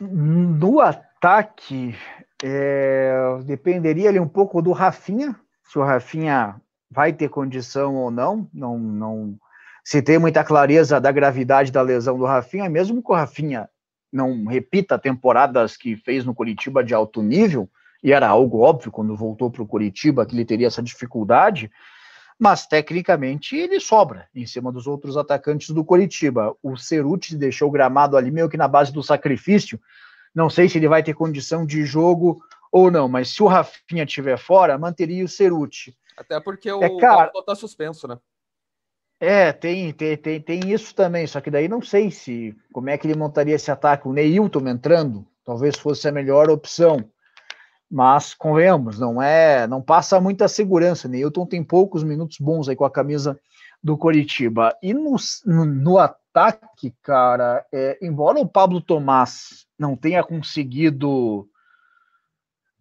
No 0.00 0.80
ataque, 0.80 1.94
é, 2.42 3.14
dependeria 3.44 4.08
ali 4.08 4.18
um 4.18 4.28
pouco 4.28 4.60
do 4.60 4.72
Rafinha, 4.72 5.38
se 5.62 5.78
o 5.78 5.84
Rafinha 5.84 6.60
vai 6.90 7.12
ter 7.12 7.28
condição 7.28 7.94
ou 7.96 8.10
não, 8.10 8.48
não, 8.52 8.78
não 8.78 9.38
se 9.84 10.02
tem 10.02 10.18
muita 10.18 10.42
clareza 10.42 11.00
da 11.00 11.12
gravidade 11.12 11.70
da 11.70 11.82
lesão 11.82 12.18
do 12.18 12.24
Rafinha, 12.24 12.68
mesmo 12.68 13.02
que 13.02 13.12
o 13.12 13.14
Rafinha 13.14 13.68
não 14.12 14.44
repita 14.44 14.98
temporadas 14.98 15.76
que 15.76 15.96
fez 15.96 16.24
no 16.24 16.34
Curitiba 16.34 16.84
de 16.84 16.92
alto 16.92 17.22
nível, 17.22 17.68
e 18.02 18.12
era 18.12 18.28
algo 18.28 18.60
óbvio 18.60 18.90
quando 18.90 19.16
voltou 19.16 19.50
para 19.50 19.62
o 19.62 19.66
Curitiba 19.66 20.26
que 20.26 20.34
ele 20.34 20.44
teria 20.44 20.66
essa 20.66 20.82
dificuldade, 20.82 21.70
mas 22.38 22.66
tecnicamente 22.66 23.56
ele 23.56 23.78
sobra 23.78 24.26
em 24.34 24.44
cima 24.44 24.72
dos 24.72 24.86
outros 24.86 25.16
atacantes 25.16 25.70
do 25.70 25.84
Curitiba. 25.84 26.56
O 26.62 26.76
Ceruti 26.76 27.36
deixou 27.36 27.68
o 27.68 27.70
gramado 27.70 28.16
ali 28.16 28.30
meio 28.30 28.48
que 28.48 28.56
na 28.56 28.66
base 28.66 28.92
do 28.92 29.02
sacrifício. 29.02 29.80
Não 30.34 30.50
sei 30.50 30.68
se 30.68 30.78
ele 30.78 30.88
vai 30.88 31.02
ter 31.02 31.14
condição 31.14 31.64
de 31.64 31.84
jogo 31.84 32.42
ou 32.72 32.90
não, 32.90 33.08
mas 33.08 33.28
se 33.28 33.42
o 33.42 33.46
Rafinha 33.46 34.02
estiver 34.02 34.36
fora, 34.36 34.76
manteria 34.76 35.24
o 35.24 35.28
Ceruti. 35.28 35.96
Até 36.16 36.40
porque 36.40 36.70
o 36.72 36.82
é, 36.82 36.98
cara, 36.98 37.30
tá 37.46 37.54
suspenso, 37.54 38.08
né? 38.08 38.18
É, 39.24 39.52
tem, 39.52 39.92
tem, 39.92 40.16
tem, 40.16 40.40
tem 40.40 40.72
isso 40.72 40.92
também, 40.96 41.28
só 41.28 41.40
que 41.40 41.48
daí 41.48 41.68
não 41.68 41.80
sei 41.80 42.10
se 42.10 42.56
como 42.72 42.90
é 42.90 42.98
que 42.98 43.06
ele 43.06 43.16
montaria 43.16 43.54
esse 43.54 43.70
ataque. 43.70 44.08
O 44.08 44.12
Neilton 44.12 44.66
entrando, 44.66 45.24
talvez 45.44 45.78
fosse 45.78 46.08
a 46.08 46.12
melhor 46.12 46.50
opção. 46.50 47.08
Mas 47.88 48.34
convenhamos, 48.34 48.98
não 48.98 49.22
é, 49.22 49.64
não 49.68 49.80
passa 49.80 50.20
muita 50.20 50.48
segurança. 50.48 51.06
Neilton 51.06 51.46
tem 51.46 51.62
poucos 51.62 52.02
minutos 52.02 52.38
bons 52.40 52.68
aí 52.68 52.74
com 52.74 52.84
a 52.84 52.90
camisa 52.90 53.38
do 53.80 53.96
Coritiba. 53.96 54.76
E 54.82 54.92
no, 54.92 55.14
no, 55.46 55.64
no 55.66 55.98
ataque, 55.98 56.92
cara, 57.00 57.64
é, 57.72 57.98
embora 58.02 58.40
o 58.40 58.48
Pablo 58.48 58.80
Tomás 58.80 59.66
não 59.78 59.94
tenha 59.94 60.24
conseguido 60.24 61.46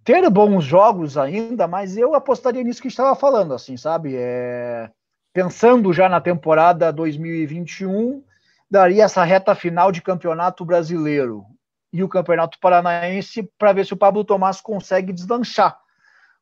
ter 0.03 0.27
bons 0.27 0.63
jogos 0.63 1.19
ainda, 1.19 1.67
mas 1.67 1.97
eu 1.97 2.15
apostaria 2.15 2.63
nisso 2.63 2.81
que 2.81 2.87
estava 2.87 3.15
falando, 3.15 3.53
assim, 3.53 3.77
sabe? 3.77 4.15
É, 4.15 4.89
pensando 5.33 5.93
já 5.93 6.09
na 6.09 6.19
temporada 6.19 6.91
2021, 6.91 8.23
daria 8.69 9.03
essa 9.03 9.23
reta 9.23 9.55
final 9.55 9.91
de 9.91 10.01
campeonato 10.01 10.65
brasileiro 10.65 11.45
e 11.93 12.03
o 12.03 12.09
Campeonato 12.09 12.57
Paranaense 12.59 13.43
para 13.57 13.73
ver 13.73 13.85
se 13.85 13.93
o 13.93 13.97
Pablo 13.97 14.23
Tomás 14.23 14.61
consegue 14.61 15.11
deslanchar. 15.11 15.77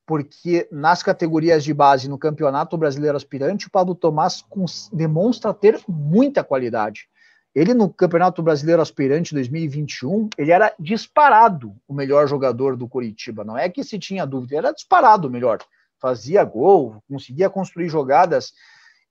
Porque 0.06 0.68
nas 0.72 1.04
categorias 1.04 1.64
de 1.64 1.74
base 1.74 2.10
no 2.10 2.18
Campeonato 2.18 2.78
Brasileiro 2.78 3.18
Aspirante, 3.18 3.68
o 3.68 3.72
Pablo 3.72 3.94
Tomás 3.96 4.44
demonstra 4.92 5.54
ter 5.54 5.80
muita 5.88 6.44
qualidade. 6.44 7.08
Ele 7.54 7.74
no 7.74 7.92
Campeonato 7.92 8.42
Brasileiro 8.42 8.82
Aspirante 8.82 9.34
2021, 9.34 10.30
ele 10.38 10.52
era 10.52 10.74
disparado 10.80 11.76
o 11.88 11.94
melhor 11.94 12.28
jogador 12.28 12.76
do 12.76 12.88
Curitiba. 12.88 13.44
Não 13.44 13.58
é 13.58 13.70
que 13.70 13.84
se 13.84 13.98
tinha 13.98 14.26
dúvida, 14.26 14.56
ele 14.56 14.68
era 14.68 14.74
disparado 14.74 15.28
o 15.28 15.32
melhor. 15.32 15.60
Fazia 16.00 16.44
gol, 16.44 17.04
conseguia 17.10 17.50
construir 17.50 17.90
jogadas. 17.90 18.54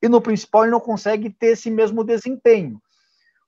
E 0.02 0.08
no 0.08 0.20
principal 0.20 0.62
ele 0.64 0.72
não 0.72 0.80
consegue 0.80 1.30
ter 1.30 1.48
esse 1.48 1.70
mesmo 1.70 2.04
desempenho. 2.04 2.80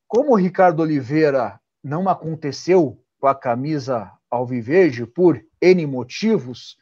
Como 0.08 0.32
o 0.32 0.36
Ricardo 0.36 0.80
Oliveira 0.80 1.60
não 1.82 2.08
aconteceu 2.08 3.00
com 3.18 3.26
a 3.26 3.34
camisa 3.34 4.10
alviverde 4.30 5.06
por 5.06 5.40
N 5.60 5.86
motivos, 5.86 6.76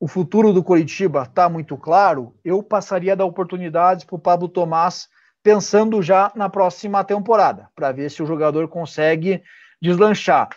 o 0.00 0.06
futuro 0.06 0.52
do 0.52 0.62
Coritiba 0.62 1.22
está 1.22 1.48
muito 1.48 1.76
claro, 1.76 2.34
eu 2.44 2.62
passaria 2.62 3.16
da 3.16 3.24
oportunidade 3.24 4.06
para 4.06 4.14
o 4.14 4.18
Pablo 4.18 4.48
Tomás, 4.48 5.08
pensando 5.42 6.00
já 6.00 6.30
na 6.36 6.48
próxima 6.48 7.02
temporada, 7.02 7.68
para 7.74 7.90
ver 7.90 8.10
se 8.10 8.22
o 8.22 8.26
jogador 8.26 8.68
consegue 8.68 9.42
deslanchar. 9.82 10.48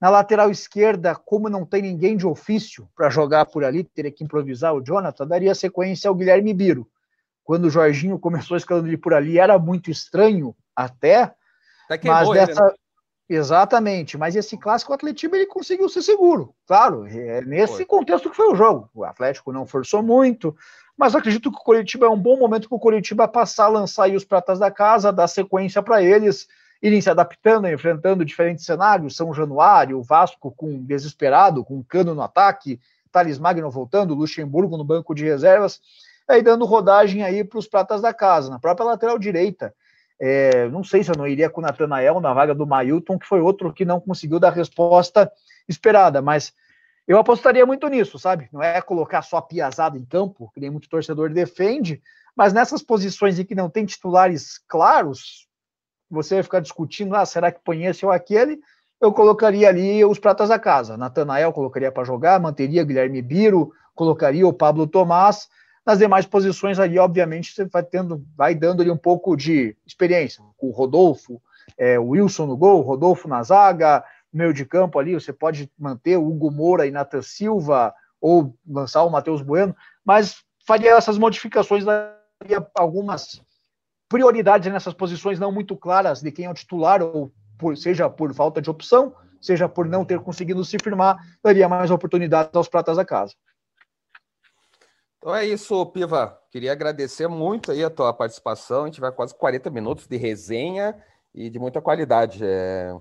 Na 0.00 0.08
lateral 0.08 0.50
esquerda, 0.50 1.14
como 1.14 1.48
não 1.48 1.64
tem 1.64 1.82
ninguém 1.82 2.16
de 2.16 2.26
ofício 2.26 2.88
para 2.96 3.10
jogar 3.10 3.46
por 3.46 3.62
ali, 3.62 3.84
teria 3.84 4.10
que 4.10 4.24
improvisar 4.24 4.74
o 4.74 4.82
Jonathan, 4.82 5.26
daria 5.26 5.54
sequência 5.54 6.08
ao 6.08 6.14
Guilherme 6.14 6.52
Biro. 6.52 6.88
Quando 7.44 7.64
o 7.64 7.70
Jorginho 7.70 8.18
começou 8.18 8.56
escalando 8.56 8.88
ele 8.88 8.96
por 8.96 9.14
ali, 9.14 9.38
era 9.38 9.58
muito 9.58 9.90
estranho 9.90 10.54
até, 10.74 11.34
mas 12.04 12.28
dessa, 12.30 12.62
ele, 12.62 12.70
né? 12.70 12.74
Exatamente, 13.30 14.18
mas 14.18 14.34
esse 14.34 14.58
clássico 14.58 14.90
o 14.90 14.94
Atlético 14.94 15.36
ele 15.36 15.46
conseguiu 15.46 15.88
ser 15.88 16.02
seguro, 16.02 16.52
claro, 16.66 17.06
é 17.06 17.40
nesse 17.42 17.76
foi. 17.76 17.84
contexto 17.84 18.28
que 18.28 18.36
foi 18.36 18.52
o 18.52 18.56
jogo. 18.56 18.90
O 18.92 19.04
Atlético 19.04 19.52
não 19.52 19.64
forçou 19.64 20.02
muito, 20.02 20.56
mas 20.96 21.14
acredito 21.14 21.48
que 21.50 21.56
o 21.56 21.62
Curitiba 21.62 22.06
é 22.06 22.08
um 22.08 22.18
bom 22.18 22.36
momento 22.36 22.68
para 22.68 22.74
o 22.74 22.80
Curitiba 22.80 23.28
passar 23.28 23.66
a 23.66 23.68
lançar 23.68 24.04
aí 24.04 24.16
os 24.16 24.24
pratas 24.24 24.58
da 24.58 24.68
casa, 24.68 25.12
dar 25.12 25.28
sequência 25.28 25.80
para 25.80 26.02
eles, 26.02 26.48
irem 26.82 27.00
se 27.00 27.08
adaptando, 27.08 27.68
enfrentando 27.68 28.24
diferentes 28.24 28.64
cenários, 28.64 29.14
São 29.14 29.32
Januário, 29.32 29.98
o 29.98 30.02
Vasco 30.02 30.52
com 30.56 30.82
desesperado, 30.82 31.64
com 31.64 31.84
cano 31.84 32.16
no 32.16 32.22
ataque, 32.22 32.80
Thales 33.12 33.38
Magno 33.38 33.70
voltando, 33.70 34.12
Luxemburgo 34.12 34.76
no 34.76 34.84
banco 34.84 35.14
de 35.14 35.24
reservas, 35.24 35.80
aí 36.30 36.42
dando 36.42 36.64
rodagem 36.64 37.22
aí 37.22 37.44
para 37.44 37.58
os 37.58 37.66
pratas 37.66 38.00
da 38.00 38.14
casa, 38.14 38.50
na 38.50 38.58
própria 38.58 38.86
lateral 38.86 39.18
direita. 39.18 39.74
É, 40.18 40.68
não 40.68 40.84
sei 40.84 41.02
se 41.02 41.10
eu 41.10 41.16
não 41.16 41.26
iria 41.26 41.48
com 41.48 41.60
o 41.60 41.64
Natanael 41.64 42.20
na 42.20 42.34
vaga 42.34 42.54
do 42.54 42.66
Mailton, 42.66 43.18
que 43.18 43.26
foi 43.26 43.40
outro 43.40 43.72
que 43.72 43.84
não 43.84 44.00
conseguiu 44.00 44.38
dar 44.38 44.48
a 44.48 44.52
resposta 44.52 45.30
esperada, 45.66 46.20
mas 46.20 46.52
eu 47.08 47.18
apostaria 47.18 47.64
muito 47.64 47.88
nisso, 47.88 48.18
sabe? 48.18 48.48
Não 48.52 48.62
é 48.62 48.80
colocar 48.82 49.22
só 49.22 49.40
piazada 49.40 49.96
em 49.96 50.04
campo, 50.04 50.50
que 50.52 50.60
nem 50.60 50.70
muito 50.70 50.88
torcedor 50.88 51.30
defende, 51.30 52.02
mas 52.36 52.52
nessas 52.52 52.82
posições 52.82 53.38
em 53.38 53.44
que 53.44 53.54
não 53.54 53.70
tem 53.70 53.84
titulares 53.84 54.58
claros, 54.68 55.48
você 56.10 56.34
vai 56.34 56.42
ficar 56.42 56.60
discutindo, 56.60 57.14
ah, 57.14 57.24
será 57.24 57.50
que 57.50 57.60
põe 57.64 57.84
esse 57.86 58.04
ou 58.04 58.12
aquele? 58.12 58.60
Eu 59.00 59.12
colocaria 59.12 59.68
ali 59.68 60.04
os 60.04 60.18
pratas 60.18 60.50
da 60.50 60.58
casa. 60.58 60.96
Natanael 60.96 61.52
colocaria 61.52 61.90
para 61.90 62.04
jogar, 62.04 62.38
manteria 62.38 62.84
Guilherme 62.84 63.22
Biro, 63.22 63.72
colocaria 63.94 64.46
o 64.46 64.52
Pablo 64.52 64.86
Tomás, 64.86 65.48
nas 65.84 65.98
demais 65.98 66.26
posições 66.26 66.78
ali, 66.78 66.98
obviamente, 66.98 67.52
você 67.52 67.64
vai 67.64 67.82
tendo, 67.82 68.24
vai 68.36 68.54
dando 68.54 68.82
ali 68.82 68.90
um 68.90 68.96
pouco 68.96 69.36
de 69.36 69.76
experiência. 69.86 70.42
O 70.58 70.70
Rodolfo, 70.70 71.40
é, 71.76 71.98
o 71.98 72.08
Wilson 72.08 72.46
no 72.46 72.56
gol, 72.56 72.82
Rodolfo 72.82 73.28
na 73.28 73.42
zaga, 73.42 74.04
meio 74.32 74.52
de 74.52 74.64
campo 74.64 74.98
ali, 74.98 75.14
você 75.14 75.32
pode 75.32 75.70
manter 75.78 76.16
o 76.16 76.26
Hugo 76.26 76.50
Moura 76.50 76.86
e 76.86 76.90
Nathan 76.90 77.22
Silva, 77.22 77.94
ou 78.20 78.54
lançar 78.68 79.02
o 79.04 79.10
Matheus 79.10 79.42
Bueno, 79.42 79.74
mas 80.04 80.44
faria 80.66 80.96
essas 80.96 81.18
modificações, 81.18 81.84
daria 81.84 82.66
algumas 82.74 83.42
prioridades 84.08 84.70
nessas 84.70 84.92
posições 84.92 85.38
não 85.38 85.50
muito 85.50 85.76
claras 85.76 86.20
de 86.20 86.30
quem 86.30 86.44
é 86.44 86.50
o 86.50 86.54
titular, 86.54 87.02
ou 87.02 87.32
por, 87.56 87.76
seja 87.76 88.10
por 88.10 88.32
falta 88.34 88.60
de 88.60 88.68
opção, 88.68 89.14
seja 89.40 89.68
por 89.68 89.86
não 89.86 90.04
ter 90.04 90.20
conseguido 90.20 90.64
se 90.64 90.76
firmar, 90.82 91.18
daria 91.42 91.68
mais 91.68 91.90
oportunidades 91.90 92.54
aos 92.54 92.68
pratas 92.68 92.96
da 92.96 93.04
casa. 93.04 93.34
Então 95.20 95.34
é 95.34 95.44
isso, 95.44 95.84
Piva. 95.86 96.38
Queria 96.50 96.72
agradecer 96.72 97.28
muito 97.28 97.70
aí 97.70 97.84
a 97.84 97.90
tua 97.90 98.10
participação. 98.10 98.84
A 98.84 98.86
gente 98.86 99.02
vai 99.02 99.12
quase 99.12 99.34
40 99.34 99.68
minutos 99.68 100.06
de 100.06 100.16
resenha 100.16 100.96
e 101.34 101.50
de 101.50 101.58
muita 101.58 101.78
qualidade. 101.82 102.40
É... 102.42 102.96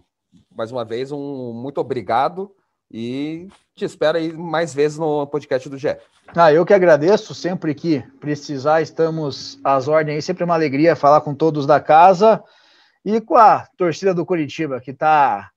Mais 0.53 0.69
uma 0.69 0.83
vez, 0.83 1.13
um 1.13 1.53
muito 1.53 1.79
obrigado 1.79 2.53
e 2.91 3.47
te 3.73 3.85
espero 3.85 4.17
aí 4.17 4.33
mais 4.33 4.73
vezes 4.73 4.97
no 4.97 5.25
podcast 5.27 5.69
do 5.69 5.77
GE. 5.77 5.95
Ah, 6.35 6.51
eu 6.51 6.65
que 6.65 6.73
agradeço. 6.73 7.33
Sempre 7.33 7.73
que 7.73 8.01
precisar, 8.19 8.81
estamos 8.81 9.57
às 9.63 9.87
ordens. 9.87 10.25
Sempre 10.25 10.43
uma 10.43 10.55
alegria 10.55 10.97
falar 10.97 11.21
com 11.21 11.33
todos 11.33 11.65
da 11.65 11.79
casa 11.79 12.43
e 13.05 13.21
com 13.21 13.37
a 13.37 13.65
torcida 13.77 14.13
do 14.13 14.25
Curitiba, 14.25 14.81
que 14.81 14.91
está 14.91 15.51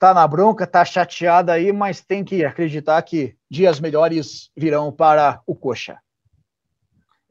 tá 0.00 0.12
na 0.14 0.26
bronca, 0.26 0.66
tá 0.66 0.82
chateada 0.82 1.52
aí, 1.52 1.70
mas 1.72 2.00
tem 2.00 2.24
que 2.24 2.42
acreditar 2.42 3.02
que 3.02 3.36
dias 3.50 3.78
melhores 3.78 4.50
virão 4.56 4.90
para 4.90 5.42
o 5.46 5.54
Coxa. 5.54 5.98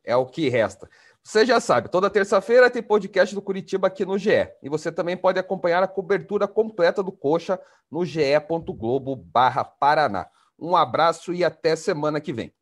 É 0.05 0.15
o 0.15 0.27
que 0.27 0.47
resta. 0.49 0.87
Você 1.23 1.47
já 1.47 1.59
sabe, 1.59 1.89
toda 1.89 2.11
terça-feira 2.11 2.69
tem 2.69 2.83
podcast 2.83 3.33
do 3.33 3.41
Curitiba 3.41 3.87
aqui 3.87 4.05
no 4.05 4.19
GE. 4.19 4.47
E 4.61 4.69
você 4.69 4.91
também 4.91 5.17
pode 5.17 5.39
acompanhar 5.39 5.81
a 5.81 5.87
cobertura 5.87 6.47
completa 6.47 7.01
do 7.01 7.11
Coxa 7.11 7.59
no 7.89 8.05
ge.globo/paraná. 8.05 10.27
Um 10.57 10.75
abraço 10.75 11.33
e 11.33 11.43
até 11.43 11.75
semana 11.75 12.21
que 12.21 12.31
vem. 12.31 12.53